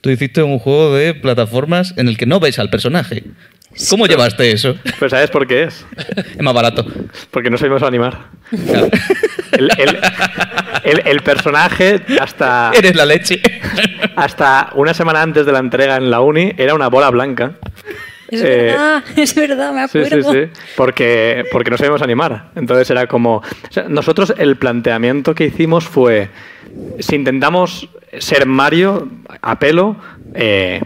[0.02, 3.22] Tú hiciste un juego de plataformas en el que no ves al personaje.
[3.90, 4.74] ¿Cómo llevaste eso?
[4.98, 5.86] Pues ¿sabes por qué es?
[6.36, 6.84] Es más barato.
[7.30, 8.26] Porque no sabemos animar.
[8.66, 8.88] Claro.
[9.52, 9.98] El, el-
[10.84, 13.40] el- el personaje hasta, Eres la leche.
[14.16, 17.52] hasta una semana antes de la entrega en la uni era una bola blanca.
[18.28, 20.32] Es Eh, verdad, es verdad, me Sí, acuerdo.
[20.32, 20.60] sí, sí.
[20.76, 22.50] Porque, porque no sabíamos animar.
[22.56, 23.36] Entonces era como.
[23.36, 26.28] o sea, nosotros el planteamiento que hicimos fue.
[26.98, 27.88] Si intentamos
[28.18, 29.08] ser Mario
[29.42, 29.96] a pelo,
[30.34, 30.80] eh,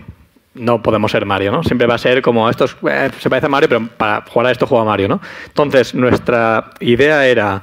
[0.57, 1.63] no podemos ser Mario, ¿no?
[1.63, 4.47] Siempre va a ser como esto es- eh, se parece a Mario, pero para jugar
[4.49, 5.21] a esto juega Mario, ¿no?
[5.47, 7.63] Entonces, nuestra idea era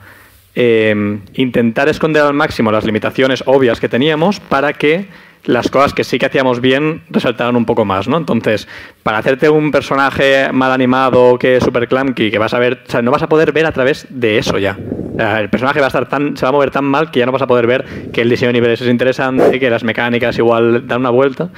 [0.56, 5.08] eh, intentar esconder al máximo las limitaciones obvias que teníamos para que
[5.46, 8.18] las cosas que sí que hacíamos bien resaltaran un poco más, ¿no?
[8.18, 8.68] Entonces,
[9.02, 12.92] para hacerte un personaje mal animado que es super clunky, que vas a ver, o
[12.92, 14.78] sea, no vas a poder ver a través de eso ya.
[15.18, 17.32] El personaje va a estar tan, se va a mover tan mal que ya no
[17.32, 17.84] vas a poder ver
[18.14, 21.50] que el diseño de niveles es interesante, que las mecánicas igual dan una vuelta.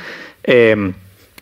[0.44, 0.94] Eh,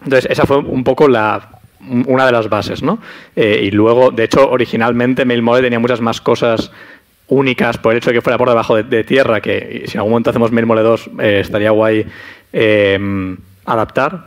[0.04, 1.60] entonces, esa fue un poco la,
[2.08, 3.00] una de las bases, ¿no?
[3.36, 6.72] Eh, y luego, de hecho, originalmente Mailmole tenía muchas más cosas
[7.28, 10.12] únicas por el hecho de que fuera por debajo de, tierra, que si en algún
[10.12, 12.06] momento hacemos Mailmole 2 eh, estaría guay
[12.52, 13.36] eh,
[13.66, 14.26] adaptar.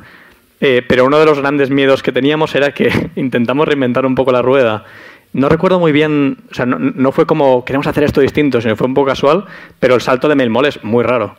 [0.61, 4.32] Eh, pero uno de los grandes miedos que teníamos era que intentamos reinventar un poco
[4.32, 4.85] la rueda.
[5.32, 8.74] No recuerdo muy bien, o sea, no, no fue como queremos hacer esto distinto, sino
[8.74, 9.44] fue un poco casual,
[9.78, 11.36] pero el salto de Mailmole es muy raro.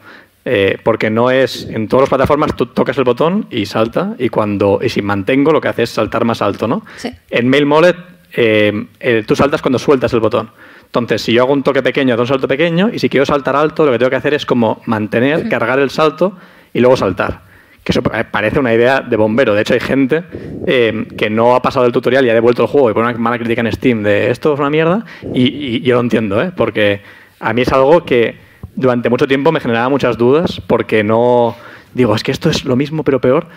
[0.49, 4.29] Eh, porque no es en todas las plataformas tú tocas el botón y salta y
[4.29, 7.09] cuando y si mantengo lo que hace es saltar más alto no Sí.
[7.29, 7.95] en Mail Mullet
[8.33, 10.49] eh, eh, tú saltas cuando sueltas el botón
[10.85, 13.57] entonces si yo hago un toque pequeño hago un salto pequeño y si quiero saltar
[13.57, 16.37] alto lo que tengo que hacer es como mantener cargar el salto
[16.73, 17.41] y luego saltar
[17.83, 19.53] que eso pa- parece una idea de bombero.
[19.55, 20.23] De hecho, hay gente
[20.65, 23.17] eh, que no ha pasado el tutorial y ha devuelto el juego y pone una
[23.17, 25.05] mala crítica en Steam de esto es una mierda.
[25.33, 25.43] Y,
[25.77, 26.51] y yo lo entiendo, ¿eh?
[26.55, 26.99] porque
[27.39, 28.35] a mí es algo que
[28.77, 31.55] durante mucho tiempo me generaba muchas dudas porque no.
[31.93, 33.47] Digo, es que esto es lo mismo pero peor.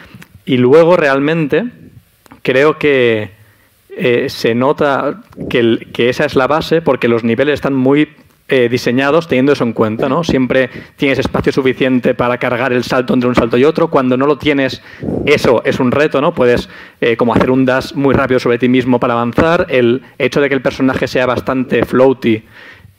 [0.44, 1.66] Y luego realmente
[2.42, 3.30] creo que
[3.90, 8.08] eh, se nota que, esa es la base porque los niveles están muy
[8.48, 10.24] eh, diseñados teniendo eso en cuenta, ¿no?
[10.24, 13.88] Siempre tienes espacio suficiente para cargar el salto entre un salto y otro.
[13.88, 14.82] Cuando no lo tienes,
[15.26, 16.34] eso es un reto, ¿no?
[16.34, 16.68] Puedes
[17.00, 19.66] eh, como hacer un dash muy rápido sobre ti mismo para avanzar.
[19.68, 22.42] El hecho de que el personaje sea bastante floaty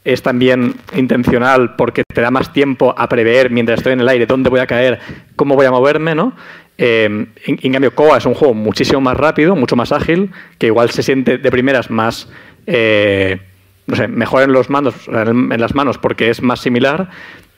[0.04, 4.26] es también intencional porque te da más tiempo a prever mientras estoy en el aire
[4.26, 5.00] dónde voy a caer,
[5.36, 6.34] cómo voy a moverme, ¿no?
[6.78, 10.90] Eh, en, cambio, Koa es un juego muchísimo más rápido, mucho más ágil, que igual
[10.90, 12.28] se siente de primeras más,
[12.66, 13.40] eh,
[13.86, 17.10] no sé, mejor en los manos, en, las manos porque es más similar,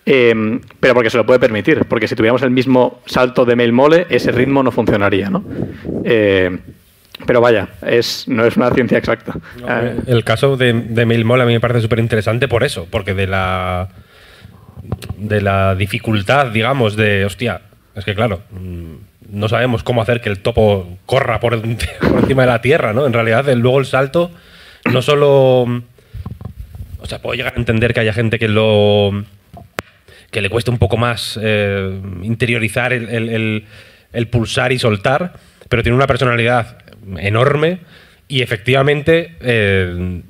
[0.05, 3.71] eh, pero porque se lo puede permitir, porque si tuviéramos el mismo salto de Mail
[3.71, 5.45] Mole, ese ritmo no funcionaría, ¿no?
[7.27, 9.35] Pero vaya, es, no es una ciencia exacta.
[10.07, 13.27] El caso de, de Mailmol a mí me parece súper interesante por eso, porque de
[13.27, 13.89] la
[15.17, 17.61] de la dificultad, digamos, de hostia,
[17.95, 18.93] es que claro, mm,
[19.29, 23.05] no sabemos cómo hacer que el topo corra por, encima de la tierra, ¿no?
[23.05, 24.31] En realidad, luego el salto,
[24.91, 25.61] no solo.
[26.99, 29.23] O sea, puedo llegar a entender que haya gente que lo.
[30.31, 33.65] que le cueste un poco más eh, interiorizar el-
[34.13, 35.33] el pulsar y soltar,
[35.69, 36.77] pero tiene una personalidad
[37.17, 37.79] enorme
[38.27, 39.35] y efectivamente.
[39.41, 40.21] eh,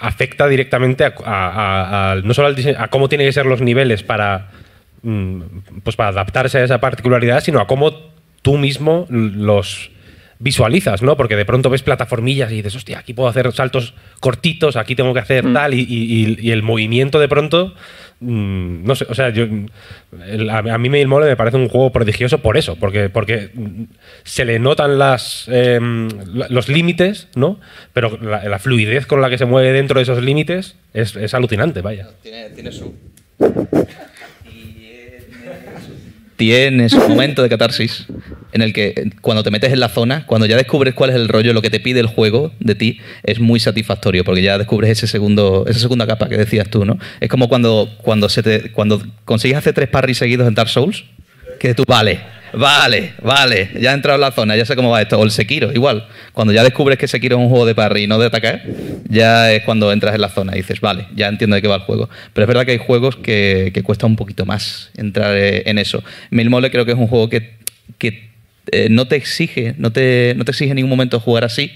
[0.00, 4.48] afecta directamente a, no solo a cómo tienen que ser los niveles para
[5.02, 5.40] mm,
[5.84, 7.92] pues para adaptarse a esa particularidad, sino a cómo
[8.42, 9.89] tú mismo los
[10.42, 11.16] visualizas, ¿no?
[11.16, 15.12] Porque de pronto ves plataformillas y dices, hostia, aquí puedo hacer saltos cortitos, aquí tengo
[15.14, 17.74] que hacer tal, y, y- y- y el movimiento de pronto,
[18.20, 19.44] mm, no sé, o sea, yo,
[20.26, 23.50] el- a, a mí Mail Mole me parece un juego prodigioso por eso, porque, porque
[23.52, 23.82] mm,
[24.24, 26.08] se le notan las, em,
[26.48, 27.60] los límites, ¿no?
[27.92, 31.34] Pero la, la fluidez con la que se mueve dentro de esos límites es, es
[31.34, 32.08] alucinante, vaya.
[32.22, 32.94] Tiene, tiene su.
[36.40, 38.06] Tiene su momento de catarsis
[38.52, 41.16] en el que eh, cuando te metes en la zona, cuando ya descubres cuál es
[41.16, 44.56] el rollo, lo que te pide el juego de ti, es muy satisfactorio porque ya
[44.56, 46.98] descubres ese segundo, esa segunda capa que decías tú, ¿no?
[47.20, 51.04] Es como cuando, cuando, se te, cuando consigues hacer tres parries seguidos en Dark Souls,
[51.58, 52.20] que tú, vale,
[52.52, 55.18] vale, vale, ya he entrado en la zona, ya sé cómo va esto.
[55.18, 56.06] O el Sekiro, igual.
[56.32, 58.62] Cuando ya descubres que Sekiro es un juego de parry y no de atacar,
[59.08, 61.76] ya es cuando entras en la zona y dices, vale, ya entiendo de qué va
[61.76, 62.08] el juego.
[62.32, 65.78] Pero es verdad que hay juegos que, que cuesta un poquito más entrar eh, en
[65.78, 66.02] eso.
[66.30, 67.54] Mil Mole creo que es un juego que,
[67.98, 68.30] que
[68.72, 71.72] eh, no te exige, no te, no te exige en ningún momento jugar así,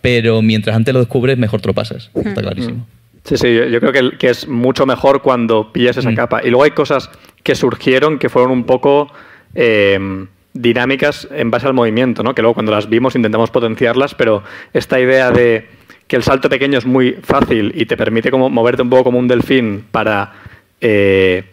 [0.00, 2.10] pero mientras antes lo descubres, mejor te lo pasas.
[2.14, 2.86] Está clarísimo.
[3.24, 6.40] Sí, sí, yo, yo creo que, que es mucho mejor cuando pillas esa capa.
[6.42, 7.10] Y luego hay cosas
[7.42, 9.12] que surgieron que fueron un poco
[9.54, 12.34] eh, dinámicas en base al movimiento, ¿no?
[12.34, 15.66] Que luego cuando las vimos intentamos potenciarlas, pero esta idea de
[16.06, 19.18] que el salto pequeño es muy fácil y te permite como moverte un poco como
[19.18, 20.32] un delfín para
[20.80, 21.44] eh,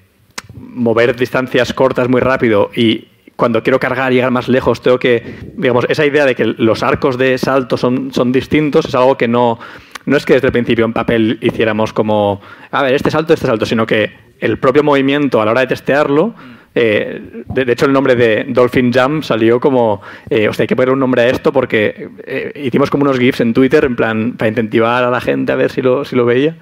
[0.54, 5.24] mover distancias cortas muy rápido y cuando quiero cargar y llegar más lejos tengo que,
[5.56, 9.28] digamos, esa idea de que los arcos de salto son, son distintos es algo que
[9.28, 9.60] no,
[10.06, 12.42] no es que desde el principio en papel hiciéramos como,
[12.72, 15.68] a ver, este salto, este salto, sino que el propio movimiento a la hora de
[15.68, 16.34] testearlo,
[16.76, 20.76] eh, de, de hecho el nombre de Dolphin Jam salió como, eh, hostia, hay que
[20.76, 24.34] poner un nombre a esto porque eh, hicimos como unos GIFs en Twitter en plan
[24.34, 26.56] para incentivar a la gente a ver si lo, si lo veía.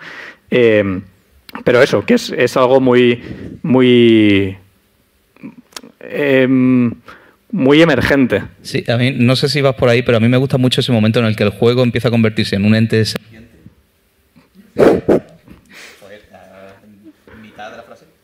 [0.51, 1.01] Eh,
[1.63, 3.21] pero eso, que es, es algo muy,
[3.63, 4.57] muy,
[6.01, 6.93] em,
[7.51, 8.43] muy emergente.
[8.61, 10.81] Sí, a mí no sé si vas por ahí, pero a mí me gusta mucho
[10.81, 13.45] ese momento en el que el juego empieza a convertirse en un ente sentiente.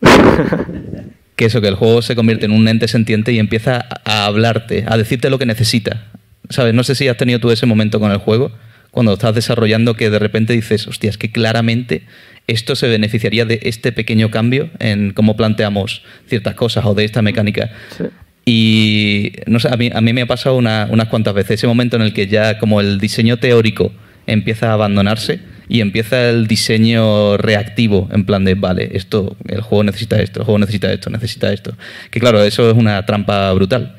[1.42, 4.84] que eso, que el juego se convierte en un ente sentiente y empieza a hablarte,
[4.88, 6.04] a decirte lo que necesita.
[6.52, 6.76] ¿Sabes?
[6.76, 8.52] No sé si has tenido tú ese momento con el juego,
[8.92, 12.04] cuando estás desarrollando, que de repente dices, hostia, es que claramente
[12.46, 17.24] esto se beneficiaría de este pequeño cambio en cómo planteamos ciertas cosas o de esta
[17.24, 17.72] mecánica.
[18.46, 21.66] Y no sé, a mí, a mí me ha pasado una- unas cuantas veces ese
[21.68, 23.92] momento en el que ya como el diseño teórico
[24.28, 25.40] empieza a abandonarse
[25.72, 30.46] y empieza el diseño reactivo en plan de, vale, esto, el juego necesita esto, el
[30.46, 31.72] juego necesita esto, necesita esto.
[32.10, 33.96] Que claro, eso es una trampa brutal,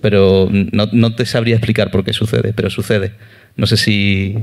[0.00, 3.12] pero no, no te sabría explicar por qué sucede, pero sucede.
[3.56, 4.34] No sé si...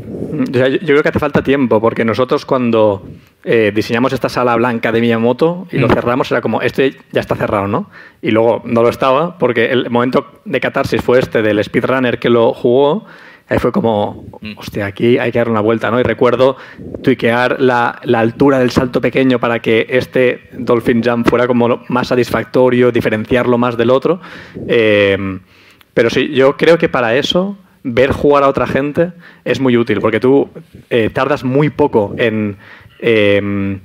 [0.52, 3.08] Yo creo que hace falta tiempo, porque nosotros cuando
[3.46, 5.94] eh, diseñamos esta sala blanca de Miyamoto y lo Mm.
[5.94, 6.82] cerramos, era como, esto
[7.14, 7.90] ya está cerrado, ¿no?
[8.22, 12.30] Y luego no lo estaba, porque el momento de catarsis fue este del speedrunner que
[12.30, 13.06] lo jugó,
[13.50, 14.26] ahí fue como,
[14.58, 16.00] hostia, aquí hay que dar una vuelta, ¿no?
[16.00, 16.58] Y recuerdo
[17.02, 22.08] tuiquear la, la altura del salto pequeño para que este Dolphin Jump fuera como más
[22.08, 24.22] satisfactorio, diferenciarlo más del otro.
[24.68, 25.40] Eh,
[25.94, 29.12] pero sí, yo creo que para eso ver jugar a otra gente
[29.44, 30.50] es muy útil, porque tú
[30.90, 32.58] eh, tardas muy poco en,
[33.00, 33.82] eh, en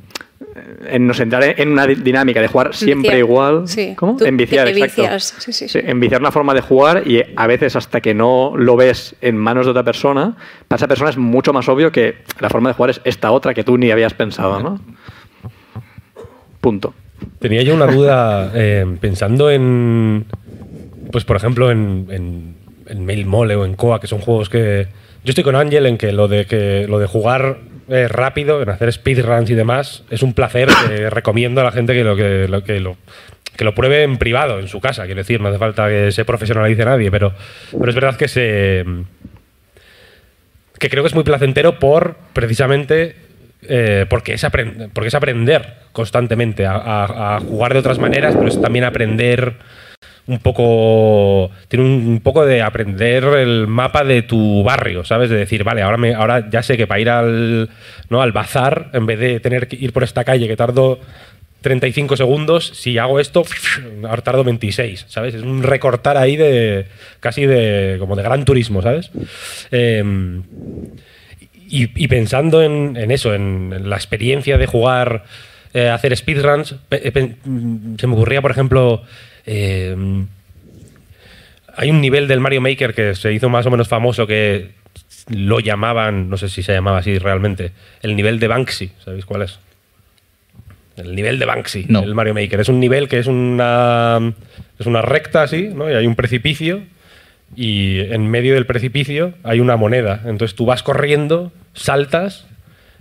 [1.00, 3.18] nos entrar en una di- dinámica de jugar siempre Viciar.
[3.18, 3.68] igual.
[3.68, 3.94] Sí.
[3.96, 4.16] ¿Cómo?
[4.16, 5.02] Tú en viciar, te exacto.
[5.02, 5.34] vicias.
[5.38, 5.80] Sí, sí, sí.
[5.80, 9.36] Sí, enviciar una forma de jugar y a veces hasta que no lo ves en
[9.36, 10.36] manos de otra persona,
[10.68, 13.54] para esa persona es mucho más obvio que la forma de jugar es esta otra
[13.54, 14.80] que tú ni habías pensado, ¿no?
[16.60, 16.94] Punto.
[17.38, 20.24] Tenía yo una duda eh, pensando en,
[21.12, 22.54] pues por ejemplo en, en,
[22.86, 24.86] en Mail Mole o en Coa, que son juegos que
[25.24, 27.58] yo estoy con Ángel en que lo de que lo de jugar
[27.88, 30.68] eh, rápido, en hacer speedruns y demás, es un placer
[31.10, 32.96] recomiendo a la gente que lo que lo que lo
[33.56, 36.24] que lo pruebe en privado, en su casa, quiero decir, no hace falta que se
[36.24, 37.32] profesionalice nadie, pero,
[37.72, 38.84] pero es verdad que se
[40.78, 43.16] que creo que es muy placentero por precisamente
[43.62, 48.36] eh, porque, es aprend- porque es aprender constantemente a, a- a jugar de otras maneras,
[48.36, 49.54] pero es también aprender
[50.28, 51.50] un poco.
[51.68, 55.30] Tiene un, poco de aprender el mapa de tu barrio, ¿sabes?
[55.30, 57.70] De decir, vale, ahora, me, ahora ya sé que para ir al,
[58.10, 58.22] ¿no?
[58.22, 61.00] al bazar, en vez de tener que ir por esta calle que tardo
[61.62, 63.42] 35 segundos, si hago esto,
[64.08, 65.34] ahora tardo 26, ¿sabes?
[65.34, 66.86] Es un recortar ahí de
[67.18, 69.10] casi de como de gran turismo, ¿sabes?
[69.72, 70.44] Em,
[71.70, 75.24] y, pensando en, en eso, en, la experiencia de jugar,
[75.74, 77.34] eh, hacer speedruns, pe- pe-
[77.98, 79.02] se me ocurría, por ejemplo,
[79.50, 79.96] eh,
[81.76, 84.72] hay un nivel del Mario Maker que se hizo más o menos famoso que
[85.28, 87.72] lo llamaban, no sé si se llamaba así realmente,
[88.02, 89.58] el nivel de Banksy, ¿sabéis cuál es?
[90.96, 92.02] El nivel de Banksy, No.
[92.02, 92.60] el Mario Maker.
[92.60, 94.32] Es un nivel que es una,
[94.78, 95.88] es una recta así, ¿no?
[95.88, 96.82] Y hay un precipicio
[97.54, 100.20] y en medio del precipicio hay una moneda.
[100.26, 102.46] Entonces tú vas corriendo, saltas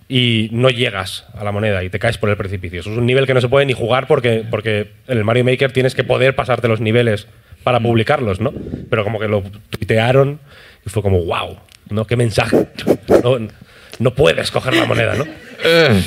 [0.09, 2.79] y no llegas a la moneda y te caes por el precipicio.
[2.79, 5.43] Eso es un nivel que no se puede ni jugar porque, porque en el Mario
[5.43, 7.27] Maker tienes que poder pasarte los niveles
[7.63, 8.53] para publicarlos, ¿no?
[8.89, 10.39] Pero como que lo tuitearon
[10.85, 11.57] y fue como, wow,
[11.89, 12.05] ¿no?
[12.05, 12.67] ¿Qué mensaje?
[13.23, 13.37] No,
[13.99, 15.25] no puedes coger la moneda, ¿no?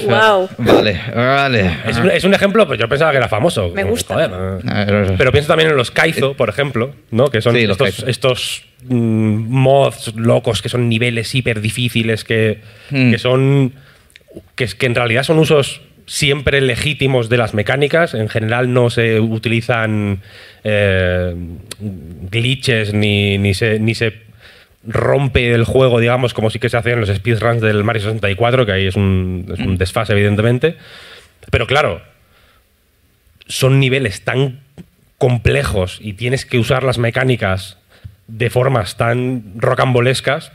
[0.07, 0.49] Wow.
[0.59, 1.71] Vale, vale.
[1.87, 3.71] Es un, es un ejemplo, pues yo pensaba que era famoso.
[3.75, 4.15] Me gusta.
[4.15, 4.59] Joder, ¿no?
[4.73, 7.27] A ver, Pero pienso también en los Kaizo, por ejemplo, ¿no?
[7.31, 8.07] Que son Sí, los estos, Kaizo.
[8.07, 12.61] estos mm, mods locos que son niveles hiper difíciles, que,
[12.91, 13.11] Hmm.
[13.11, 13.73] que son.
[14.55, 18.15] Que, es- que en realidad son usos siempre legítimos de las mecánicas.
[18.15, 20.21] En general no se utilizan
[20.65, 21.35] eh,
[22.31, 23.79] glitches ni, ni se.
[23.79, 24.29] Ni se
[24.83, 28.65] rompe el juego, digamos, como sí que se hacen en los speedruns del Mario 64,
[28.65, 30.77] que ahí es un, es un desfase, evidentemente.
[31.51, 32.01] Pero claro,
[33.47, 34.61] son niveles tan
[35.19, 37.77] complejos y tienes que usar las mecánicas
[38.27, 40.51] de formas tan rocambolescas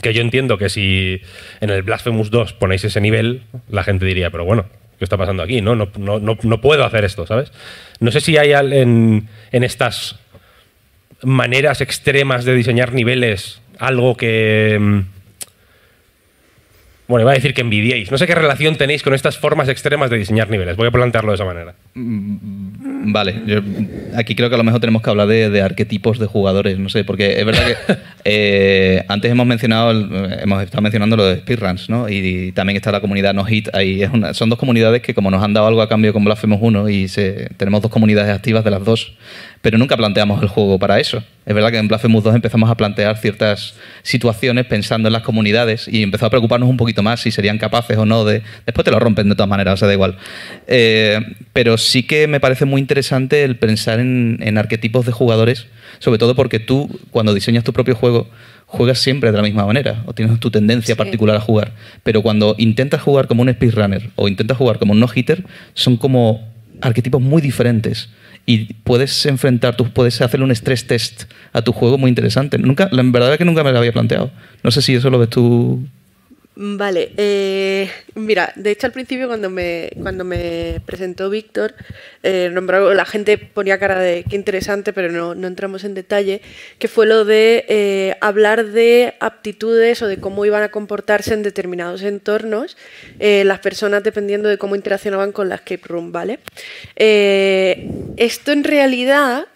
[0.00, 1.20] que yo entiendo que si
[1.60, 4.66] en el Blasphemous 2 ponéis ese nivel, la gente diría, pero bueno,
[4.98, 5.60] ¿qué está pasando aquí?
[5.60, 7.52] No, no, no, no, puedo hacer esto, ¿sabes?
[8.00, 10.18] No sé si hay en, en estas
[11.22, 15.04] maneras extremas de diseñar niveles algo que...
[17.12, 18.10] mm, Bueno, iba a decir que envidiéis.
[18.10, 20.76] No sé qué relación tenéis con estas formas extremas de diseñar niveles.
[20.76, 21.74] Voy a plantearlo de esa manera.
[21.94, 23.60] Vale, yo-
[24.16, 26.88] aquí creo que a lo mejor tenemos que hablar de, de arquetipos de jugadores, no
[26.88, 27.94] sé, porque es verdad que
[28.24, 32.08] eh, antes hemos mencionado, el- hemos estado mencionando lo de speedruns, ¿no?
[32.08, 35.30] Y, también está la comunidad No Hit, ahí es una- son dos comunidades que como
[35.30, 38.64] nos han dado algo a cambio con Blasphemous 1 y se- tenemos dos comunidades activas
[38.64, 39.14] de las dos,
[39.62, 41.22] pero nunca planteamos el juego para eso.
[41.46, 45.88] Es verdad que en Blasphemous 2 empezamos a plantear ciertas situaciones pensando en las comunidades
[45.88, 48.42] y empezó a preocuparnos un poquito más si serían capaces o no de...
[48.66, 50.16] Después te lo rompen de todas maneras, o sea, da igual.
[50.66, 51.20] Eh,
[51.52, 55.66] pero sí que me parece muy interesante el pensar en, en arquetipos de jugadores,
[56.00, 58.28] sobre todo porque tú, cuando diseñas tu propio juego,
[58.66, 60.98] juegas siempre de la misma manera o tienes tu tendencia Sí.
[60.98, 61.72] particular a jugar.
[62.02, 65.44] Pero cuando intentas jugar como un speedrunner o intentas jugar como un no-hitter,
[65.74, 68.08] son como arquetipos muy diferentes
[68.46, 72.58] y puedes enfrentar, tú puedes hacerle un stress test a tu juego muy interesante.
[72.58, 74.30] Nunca, la verdad es que nunca me lo había planteado.
[74.62, 75.86] No sé si eso lo ves tú.
[76.54, 81.74] Vale, eh, mira, de hecho al principio cuando me, cuando me presentó Víctor,
[82.22, 86.42] eh, nombró- la gente ponía cara de qué interesante, pero no, no entramos en detalle,
[86.78, 91.42] que fue lo de eh, hablar de aptitudes o de cómo iban a comportarse en
[91.42, 92.76] determinados entornos
[93.18, 96.38] las personas dependiendo de cómo interaccionaban con la escape room, ¿vale?
[96.96, 99.46] Esto en realidad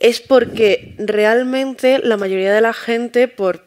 [0.00, 3.62] es porque realmente la mayoría de la gente, por,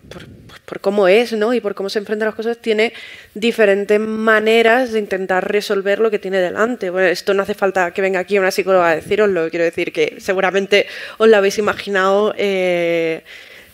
[0.65, 1.53] por cómo es ¿no?
[1.53, 2.93] y por cómo se enfrenta a las cosas, tiene
[3.33, 6.89] diferentes maneras de intentar resolver lo que tiene delante.
[6.89, 10.15] Bueno, esto no hace falta que venga aquí una psicóloga a deciroslo, quiero decir que
[10.19, 10.87] seguramente
[11.17, 12.33] os lo habéis imaginado.
[12.37, 13.23] eh,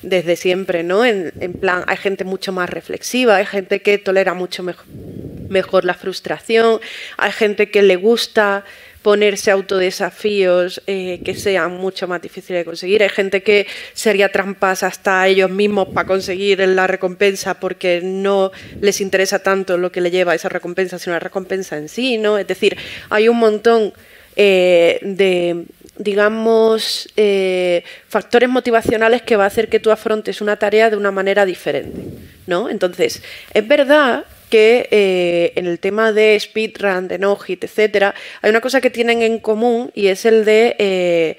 [0.01, 1.05] desde siempre, ¿no?
[1.05, 6.79] En, plan, hay gente mucho más reflexiva, hay gente que tolera mucho mejor la frustración.
[7.17, 8.65] Hay gente que le gusta
[9.01, 13.03] ponerse autodesafíos eh, que sean mucho más difíciles de conseguir.
[13.03, 19.01] Hay gente que sería trampas hasta ellos mismos para conseguir la recompensa porque no les
[19.01, 22.37] interesa tanto lo que le lleva esa recompensa, sino la recompensa en sí, ¿no?
[22.37, 22.77] Es decir,
[23.09, 23.93] hay un montón
[24.35, 25.65] eh, de
[26.03, 31.11] digamos, eh, factores motivacionales que va a hacer que tú afrontes una tarea de una
[31.11, 31.99] manera diferente,
[32.47, 32.69] ¿no?
[32.69, 33.21] Entonces,
[33.53, 38.81] es verdad que eh, en el tema de speedrun, de no-hit, etcétera, hay una cosa
[38.81, 41.37] que tienen en común y es el de eh,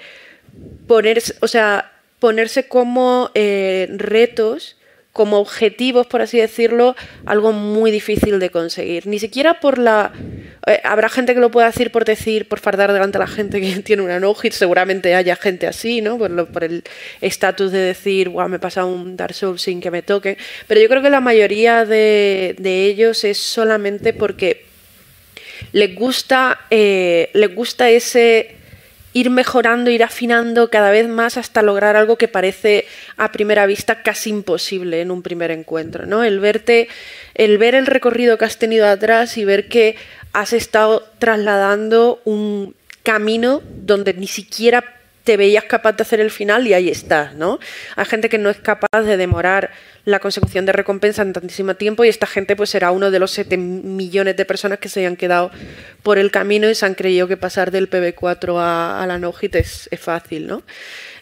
[0.86, 4.76] ponerse, o sea, ponerse como retos
[5.12, 9.06] como objetivos, por así decirlo, algo muy difícil de conseguir.
[9.06, 10.12] Ni siquiera por la...
[10.66, 13.60] Eh, habrá gente que lo pueda decir por decir, por fardar delante a la gente
[13.60, 16.16] que tiene una no-hit, seguramente haya gente así, ¿no?
[16.16, 16.82] Por, por el
[17.20, 20.38] estatus de decir, wow, me pasa un Dark Souls sin que me toque.
[20.66, 24.64] Pero yo creo que la mayoría de, ellos es solamente porque
[25.72, 28.61] les gusta, eh, les gusta ese
[29.12, 32.86] ir mejorando, ir afinando cada vez más hasta lograr algo que parece
[33.16, 36.24] a primera vista casi imposible en un primer encuentro, ¿no?
[36.24, 36.88] El verte,
[37.34, 39.96] el ver el recorrido que has tenido atrás y ver que
[40.32, 44.84] has estado trasladando un camino donde ni siquiera
[45.24, 47.58] te veías capaz de hacer el final y ahí estás, ¿no?
[47.96, 49.70] Hay gente que no es capaz de demorar
[50.04, 53.30] la consecución de recompensa en tantísimo tiempo y esta gente pues será uno de los
[53.30, 55.50] 7 millones de personas que se hayan quedado
[56.02, 59.88] por el camino y se han creído que pasar del PB4 a, la no-hit es,
[59.98, 60.62] fácil, ¿no?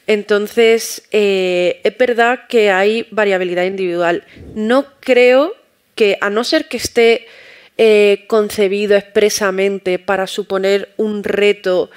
[0.07, 4.25] Entonces, eh, es verdad que hay variabilidad individual.
[4.55, 5.55] No creo
[5.95, 7.27] que, a no ser que esté
[7.77, 11.91] eh, concebido expresamente para suponer un reto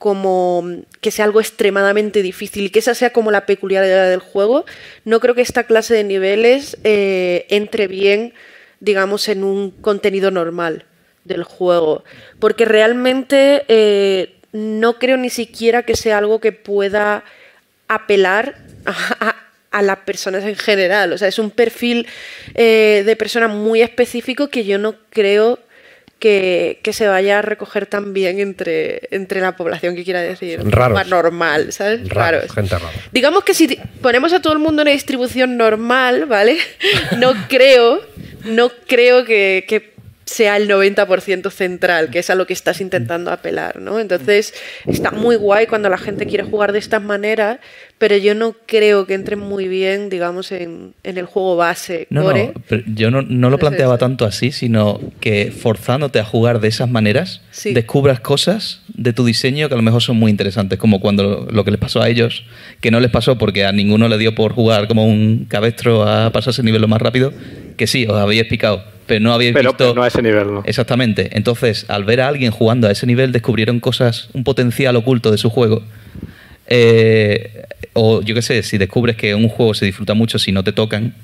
[0.00, 0.64] como
[1.02, 4.64] que sea algo extremadamente difícil y que esa sea como la peculiaridad del juego,
[5.04, 8.32] no creo que esta clase de niveles eh, entre bien,
[8.80, 10.86] digamos, en un contenido normal
[11.26, 12.02] del juego.
[12.38, 17.22] Porque realmente eh, no creo ni siquiera que sea algo que pueda
[17.86, 18.56] apelar
[18.86, 21.12] a, las personas en general.
[21.12, 22.06] O sea, es un perfil
[22.54, 25.58] eh, de persona muy específico que yo no creo
[26.20, 31.72] que, se vaya a recoger también entre, entre la población que quiera decir más normal,
[31.72, 32.08] ¿sabes?
[32.08, 32.92] Raros, Gente rara.
[33.10, 36.58] Digamos que si ponemos a todo el mundo en una distribución normal, ¿vale?
[37.18, 38.00] No creo,
[38.44, 39.89] no creo que, que
[40.30, 43.98] sea el 90% central, que es a lo que estás intentando apelar, ¿no?
[43.98, 44.54] Entonces,
[44.86, 47.58] está muy guay cuando la gente quiere jugar de estas maneras,
[47.98, 52.06] pero yo no creo que entre muy bien, digamos, en, el juego base.
[52.10, 52.52] No, no
[52.94, 58.20] yo no, lo planteaba tanto así, sino que forzándote a jugar de esas maneras, descubras
[58.20, 61.72] cosas de tu diseño que a lo mejor son muy interesantes, como cuando lo, que
[61.72, 62.44] les pasó a ellos,
[62.80, 66.30] que no les pasó porque a ninguno le dio por jugar como un cabestro a
[66.30, 67.32] pasarse el nivel lo más rápido,
[67.76, 69.76] que sí, os habéis picado pero no habéis visto...
[69.76, 70.62] Pero no a ese nivel, ¿no?
[70.64, 71.30] Exactamente.
[71.32, 75.38] Entonces, al ver a alguien jugando a ese nivel, descubrieron cosas, un potencial oculto de
[75.38, 75.82] su juego.
[76.68, 80.62] Eh, o yo qué sé, si descubres que un juego se disfruta mucho si no
[80.62, 81.14] te tocan,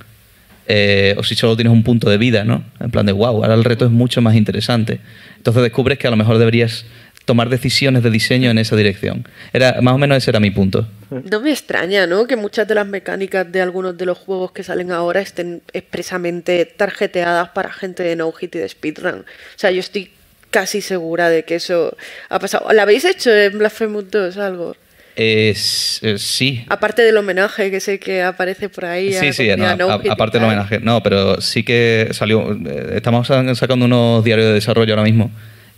[0.66, 2.64] eh, o si solo tienes un punto de vida, ¿no?
[2.80, 4.98] En plan de, wow, ahora el reto es mucho más interesante.
[5.36, 6.86] Entonces descubres que a lo mejor deberías
[7.26, 9.28] tomar decisiones de diseño en esa dirección.
[9.52, 10.88] Era, más o menos ese era mi punto.
[11.10, 12.26] No me extraña, ¿no?
[12.26, 16.64] Que muchas de las mecánicas de algunos de los juegos que salen ahora estén expresamente
[16.64, 19.20] tarjeteadas para gente de no hit y de speedrun.
[19.20, 20.10] O sea, yo estoy
[20.50, 21.96] casi segura de que eso
[22.28, 22.72] ha pasado.
[22.72, 24.76] ¿Lo habéis hecho en Blasphemous 2 algo?
[25.16, 26.64] Es, sí.
[26.68, 29.12] Aparte del homenaje que sé que aparece por ahí.
[29.14, 30.78] Sí, sí, aparte del homenaje.
[30.78, 32.52] No, pero sí que salió.
[32.52, 35.32] Eh, estamos sacando unos diarios de desarrollo ahora mismo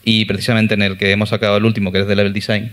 [0.08, 2.70] y precisamente en el que hemos sacado el último, que es de Level Design,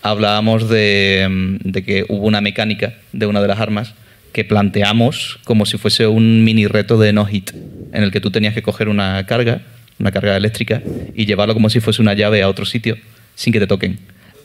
[0.00, 3.92] hablábamos mm, de, que hubo una mecánica de una de las armas
[4.32, 7.50] que planteamos como si fuese un mini reto de no hit,
[7.92, 9.60] en el que tú tenías que coger una carga,
[9.98, 10.80] una carga eléctrica,
[11.14, 12.96] y llevarlo como si fuese una llave a otro sitio
[13.34, 13.98] sin que te toquen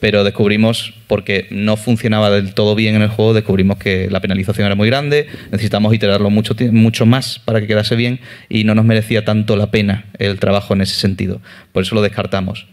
[0.04, 4.66] pero descubrimos, porque no funcionaba del todo bien en el juego, descubrimos que la penalización
[4.66, 8.20] era muy grande, necesitamos iterarlo mucho, mucho más para que quedase bien
[8.50, 11.40] y no nos merecía tanto la pena el trabajo en ese sentido.
[11.72, 12.66] Por eso lo descartamos.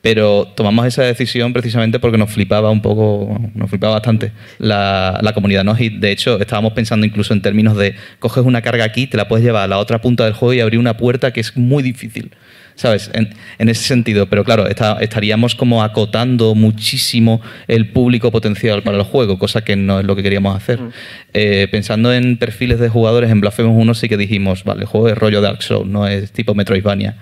[0.00, 5.34] Pero tomamos esa decisión precisamente porque nos flipaba un poco, nos flipaba bastante la, la
[5.34, 5.64] comunidad.
[5.64, 5.76] ¿no?
[5.78, 9.28] Y de hecho, estábamos pensando incluso en términos de coges una carga aquí, te la
[9.28, 11.82] puedes llevar a la otra punta del juego y abrir una puerta que es muy
[11.82, 12.30] difícil.
[12.78, 13.10] ¿Sabes?
[13.12, 19.36] En, ese sentido, pero claro, estaríamos como acotando muchísimo el público potencial para el juego,
[19.36, 20.80] cosa que no es lo que queríamos hacer.
[20.80, 20.90] Mm.
[21.34, 25.08] Eh, pensando en perfiles de jugadores, en Blasphemous 1 sí que dijimos, vale, el juego
[25.08, 27.16] es rollo Dark Souls, no es tipo Metroidvania.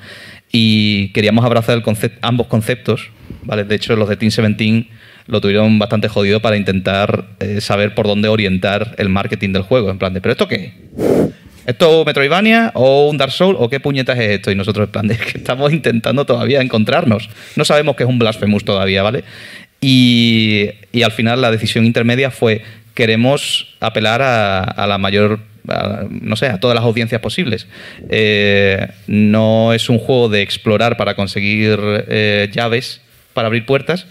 [0.53, 1.83] Y queríamos abrazar
[2.21, 3.11] ambos conceptos,
[3.43, 3.65] ¿vale?
[3.65, 4.89] De hecho, los de Team 17
[5.27, 9.91] lo tuvieron bastante jodido para intentar eh, saber por dónde orientar el marketing del juego.
[9.91, 10.75] En plan de, ¿pero esto qué?
[11.67, 14.51] ¿Esto Metroidvania o un Dark Souls o qué puñetas es esto?
[14.51, 17.29] Y nosotros, en plan, de que estamos intentando todavía encontrarnos.
[17.57, 19.25] No sabemos qué es un Blasphemous todavía, ¿vale?
[19.81, 22.63] Y, y al final la decisión intermedia fue,
[22.95, 25.41] queremos apelar a, la mayor
[26.09, 27.67] no sé, a todas las audiencias posibles.
[28.09, 33.01] Eh, no es un juego de explorar para conseguir eh, llaves
[33.37, 34.07] para abrir puertas,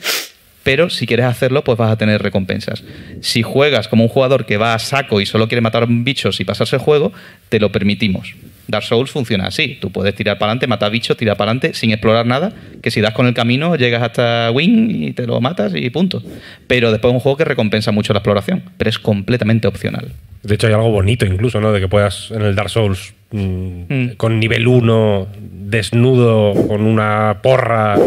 [0.66, 2.84] pero si quieres hacerlo, pues vas a tener recompensas.
[3.22, 6.44] Si juegas como un jugador que va a saco y solo quiere matar bichos y
[6.44, 7.14] pasarse el juego,
[7.50, 8.34] te lo permitimos.
[8.68, 9.78] Dark Souls funciona así.
[9.80, 12.52] Tú puedes tirar para adelante, matar bichos, tirar para adelante sin explorar nada,
[12.82, 16.24] que si das con el camino llegas hasta Wing y te lo matas y punto.
[16.66, 20.14] Pero después es un juego que recompensa mucho la exploración, pero es completamente opcional.
[20.42, 21.74] De hecho, hay algo bonito incluso, ¿no?
[21.74, 24.10] De que puedas en el Dark Souls mm, Mm.
[24.18, 27.98] con nivel 1, desnudo, con una porra,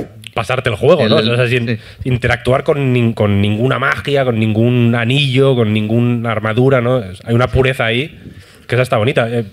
[0.40, 1.18] pasarte el juego, ¿no?
[1.18, 1.78] El- O sea, sin sí.
[2.04, 6.80] interactuar con, nin- con ninguna magia, con ningún anillo, con ninguna armadura,
[7.24, 8.18] Hay una pureza ahí
[8.66, 9.28] que esa está bonita.
[9.28, 9.44] Eh,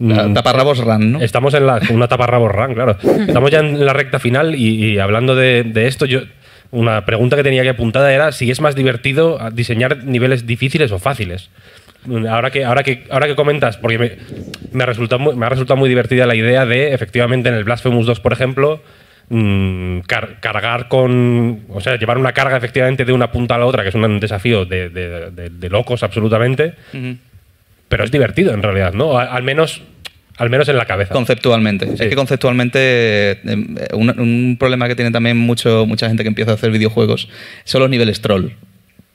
[0.00, 1.20] La mm, taparrabos run, ¿no?
[1.20, 2.96] Estamos en la, una tapa Run, claro.
[3.26, 6.20] Estamos ya en la recta final y, y hablando de, de esto, yo
[6.70, 10.98] una pregunta que tenía aquí apuntada era si es más divertido diseñar niveles difíciles o
[10.98, 11.50] fáciles.
[12.30, 15.88] Ahora que, ahora que, ahora que comentas, porque me, resultado muy, me ha resultado muy
[15.88, 18.80] divertida la idea de, efectivamente, en el Blasphemous 2, por ejemplo,
[19.30, 21.60] mm, car- cargar con.
[21.68, 24.20] O sea, llevar una carga efectivamente de una punta a la otra, que es un
[24.20, 26.74] desafío de, de- de- de locos absolutamente,
[27.88, 29.18] pero es divertido en realidad, ¿no?
[29.18, 29.82] Al, al menos,
[30.36, 31.14] al menos en la cabeza.
[31.14, 31.86] Conceptualmente.
[31.86, 31.92] Sí.
[32.04, 33.40] Es que conceptualmente
[33.92, 37.28] un, un problema que tiene también mucho, mucha gente que empieza a hacer videojuegos
[37.64, 38.50] son los niveles troll.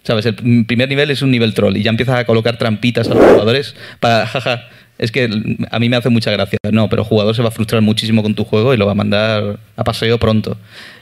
[0.03, 0.26] ¿Sabes?
[0.26, 3.23] El primer nivel es un nivel troll y ya empiezas a colocar trampitas a los
[3.23, 4.68] jugadores para, jaja,
[5.04, 5.30] es que
[5.72, 6.58] a mí me hace mucha gracia.
[6.72, 8.94] No, pero el jugador se va a frustrar muchísimo con tu juego y lo va
[8.94, 10.58] a mandar a paseo pronto.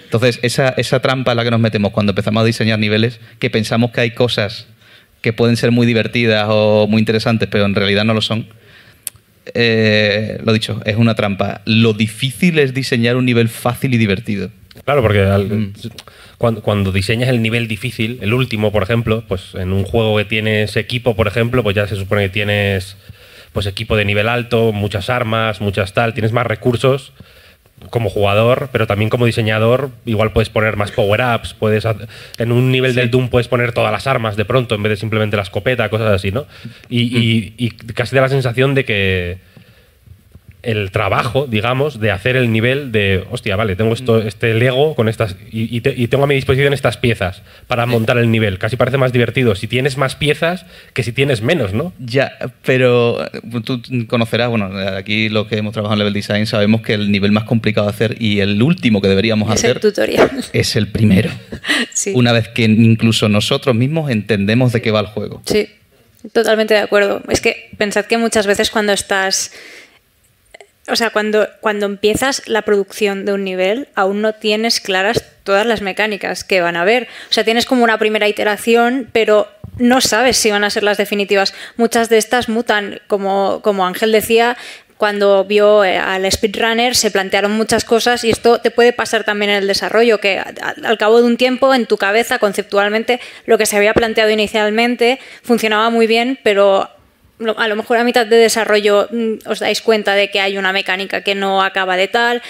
[0.06, 3.50] Entonces, esa, esa trampa en la que nos metemos cuando empezamos a diseñar niveles, que
[3.50, 4.68] pensamos que hay cosas
[5.22, 8.48] que pueden ser muy divertidas o muy interesantes, pero en realidad no lo son,
[9.54, 11.62] eh, lo dicho, es una trampa.
[11.66, 14.50] Lo difícil es diseñar un nivel fácil y divertido.
[14.86, 15.74] Claro, porque al- Mm.
[16.38, 20.26] cuando, cuando diseñas el nivel difícil, el último, por ejemplo, pues en un juego que
[20.26, 22.96] tienes equipo, por ejemplo, pues ya se supone que tienes
[23.54, 27.14] pues equipo de nivel alto, muchas armas, muchas tal, tienes más recursos
[27.90, 31.84] como jugador, pero también como diseñador, igual puedes poner más power-ups, puedes
[32.38, 34.98] en un nivel del Doom puedes poner todas las armas de pronto en vez de
[34.98, 36.46] simplemente la escopeta, cosas así, ¿no?
[36.90, 39.38] Y, y- y casi da la sensación de que
[40.64, 45.10] el trabajo, digamos, de hacer el nivel de, hostia, vale, tengo esto, este Lego con
[45.10, 48.60] estas y, y te- y tengo a mi disposición estas piezas para montar el nivel.
[48.60, 51.94] Casi parece más divertido si tienes más piezas que si tienes menos, ¿no?
[51.98, 52.32] Ya,
[52.64, 56.94] pero eh, tú conocerás, bueno, aquí los que hemos trabajado en level design sabemos que
[56.94, 60.30] el nivel más complicado de hacer y el último que deberíamos Es el hacer tutorial.
[60.54, 61.32] es el primero.
[61.94, 62.12] Sí.
[62.16, 65.42] Una vez que incluso nosotros mismos entendemos de qué va el juego.
[65.46, 65.68] Sí,
[66.34, 67.22] totalmente de acuerdo.
[67.30, 69.52] Es que pensad que muchas veces cuando estás.
[70.92, 75.66] O sea, cuando, cuando empiezas la producción de un nivel, aún no tienes claras todas
[75.66, 77.08] las mecánicas que van a haber.
[77.30, 79.48] O sea, tienes como una primera iteración, pero
[79.78, 81.54] no sabes si van a ser las definitivas.
[81.78, 84.58] Muchas de estas mutan, como, como Ángel decía,
[84.98, 89.50] cuando vio eh, al speedrunner se plantearon muchas cosas y esto te puede pasar también
[89.50, 93.66] en el desarrollo, que al cabo de un tiempo en tu cabeza conceptualmente lo que
[93.66, 96.88] se había planteado inicialmente funcionaba muy bien, pero
[97.58, 100.72] a lo mejor a mitad de desarrollo mm, os dais cuenta de que hay una
[100.74, 102.42] mecánica que no acaba de tal.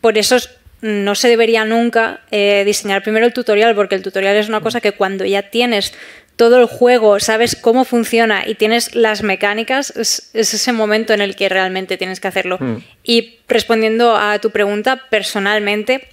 [0.00, 0.50] Por eso es-
[0.82, 4.80] no se debería nunca eh, diseñar primero el tutorial, porque el tutorial es una cosa
[4.80, 5.92] que cuando ya tienes
[6.36, 11.20] todo el juego, sabes cómo funciona y tienes las mecánicas, es, es ese momento en
[11.20, 12.56] el que realmente tienes que hacerlo.
[13.04, 16.08] Y respondiendo a tu pregunta, personalmente,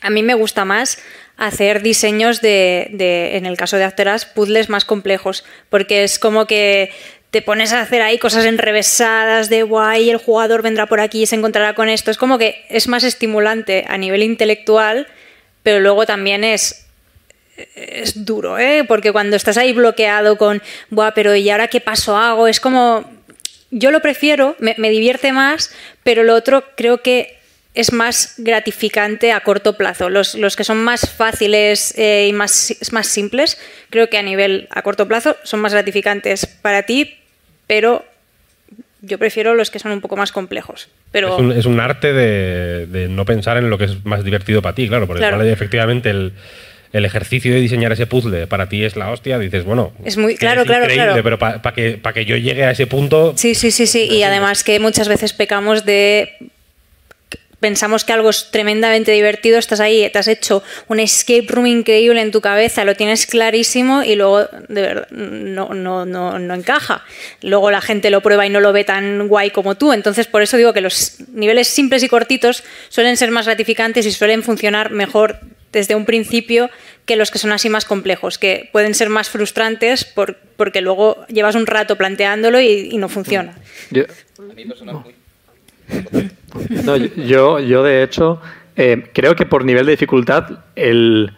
[0.00, 0.98] a mí me gusta más
[1.36, 6.18] hacer diseños de, de, en el caso de After Us, puzzles más complejos, porque es
[6.18, 6.90] como que
[7.30, 11.26] te pones a hacer ahí cosas enrevesadas de guay, el jugador vendrá por aquí y
[11.26, 12.10] se encontrará con esto.
[12.10, 15.06] Es como que es más estimulante a nivel intelectual,
[15.62, 16.86] pero luego también es
[17.74, 18.84] es duro, ¿eh?
[18.86, 22.48] Porque cuando estás ahí bloqueado con, buah, pero ¿y ahora qué paso hago?
[22.48, 23.10] Es como,
[23.70, 25.70] yo lo prefiero, me, divierte más,
[26.02, 27.38] pero lo otro creo que
[27.74, 30.08] es más gratificante a corto plazo.
[30.08, 33.58] Los, los que son más fáciles eh, y más, más simples,
[33.90, 37.19] creo que a nivel a corto plazo son más gratificantes para ti,
[37.70, 38.04] pero
[39.00, 40.88] yo prefiero los que son un poco más complejos.
[41.12, 44.24] Pero Es, un, es un arte de, de no pensar en lo que es más
[44.24, 45.36] divertido para ti, claro, porque Claro.
[45.36, 46.32] igual, efectivamente el,
[46.92, 50.34] el ejercicio de diseñar ese puzzle para ti es la hostia, dices, bueno, Es muy-
[50.34, 51.22] claro, claro, increíble, claro.
[51.22, 54.08] pero para que, pa que yo llegue a ese punto, Sí, sí, sí, sí.
[54.10, 56.32] Y además que muchas veces pecamos de
[57.60, 62.20] pensamos que algo es tremendamente divertido, estás ahí, te has hecho un escape room increíble
[62.20, 67.04] en tu cabeza, lo tienes clarísimo y luego de verdad no, no, no, no encaja.
[67.42, 69.92] Luego la gente lo prueba y no lo ve tan guay como tú.
[69.92, 74.12] Entonces, por eso digo que los niveles simples y cortitos suelen ser más gratificantes y
[74.12, 75.38] suelen funcionar mejor
[75.72, 76.68] desde un principio
[77.06, 81.24] que los que son así más complejos, que pueden ser más frustrantes por- porque luego
[81.28, 83.56] llevas un rato planteándolo y, y no funciona.
[83.90, 84.02] Yo,
[86.84, 88.40] no, yo, yo, de hecho,
[88.76, 91.32] eh, creo que por nivel de dificultad el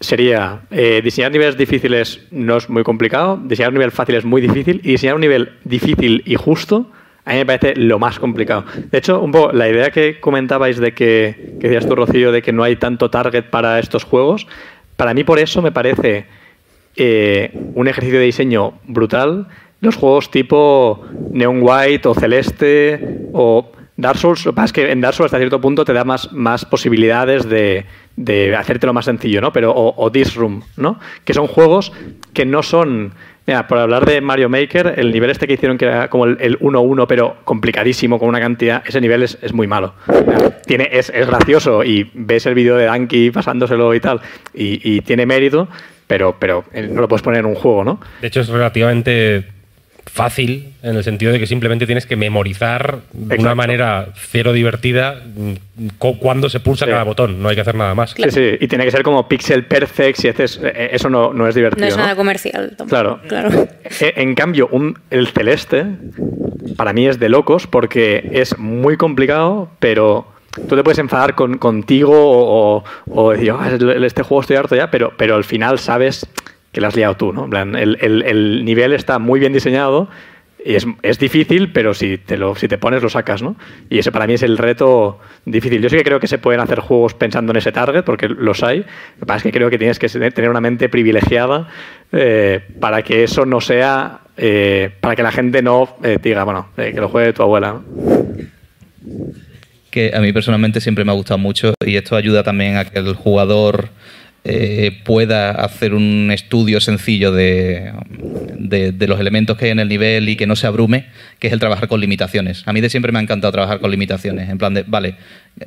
[0.00, 4.40] sería eh, diseñar niveles difíciles no es muy complicado, diseñar un nivel fácil es muy
[4.40, 6.90] difícil y diseñar un nivel difícil y justo
[7.24, 8.64] a mí me parece lo más complicado.
[8.90, 12.40] De hecho, un poco la idea que comentabais de que, que decías tú, Rocío, de
[12.40, 14.46] que no hay tanto target para estos juegos,
[14.96, 16.24] para mí por eso me parece
[16.96, 19.46] eh, un ejercicio de diseño brutal.
[19.80, 24.92] Los juegos tipo Neon White o Celeste o Dark Souls, lo que pasa es que
[24.92, 27.84] en Dark Souls hasta cierto punto te da más, más posibilidades de,
[28.14, 29.52] de hacértelo más sencillo, ¿no?
[29.52, 31.00] Pero, o, o This Room, ¿no?
[31.24, 31.92] Que son juegos
[32.32, 33.12] que no son...
[33.44, 36.36] Mira, por hablar de Mario Maker, el nivel este que hicieron que era como el
[36.38, 39.94] el 1-1, pero complicadísimo, con una cantidad, ese nivel es, es muy malo.
[40.66, 44.20] Tiene, es, es gracioso y ves el vídeo de Danky pasándoselo y tal,
[44.54, 45.66] y, y tiene mérito,
[46.06, 48.00] pero, pero eh, no lo puedes poner en un juego, ¿no?
[48.20, 49.57] De hecho, es relativamente
[50.10, 55.22] fácil en el sentido de que simplemente tienes que memorizar de una manera cero divertida
[55.98, 56.90] cu- cuándo se pulsa Sí.
[56.90, 57.42] cada botón.
[57.42, 58.10] No hay que hacer nada más.
[58.12, 61.46] Sí, sí, y tiene que ser como pixel perfect, si haces, eh, eso no, no
[61.46, 61.82] es divertido.
[61.84, 62.02] No es ¿no?
[62.02, 62.68] nada comercial.
[62.76, 62.88] tampoco.
[62.88, 63.20] Claro.
[63.28, 63.68] claro.
[64.00, 65.84] Eh, En cambio, un, el celeste
[66.76, 70.26] para mí es de locos porque es muy complicado, pero
[70.68, 73.70] tú te puedes enfadar con, contigo o, o- o decir, "Ah,
[74.04, 76.26] este juego estoy harto ya, pero, pero al final sabes
[76.78, 77.44] que lo has liado tú, ¿no?
[77.46, 80.08] En plan, el, el- el nivel está muy bien diseñado
[80.64, 83.56] y es, es difícil, pero si te, lo, si te pones lo sacas, ¿no?
[83.90, 85.82] Y ese para mí es el reto difícil.
[85.82, 88.62] Yo sí que creo que se pueden hacer juegos pensando en ese target, porque los
[88.62, 88.78] hay.
[88.78, 91.66] Lo que pasa es que creo que tienes que tener una mente privilegiada
[92.12, 96.68] eh, para que eso no sea, eh, para que la gente no eh, diga, bueno,
[96.76, 97.72] eh, que lo juegue tu abuela.
[97.72, 97.82] ¿no?
[99.90, 102.98] que a mí personalmente siempre me ha gustado mucho y esto ayuda también a que
[102.98, 103.88] el jugador
[104.50, 107.92] eh, pueda hacer un estudio sencillo de,
[109.06, 111.04] los elementos que hay en el nivel y que no se abrume,
[111.38, 112.62] que es el trabajar con limitaciones.
[112.64, 115.16] A mí de siempre me ha encantado trabajar con limitaciones, en plan de, vale,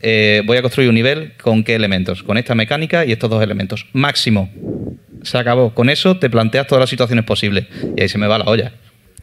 [0.01, 3.43] eh, voy a construir un nivel con qué elementos, con esta mecánica y estos dos
[3.43, 3.85] elementos.
[3.93, 4.49] Máximo.
[5.21, 5.75] Se acabó.
[5.75, 8.71] Con eso te planteas todas las situaciones posibles y ahí se me va la olla.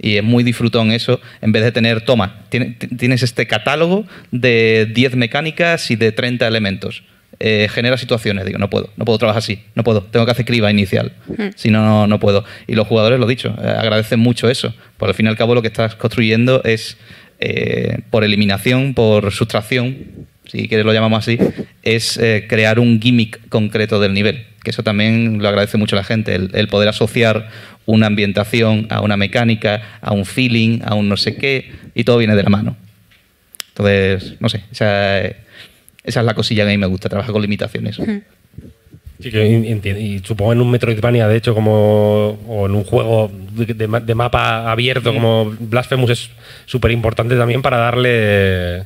[0.01, 5.17] Y es muy disfrutón eso, en vez de tener, toma, tienes este catálogo de 10
[5.17, 7.03] mecánicas y de 30 elementos.
[7.41, 10.45] Eh, genera situaciones, digo, no puedo, no puedo trabajar así, no puedo, tengo que hacer
[10.45, 11.13] criba inicial,
[11.55, 12.45] si no, no, no puedo.
[12.67, 15.55] Y los jugadores, lo dicho, eh, agradecen mucho eso, porque al fin y al cabo
[15.55, 16.97] lo que estás construyendo es,
[17.39, 19.99] eh, por eliminación, por sustracción,
[20.47, 21.39] si quieres lo llamamos así,
[21.83, 24.47] es eh, crear un gimmick concreto del nivel.
[24.65, 27.49] Que eso también lo agradece mucho la gente, el, el poder asociar
[27.87, 32.19] una ambientación a una mecánica, a un feeling, a un no sé qué, y todo
[32.19, 32.77] viene de la mano.
[33.69, 35.21] Entonces, no sé, esa,
[36.05, 37.97] esa es la cosilla que a mí me gusta, trabajar con limitaciones.
[39.21, 43.67] Sí, que y supongo en un Metroidvania, de hecho, como o en un juego de,
[43.75, 46.31] de ma- de mapa abierto como Blasphemous es
[46.67, 48.85] súper importante también para darle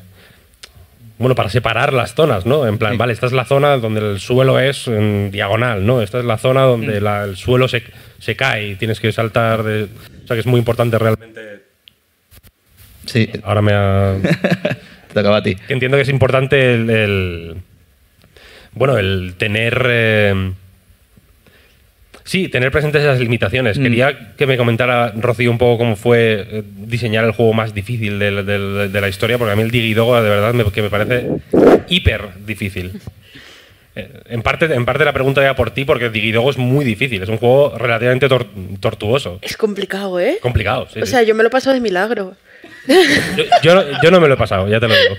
[1.19, 2.67] bueno, para separar las zonas, ¿no?
[2.67, 2.99] En plan, Sí.
[2.99, 6.01] vale, esta es la zona donde el suelo es en diagonal, ¿no?
[6.03, 7.05] Esta es la zona donde Mm.
[7.05, 7.83] la- el suelo se,
[8.19, 9.85] se cae y tienes que saltar de...
[9.85, 11.61] O sea, que es muy importante realmente...
[13.07, 14.17] Sí, Ahora me ha...
[15.13, 15.55] te tocaba a ti.
[15.55, 17.57] que entiendo que es importante el, el-
[18.73, 20.53] bueno el tener eh,
[22.25, 23.83] sí tener presentes esas limitaciones Mm.
[23.83, 28.19] quería que me comentara Rocío un poco cómo fue eh, diseñar el juego más difícil
[28.19, 30.65] de, la- de la- de la historia porque a mí el Digidogo de verdad me,
[30.71, 31.27] que me parece
[31.89, 33.01] hiper difícil
[33.95, 37.23] Eh, en parte, en parte la pregunta era por ti porque Digidogo es muy difícil
[37.23, 38.47] es un juego relativamente tor-
[38.81, 40.39] tortuoso Es complicado, ¿eh?
[40.41, 41.11] complicado sí, O sí.
[41.13, 42.35] sea, yo me lo he pasado de milagro.
[43.63, 45.17] Yo, no- me lo he pasado ya te lo digo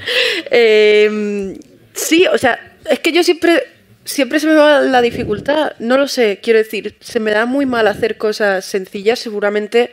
[0.52, 1.58] Eh,
[1.94, 3.64] sí, o sea, es que yo siempre,
[4.04, 5.74] siempre se me va la dificultad.
[5.80, 9.92] No lo sé, quiero decir, se me da muy mal hacer cosas sencillas, seguramente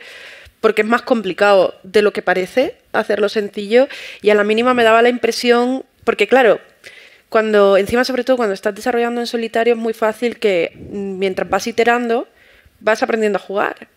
[0.59, 3.87] porque es más complicado de lo que parece hacerlo sencillo.
[4.21, 6.59] Y a la mínima me daba la impresión, porque claro,
[7.29, 11.49] cuando, encima sobre todo cuando estás desarrollando en solitario, es muy fácil que mm, mientras
[11.49, 12.27] vas iterando,
[12.79, 13.87] vas aprendiendo a jugar.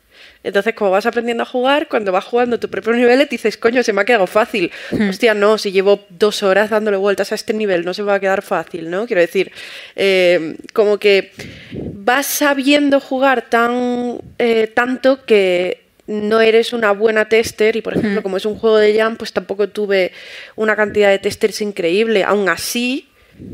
[0.44, 3.82] Entonces, como vas aprendiendo a jugar, cuando vas jugando tu propio nivel, te dices, coño,
[3.82, 4.70] se me ha quedado fácil.
[5.08, 8.14] Hostia, no, si llevo dos horas dándole vueltas a este nivel, no se me va
[8.14, 9.06] a quedar fácil, ¿no?
[9.06, 9.50] Quiero decir,
[9.96, 11.32] eh, como que
[11.72, 18.22] vas sabiendo jugar tan eh, tanto que no eres una buena tester y por ejemplo
[18.22, 20.12] como es un juego de jam pues tampoco tuve
[20.54, 23.08] una cantidad de testers increíble aún así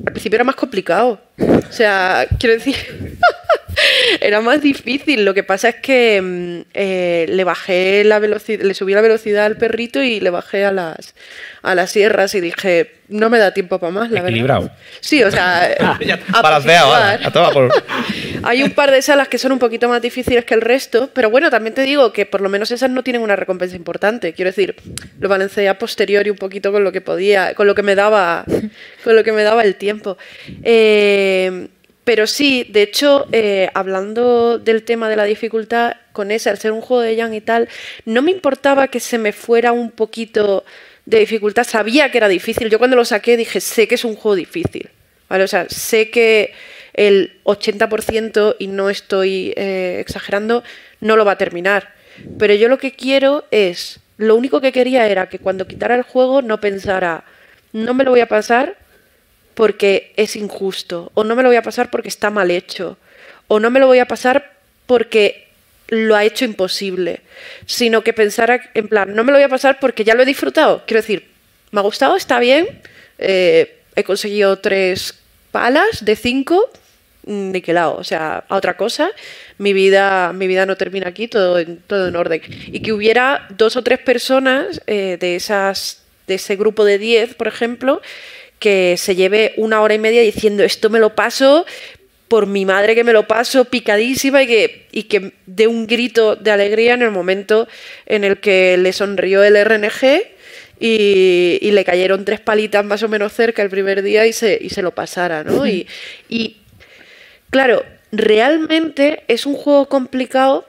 [0.05, 2.75] al principio era más complicado o sea quiero decir
[4.21, 8.75] era más difícil lo que pasa es que mm, eh, le bajé la velocidad le
[8.75, 11.15] subí la velocidad al perrito y le bajé a las
[11.63, 14.63] a las sierras y dije no me da tiempo para más la Equilibrado.
[14.63, 15.65] verdad sí o sea
[16.33, 17.27] a Balanceado, ahora, posituar.
[17.27, 17.73] a toda por-
[18.43, 21.29] Hay un par de salas que son un poquito más difíciles que el resto, pero
[21.29, 24.33] bueno, también te digo que por lo menos esas no tienen una recompensa importante.
[24.33, 24.77] Quiero decir,
[25.19, 28.47] lo balanceé a posteriori un poquito con lo que podía, con lo que me daba,
[29.05, 30.17] con lo que me daba el tiempo.
[30.63, 31.69] Eh,
[32.11, 36.73] pero sí, de hecho, eh, hablando del tema de la dificultad, con ese, al ser
[36.73, 37.69] un juego de Jan y tal,
[38.05, 40.65] no me importaba que se me fuera un poquito
[41.07, 41.63] de dificultad.
[41.63, 42.69] Sabía que era difícil.
[42.69, 44.91] Yo cuando lo saqué dije, sé que es un juego difícil.
[45.29, 45.45] ¿vale?
[45.45, 46.53] O sea, sé que
[46.95, 50.65] el 80%, y no estoy eh, exagerando,
[51.01, 51.95] no lo va a terminar.
[52.41, 56.03] Pero yo lo que quiero es, lo único que quería era que cuando quitara el
[56.03, 57.23] juego no pensara,
[57.73, 58.80] no me lo voy a pasar
[59.61, 62.97] porque es injusto, o no me lo voy a pasar porque está mal hecho,
[63.47, 64.55] o no me lo voy a pasar
[64.87, 65.49] porque
[65.89, 67.21] lo ha hecho imposible,
[67.67, 70.25] sino que pensara en plan, no me lo voy a pasar porque ya lo he
[70.25, 70.83] disfrutado.
[70.87, 71.29] Quiero decir,
[71.73, 72.81] me ha gustado, está bien,
[73.19, 75.21] eh, he conseguido tres
[75.53, 76.71] palas de cinco,
[77.27, 79.11] mm, niquelado, o sea, a otra cosa,
[79.59, 82.41] mi vida, mi vida no termina aquí, todo en, todo en orden.
[82.69, 87.35] Y que hubiera dos o tres personas eh, de esas, de ese grupo de diez,
[87.35, 88.01] por ejemplo,
[88.61, 91.67] que se lleve una hora y media diciendo esto me lo paso
[92.29, 96.37] por mi madre que me lo paso picadísima y que, y que dé un grito
[96.37, 97.67] de alegría en el momento
[98.07, 100.23] en el que le sonrió el RNG
[100.79, 104.57] y, y le cayeron tres palitas más o menos cerca el primer día y se,
[104.61, 105.67] y se lo pasara, ¿no?
[105.67, 105.89] Y,
[106.29, 106.59] y
[107.51, 110.67] claro, realmente es un juego complicado,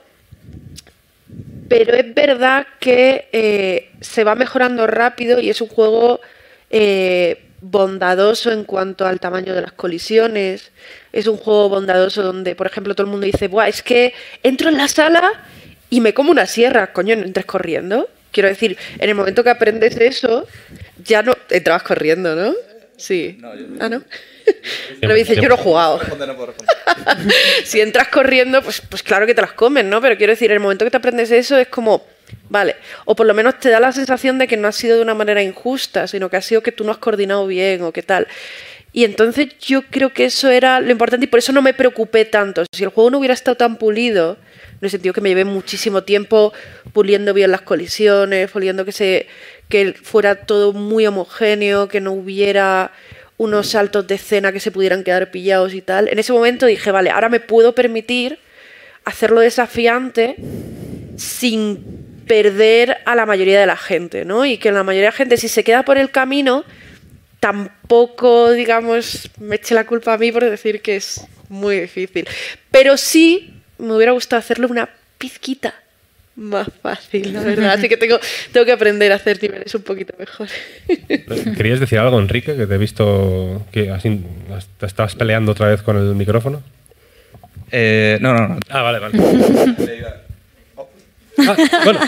[1.68, 6.20] pero es verdad que eh, se va mejorando rápido y es un juego
[6.70, 10.72] eh, bondadoso en cuanto al tamaño de las colisiones.
[11.12, 14.12] Es un juego bondadoso donde, por ejemplo, todo el mundo dice, Buah, es que
[14.42, 15.44] entro en la sala
[15.88, 16.92] y me como una sierra.
[16.92, 18.08] Coño, no entres corriendo.
[18.32, 20.46] Quiero decir, en el momento que aprendes eso,
[21.04, 22.52] ya no entrabas corriendo, ¿no?
[22.96, 23.38] Sí.
[23.80, 24.02] Ah, ¿no?
[25.00, 26.00] No me dice, yo no he jugado.
[27.64, 30.00] si entras corriendo, pues, pues claro que te las comen, ¿no?
[30.00, 32.04] Pero quiero decir, en el momento que te aprendes eso es como,
[32.48, 35.02] vale, o por lo menos te da la sensación de que no ha sido de
[35.02, 38.02] una manera injusta, sino que ha sido que tú no has coordinado bien o qué
[38.02, 38.26] tal.
[38.92, 42.26] Y entonces yo creo que eso era lo importante y por eso no me preocupé
[42.26, 42.64] tanto.
[42.72, 44.36] Si el juego no hubiera estado tan pulido,
[44.72, 46.52] en el sentido que me llevé muchísimo tiempo
[46.92, 49.26] puliendo bien las colisiones, puliendo que, se,
[49.68, 52.92] que fuera todo muy homogéneo, que no hubiera
[53.38, 56.08] unos saltos de escena que se pudieran quedar pillados y tal.
[56.08, 58.38] En ese momento dije, vale, ahora me puedo permitir
[59.04, 60.36] hacerlo desafiante
[61.16, 64.44] sin perder a la mayoría de la gente, ¿no?
[64.44, 66.64] Y que la mayoría de la gente, si se queda por el camino,
[67.40, 72.26] tampoco, digamos, me eche la culpa a mí por decir que es muy difícil.
[72.70, 74.88] Pero sí me hubiera gustado hacerlo una
[75.18, 75.74] pizquita
[76.36, 77.72] más fácil, la verdad.
[77.72, 78.18] Así que tengo,
[78.52, 80.48] tengo que aprender a hacer niveles un poquito mejor.
[81.56, 82.56] ¿Querías decir algo, Enrique?
[82.56, 84.20] Que te he visto que así,
[84.78, 86.62] te estabas peleando otra vez con el micrófono.
[87.70, 88.58] Eh, no, no, no.
[88.68, 89.18] Ah, vale, vale.
[91.48, 92.00] Ah, bueno.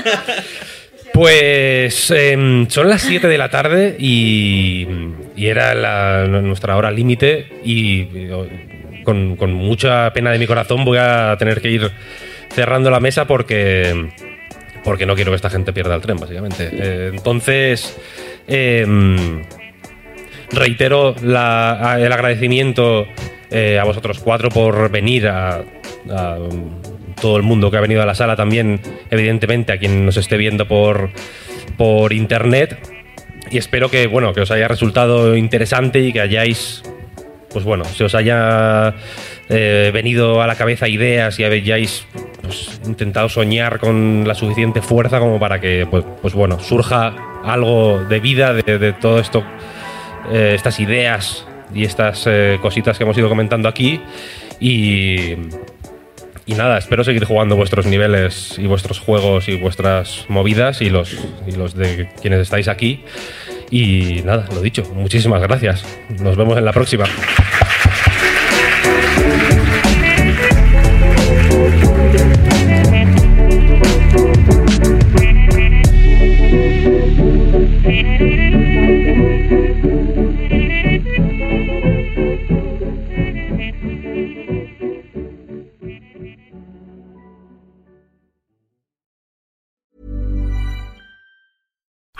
[1.15, 4.85] Pues em, son las 7 de la tarde y,
[5.37, 11.61] era nuestra hora límite y eh, con, mucha pena de mi corazón voy a tener
[11.61, 11.89] que ir
[12.51, 14.11] cerrando la mesa porque,
[14.83, 16.69] porque no quiero que esta gente pierda el tren, básicamente.
[16.73, 17.97] Eh, entonces,
[18.49, 19.45] em,
[20.51, 23.07] reitero el agradecimiento
[23.53, 25.63] eh, a vosotros cuatro por venir a,
[27.21, 28.81] todo el mundo que ha venido a la sala también,
[29.11, 31.11] evidentemente a quien nos esté viendo por,
[31.77, 32.79] por internet.
[33.51, 36.83] Y espero que, bueno, que os haya resultado interesante y que hayáis,
[37.51, 38.95] pues bueno, se os haya
[39.49, 42.07] eh, venido a la cabeza ideas y hayáis
[42.41, 47.15] pues, intentado soñar con la suficiente fuerza como para que, pues, pues bueno, surja
[47.45, 49.45] algo de vida de, todo esto
[50.33, 54.01] eh, estas ideas y estas eh, cositas que hemos ido comentando aquí.
[54.61, 55.35] Y,
[56.47, 61.17] y nada, espero seguir jugando vuestros niveles y vuestros juegos y vuestras movidas y los,
[61.47, 63.05] y los de quienes estáis aquí.
[63.71, 65.85] Y nada, lo dicho, muchísimas gracias.
[66.21, 67.07] Nos vemos en la próxima.